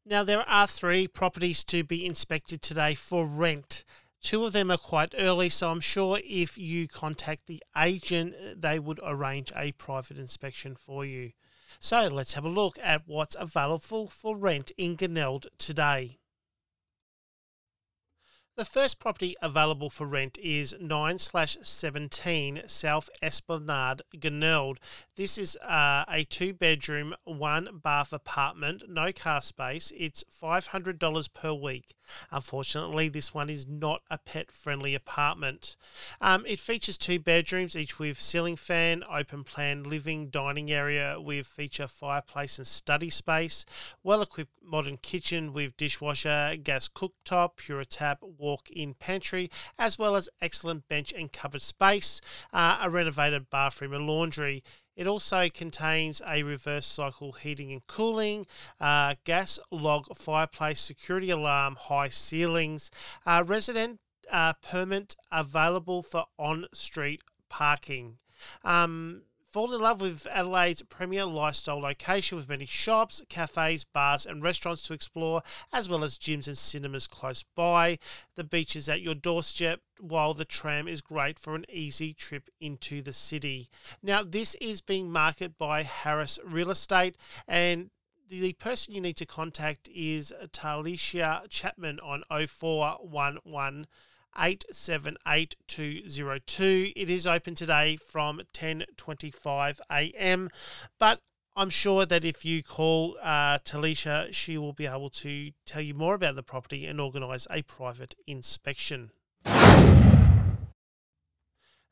Now, 0.08 0.24
there 0.24 0.48
are 0.50 0.66
three 0.66 1.08
properties 1.08 1.64
to 1.66 1.84
be 1.84 2.04
inspected 2.04 2.64
today 2.64 2.96
for 2.96 3.28
rent. 3.28 3.84
Two 4.26 4.44
of 4.44 4.54
them 4.54 4.72
are 4.72 4.78
quite 4.80 5.14
early, 5.20 5.50
so 5.50 5.70
I'm 5.70 5.80
sure 5.80 6.20
if 6.26 6.58
you 6.58 6.88
contact 6.88 7.46
the 7.46 7.62
agent, 7.78 8.34
uh, 8.34 8.56
they 8.58 8.80
would 8.80 9.00
arrange 9.04 9.52
a 9.56 9.72
private 9.74 10.18
inspection 10.18 10.76
for 10.76 11.06
you. 11.06 11.34
So 11.80 12.08
let's 12.08 12.34
have 12.34 12.44
a 12.44 12.50
look 12.50 12.80
at 12.82 13.04
what's 13.06 13.36
available 13.40 14.08
for 14.08 14.36
rent 14.36 14.72
in 14.80 14.96
Glenelg 14.96 15.46
today. 15.60 16.18
The 18.58 18.64
first 18.64 19.02
property 19.02 19.36
available 19.42 19.90
for 19.90 20.08
rent 20.08 20.38
is 20.38 20.74
9 20.80 21.18
slash 21.18 21.58
17 21.62 22.62
South 22.68 23.10
Esplanade, 23.22 24.02
Glenelg. 24.18 24.78
This 25.18 25.38
is 25.38 25.58
uh, 25.58 26.06
a 26.08 26.24
two 26.24 26.54
bedroom, 26.54 27.16
one 27.26 27.82
bath 27.84 28.14
apartment, 28.14 28.84
no 28.88 29.12
car 29.12 29.42
space. 29.42 29.92
It's 29.98 30.24
$500 30.42 31.34
per 31.34 31.54
week. 31.54 31.96
Unfortunately, 32.32 33.10
this 33.10 33.34
one 33.34 33.50
is 33.50 33.68
not 33.68 34.04
a 34.10 34.18
pet 34.18 34.52
friendly 34.52 34.96
apartment. 34.96 35.76
Um, 36.22 36.46
it 36.48 36.62
features 36.62 36.98
two 36.98 37.20
bedrooms, 37.20 37.76
each 37.76 38.00
with 38.00 38.22
ceiling 38.22 38.56
fan, 38.56 39.04
open 39.12 39.44
plan 39.44 39.84
living, 39.84 40.30
dining 40.30 40.72
area 40.72 41.20
with 41.20 41.46
feature 41.46 41.88
fireplace 41.88 42.58
and 42.58 42.68
study 42.68 43.10
space, 43.10 43.66
well 44.02 44.22
equipped 44.22 44.52
modern 44.64 44.98
kitchen 44.98 45.52
with 45.52 45.76
dishwasher, 45.78 46.56
gas 46.64 46.88
cooktop, 46.88 47.58
Puritap, 47.58 48.18
walk 48.46 48.70
in 48.70 48.94
pantry, 48.94 49.50
as 49.78 49.98
well 49.98 50.16
as 50.16 50.30
excellent 50.40 50.88
bench 50.88 51.12
and 51.12 51.32
cupboard 51.32 51.62
space, 51.62 52.22
uh, 52.54 52.78
a 52.82 52.90
renovated 52.90 53.50
bathroom 53.50 53.94
and 53.94 54.06
laundry. 54.06 54.64
It 54.96 55.08
also 55.08 55.50
contains 55.50 56.22
a 56.26 56.44
reverse 56.44 56.86
cycle 56.86 57.34
heating 57.34 57.72
and 57.72 57.86
cooling, 57.88 58.46
uh, 58.80 59.16
gas 59.26 59.60
log 59.72 60.16
fireplace, 60.16 60.80
security 60.80 61.30
alarm, 61.32 61.76
high 61.76 62.10
ceilings, 62.10 62.92
uh, 63.26 63.44
resident 63.46 64.00
uh, 64.32 64.54
permit 64.62 65.16
available 65.32 66.02
for 66.02 66.26
on 66.38 66.68
street 66.74 67.22
parking. 67.50 68.18
Um, 68.64 69.24
Fall 69.56 69.74
in 69.74 69.80
love 69.80 70.02
with 70.02 70.28
Adelaide's 70.28 70.82
premier 70.82 71.24
lifestyle 71.24 71.80
location 71.80 72.36
with 72.36 72.50
many 72.50 72.66
shops, 72.66 73.22
cafes, 73.30 73.86
bars, 73.86 74.26
and 74.26 74.44
restaurants 74.44 74.82
to 74.82 74.94
explore, 74.94 75.44
as 75.72 75.88
well 75.88 76.04
as 76.04 76.20
gyms 76.20 76.48
and 76.48 76.58
cinemas 76.58 77.08
close 77.08 77.46
by. 77.56 77.98
The 78.36 78.44
beach 78.44 78.76
is 78.76 78.90
at 78.90 79.00
your 79.00 79.16
doorstep, 79.16 79.80
while 79.98 80.34
the 80.34 80.44
tram 80.44 80.90
is 80.90 81.00
great 81.00 81.40
for 81.40 81.56
an 81.56 81.64
easy 81.70 82.14
trip 82.14 82.50
into 82.60 83.02
the 83.02 83.14
city. 83.14 83.70
Now, 84.04 84.24
this 84.24 84.56
is 84.56 84.82
being 84.82 85.10
marketed 85.10 85.58
by 85.58 85.84
Harris 85.84 86.38
Real 86.44 86.70
Estate, 86.70 87.16
and 87.48 87.92
the 88.30 88.52
person 88.52 88.94
you 88.94 89.00
need 89.00 89.16
to 89.16 89.26
contact 89.26 89.88
is 89.88 90.34
Talisha 90.52 91.50
Chapman 91.50 92.02
on 92.02 92.24
0411 92.30 93.88
878202. 94.38 96.94
It 96.96 97.10
is 97.10 97.28
open 97.28 97.56
today 97.56 97.98
from 97.98 98.42
10:25 98.54 99.80
a.m. 99.92 100.50
But 101.00 101.20
I'm 101.56 101.70
sure 101.70 102.06
that 102.06 102.26
if 102.26 102.44
you 102.44 102.64
call 102.64 103.18
uh, 103.22 103.60
Talisha, 103.60 104.34
she 104.34 104.58
will 104.58 104.74
be 104.74 104.88
able 104.88 105.10
to 105.10 105.52
tell 105.66 105.82
you 105.82 105.94
more 105.94 106.16
about 106.16 106.36
the 106.36 106.44
property 106.44 106.86
and 106.86 107.00
organise 107.00 107.48
a 107.50 107.62
private 107.62 108.14
inspection. 108.28 109.12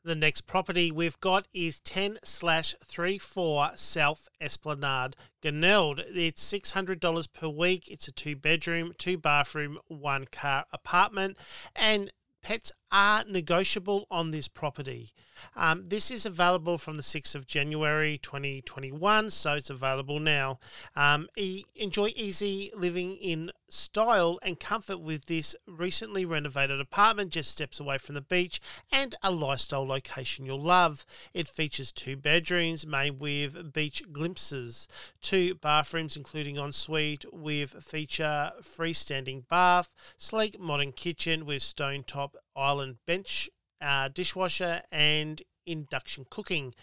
The 0.06 0.14
next 0.14 0.42
property 0.42 0.92
we've 0.92 1.18
got 1.18 1.48
is 1.54 1.80
10 1.80 2.18
slash 2.24 2.74
34 2.84 3.70
South 3.76 4.28
Esplanade, 4.38 5.16
Glenelg. 5.42 5.98
It's 6.14 6.52
$600 6.52 7.32
per 7.32 7.48
week. 7.48 7.90
It's 7.90 8.06
a 8.06 8.12
two 8.12 8.36
bedroom, 8.36 8.92
two 8.98 9.16
bathroom, 9.16 9.78
one 9.88 10.26
car 10.30 10.66
apartment. 10.74 11.38
And 11.74 12.12
pets 12.44 12.70
are 12.94 13.24
negotiable 13.24 14.06
on 14.08 14.30
this 14.30 14.46
property. 14.46 15.12
Um, 15.56 15.88
this 15.88 16.12
is 16.12 16.24
available 16.24 16.78
from 16.78 16.96
the 16.96 17.02
6th 17.02 17.34
of 17.34 17.44
January 17.44 18.18
2021, 18.22 19.30
so 19.30 19.54
it's 19.54 19.68
available 19.68 20.20
now. 20.20 20.60
Um, 20.94 21.28
e- 21.36 21.64
enjoy 21.74 22.12
easy 22.14 22.70
living 22.74 23.16
in 23.16 23.50
style 23.68 24.38
and 24.42 24.60
comfort 24.60 25.00
with 25.00 25.24
this 25.24 25.56
recently 25.66 26.24
renovated 26.24 26.80
apartment 26.80 27.32
just 27.32 27.50
steps 27.50 27.80
away 27.80 27.98
from 27.98 28.14
the 28.14 28.20
beach 28.20 28.60
and 28.92 29.16
a 29.24 29.32
lifestyle 29.32 29.84
location 29.84 30.46
you'll 30.46 30.60
love. 30.60 31.04
It 31.34 31.48
features 31.48 31.90
two 31.90 32.16
bedrooms 32.16 32.86
made 32.86 33.18
with 33.20 33.72
beach 33.72 34.04
glimpses, 34.12 34.86
two 35.20 35.56
bathrooms 35.56 36.16
including 36.16 36.58
ensuite 36.58 37.24
with 37.32 37.82
feature 37.82 38.52
freestanding 38.62 39.48
bath, 39.48 39.88
sleek 40.16 40.60
modern 40.60 40.92
kitchen 40.92 41.44
with 41.44 41.62
stone 41.64 42.04
top 42.04 42.36
island 42.56 42.96
bench, 43.06 43.48
uh, 43.80 44.08
dishwasher, 44.08 44.82
and 44.90 45.42
induction 45.66 46.26
cooking. 46.30 46.74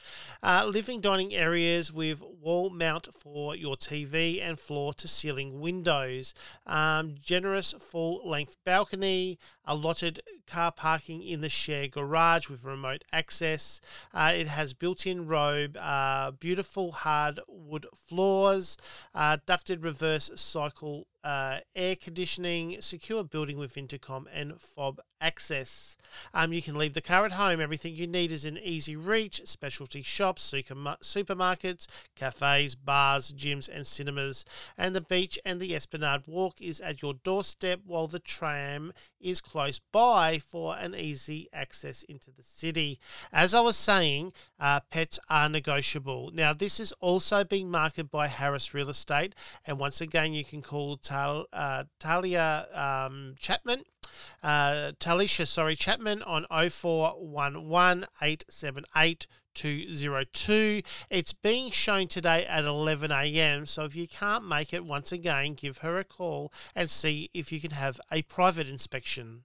Uh, 0.42 0.66
living 0.68 1.02
dining 1.02 1.34
areas 1.34 1.92
with 1.92 2.22
wall 2.22 2.70
mount 2.70 3.08
for 3.14 3.56
your 3.56 3.76
TV 3.76 4.42
and 4.42 4.60
floor 4.60 4.94
to 4.94 5.08
ceiling 5.08 5.60
windows. 5.60 6.34
Um, 6.66 7.16
generous 7.22 7.74
full 7.80 8.28
length 8.28 8.58
balcony, 8.66 9.38
allotted 9.72 10.20
car 10.48 10.72
parking 10.72 11.24
in 11.24 11.40
the 11.40 11.50
shared 11.50 11.92
garage 11.92 12.50
with 12.50 12.66
remote 12.66 13.06
access. 13.14 13.80
Uh, 14.14 14.34
it 14.36 14.48
has 14.48 14.74
built 14.74 15.08
in 15.08 15.28
robe, 15.28 15.78
uh, 15.80 16.32
beautiful 16.32 16.92
hardwood 16.92 17.88
floors, 17.96 18.78
uh, 19.16 19.38
ducted 19.46 19.82
reverse 19.82 20.30
cycle 20.36 21.08
uh, 21.24 21.60
air 21.76 21.96
conditioning, 21.96 22.82
secure 22.82 23.24
building 23.24 23.58
with 23.58 23.78
intercom, 23.78 24.28
and 24.34 24.60
fob 24.60 25.00
access. 25.20 25.96
Um, 26.34 26.52
you 26.52 26.62
can 26.62 26.76
leave 26.76 26.94
the 26.94 27.02
car 27.02 27.26
at 27.26 27.34
home. 27.34 27.62
Everything 27.62 27.96
you 27.96 28.08
need 28.08 28.32
is 28.32 28.44
in 28.44 28.58
easy 28.58 28.96
reach. 28.96 29.42
Specialty 29.46 30.02
shops, 30.02 30.42
super, 30.42 30.74
supermarkets, 30.74 31.86
cafes, 32.16 32.74
bars, 32.74 33.32
gyms, 33.34 33.70
and 33.72 33.86
cinemas. 33.86 34.46
And 34.78 34.96
the 34.96 35.02
beach 35.02 35.38
and 35.46 35.60
the 35.60 35.76
Esplanade 35.76 36.28
Walk 36.28 36.60
is 36.60 36.82
at 36.82 37.02
your 37.02 37.14
doorstep, 37.14 37.82
while 37.86 38.08
the 38.08 38.20
tram 38.20 38.92
is 39.20 39.42
close 39.62 39.80
by 39.92 40.40
for 40.40 40.76
an 40.76 40.96
easy 40.96 41.48
access 41.54 42.02
into 42.02 42.32
the 42.32 42.42
city. 42.42 43.00
As 43.32 43.54
I 43.54 43.60
was 43.60 43.78
saying, 43.78 44.34
uh, 44.60 44.80
pets 44.90 45.20
are 45.30 45.48
negotiable. 45.50 46.32
Now, 46.34 46.52
this 46.52 46.80
is 46.80 46.92
also 46.94 47.44
being 47.44 47.70
marketed 47.70 48.10
by 48.10 48.26
Harris 48.26 48.74
Real 48.74 48.90
Estate, 48.90 49.36
and 49.68 49.78
once 49.78 50.02
again, 50.02 50.34
you 50.34 50.44
can 50.44 50.64
call 50.64 50.98
Tal, 50.98 51.46
uh, 51.54 51.84
Talia 52.00 52.66
um, 52.74 53.36
Chapman. 53.38 53.84
Uh, 54.42 54.94
Talisha, 55.00 55.46
sorry, 55.48 55.76
Chapman 55.76 56.24
on 56.24 56.48
0411 56.50 58.08
878 58.20 59.28
202. 59.54 60.82
It's 61.10 61.34
being 61.34 61.72
shown 61.72 62.08
today 62.08 62.46
at 62.46 62.66
11 62.66 63.12
a.m. 63.12 63.66
So 63.66 63.86
if 63.86 63.96
you 63.96 64.08
can't 64.08 64.48
make 64.48 64.74
it, 64.74 64.86
once 64.86 65.12
again, 65.12 65.54
give 65.54 65.80
her 65.80 66.00
a 66.00 66.04
call 66.04 66.52
and 66.76 66.90
see 66.90 67.30
if 67.34 67.52
you 67.52 67.60
can 67.60 67.72
have 67.72 68.00
a 68.12 68.22
private 68.24 68.70
inspection. 68.70 69.44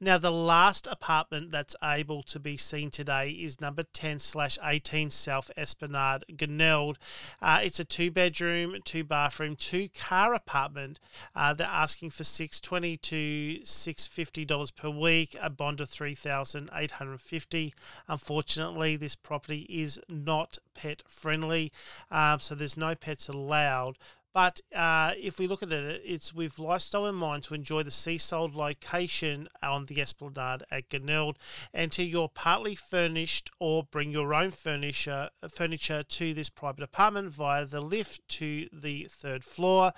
Now, 0.00 0.18
the 0.18 0.32
last 0.32 0.86
apartment 0.86 1.50
that's 1.50 1.76
able 1.82 2.22
to 2.24 2.38
be 2.38 2.56
seen 2.56 2.90
today 2.90 3.30
is 3.30 3.60
number 3.60 3.82
10 3.82 4.18
slash 4.18 4.58
18 4.62 5.10
South 5.10 5.50
Esplanade, 5.56 6.24
Glenelg. 6.36 6.96
Uh, 7.40 7.60
it's 7.62 7.80
a 7.80 7.84
two 7.84 8.10
bedroom, 8.10 8.76
two 8.84 9.04
bathroom, 9.04 9.56
two 9.56 9.88
car 9.88 10.34
apartment. 10.34 10.98
Uh, 11.34 11.54
they're 11.54 11.66
asking 11.66 12.10
for 12.10 12.24
620 12.24 12.96
to 12.96 13.58
$650 13.62 14.76
per 14.76 14.90
week, 14.90 15.36
a 15.40 15.50
bond 15.50 15.80
of 15.80 15.88
3850 15.88 17.74
Unfortunately, 18.08 18.96
this 18.96 19.14
property 19.14 19.66
is 19.68 20.00
not 20.08 20.58
pet 20.74 21.02
friendly, 21.06 21.72
um, 22.10 22.40
so 22.40 22.54
there's 22.54 22.76
no 22.76 22.94
pets 22.94 23.28
allowed. 23.28 23.98
But 24.34 24.60
uh, 24.74 25.12
if 25.20 25.38
we 25.38 25.46
look 25.46 25.62
at 25.62 25.72
it, 25.72 26.02
it's 26.04 26.32
with 26.32 26.58
lifestyle 26.58 27.06
in 27.06 27.14
mind 27.14 27.42
to 27.44 27.54
enjoy 27.54 27.82
the 27.82 27.90
seaside 27.90 28.54
location 28.54 29.48
on 29.62 29.86
the 29.86 30.00
Esplanade 30.00 30.62
at 30.70 30.88
Glenelg. 30.88 31.36
Enter 31.74 32.02
your 32.02 32.28
partly 32.28 32.74
furnished 32.74 33.50
or 33.60 33.84
bring 33.84 34.10
your 34.10 34.32
own 34.32 34.50
furniture 34.50 35.30
furniture 35.48 36.02
to 36.02 36.32
this 36.32 36.48
private 36.48 36.82
apartment 36.82 37.30
via 37.30 37.66
the 37.66 37.80
lift 37.80 38.26
to 38.28 38.68
the 38.72 39.06
third 39.10 39.44
floor 39.44 39.92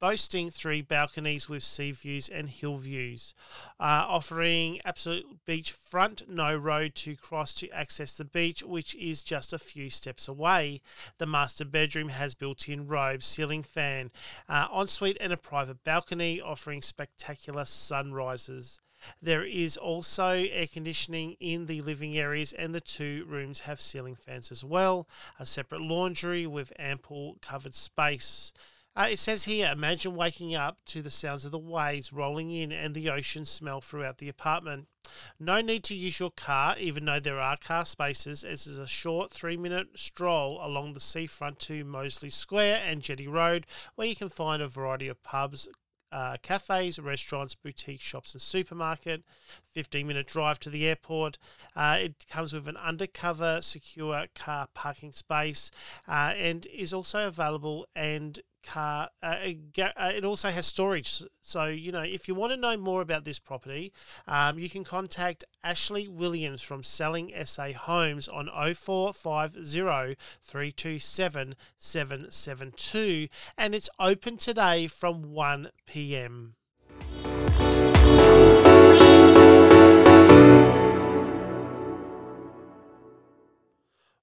boasting 0.00 0.50
three 0.50 0.82
balconies 0.82 1.48
with 1.48 1.62
sea 1.62 1.92
views 1.92 2.28
and 2.28 2.48
hill 2.48 2.76
views, 2.76 3.34
uh, 3.80 4.04
offering 4.08 4.80
absolute 4.84 5.24
beachfront, 5.46 6.28
no 6.28 6.54
road 6.54 6.94
to 6.94 7.16
cross 7.16 7.54
to 7.54 7.70
access 7.70 8.16
the 8.16 8.24
beach, 8.24 8.62
which 8.62 8.94
is 8.96 9.22
just 9.22 9.52
a 9.52 9.58
few 9.58 9.90
steps 9.90 10.28
away. 10.28 10.80
The 11.18 11.26
master 11.26 11.64
bedroom 11.64 12.10
has 12.10 12.34
built-in 12.34 12.86
robe, 12.86 13.22
ceiling 13.22 13.62
fan, 13.62 14.10
uh, 14.48 14.68
ensuite, 14.74 15.16
and 15.20 15.32
a 15.32 15.36
private 15.36 15.82
balcony, 15.84 16.40
offering 16.40 16.82
spectacular 16.82 17.64
sunrises. 17.64 18.80
There 19.20 19.44
is 19.44 19.76
also 19.76 20.30
air 20.30 20.66
conditioning 20.66 21.36
in 21.38 21.66
the 21.66 21.82
living 21.82 22.16
areas, 22.16 22.52
and 22.52 22.74
the 22.74 22.80
two 22.80 23.24
rooms 23.28 23.60
have 23.60 23.80
ceiling 23.80 24.16
fans 24.16 24.50
as 24.50 24.64
well. 24.64 25.06
A 25.38 25.46
separate 25.46 25.82
laundry 25.82 26.46
with 26.46 26.72
ample 26.78 27.36
covered 27.40 27.74
space. 27.74 28.52
Uh, 28.96 29.08
it 29.10 29.18
says 29.18 29.44
here, 29.44 29.70
imagine 29.70 30.16
waking 30.16 30.54
up 30.54 30.78
to 30.86 31.02
the 31.02 31.10
sounds 31.10 31.44
of 31.44 31.50
the 31.50 31.58
waves 31.58 32.14
rolling 32.14 32.50
in 32.50 32.72
and 32.72 32.94
the 32.94 33.10
ocean 33.10 33.44
smell 33.44 33.78
throughout 33.78 34.16
the 34.16 34.28
apartment. 34.28 34.88
No 35.38 35.60
need 35.60 35.84
to 35.84 35.94
use 35.94 36.18
your 36.18 36.30
car, 36.30 36.76
even 36.78 37.04
though 37.04 37.20
there 37.20 37.38
are 37.38 37.58
car 37.58 37.84
spaces, 37.84 38.42
as 38.42 38.66
is 38.66 38.78
a 38.78 38.86
short 38.86 39.30
three 39.30 39.58
minute 39.58 39.88
stroll 39.96 40.58
along 40.64 40.94
the 40.94 41.00
seafront 41.00 41.58
to 41.60 41.84
Moseley 41.84 42.30
Square 42.30 42.80
and 42.86 43.02
Jetty 43.02 43.28
Road, 43.28 43.66
where 43.96 44.06
you 44.06 44.16
can 44.16 44.30
find 44.30 44.62
a 44.62 44.66
variety 44.66 45.08
of 45.08 45.22
pubs, 45.22 45.68
uh, 46.10 46.38
cafes, 46.40 46.98
restaurants, 46.98 47.54
boutique 47.54 48.00
shops, 48.00 48.32
and 48.32 48.40
supermarket. 48.40 49.22
15 49.74 50.06
minute 50.06 50.26
drive 50.26 50.58
to 50.60 50.70
the 50.70 50.86
airport. 50.86 51.36
Uh, 51.74 51.98
it 52.00 52.24
comes 52.30 52.54
with 52.54 52.66
an 52.66 52.78
undercover 52.78 53.60
secure 53.60 54.24
car 54.34 54.68
parking 54.72 55.12
space 55.12 55.70
uh, 56.08 56.32
and 56.34 56.66
is 56.72 56.94
also 56.94 57.26
available 57.26 57.86
and 57.94 58.40
car. 58.66 59.10
Uh, 59.22 59.36
uh, 59.78 60.12
it 60.14 60.24
also 60.24 60.50
has 60.50 60.66
storage. 60.66 61.22
So, 61.40 61.66
you 61.66 61.92
know, 61.92 62.02
if 62.02 62.28
you 62.28 62.34
want 62.34 62.52
to 62.52 62.56
know 62.56 62.76
more 62.76 63.00
about 63.00 63.24
this 63.24 63.38
property, 63.38 63.92
um, 64.26 64.58
you 64.58 64.68
can 64.68 64.84
contact 64.84 65.44
Ashley 65.62 66.08
Williams 66.08 66.62
from 66.62 66.82
Selling 66.82 67.32
SA 67.44 67.72
Homes 67.72 68.28
on 68.28 68.48
0450 68.48 70.16
327 70.42 71.54
772. 71.78 73.28
And 73.56 73.74
it's 73.74 73.88
open 73.98 74.36
today 74.36 74.86
from 74.86 75.32
1 75.32 75.70
p.m. 75.86 76.54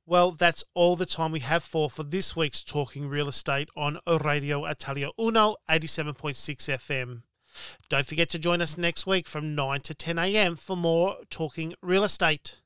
Well, 0.05 0.31
that's 0.31 0.65
all 0.73 0.97
the 0.97 1.05
time 1.05 1.31
we 1.31 1.39
have 1.39 1.63
for 1.63 1.89
for 1.89 2.03
this 2.03 2.35
week's 2.35 2.61
Talking 2.61 3.07
Real 3.07 3.29
Estate 3.29 3.69
on 3.77 3.99
Radio 4.05 4.65
Italia 4.65 5.11
Uno 5.17 5.55
87.6 5.69 6.35
FM. 6.67 7.21
Don't 7.87 8.05
forget 8.05 8.27
to 8.31 8.39
join 8.39 8.61
us 8.61 8.77
next 8.77 9.07
week 9.07 9.27
from 9.27 9.55
9 9.55 9.79
to 9.79 9.93
10 9.93 10.19
a.m. 10.19 10.57
for 10.57 10.75
more 10.75 11.19
Talking 11.29 11.73
Real 11.81 12.03
Estate. 12.03 12.57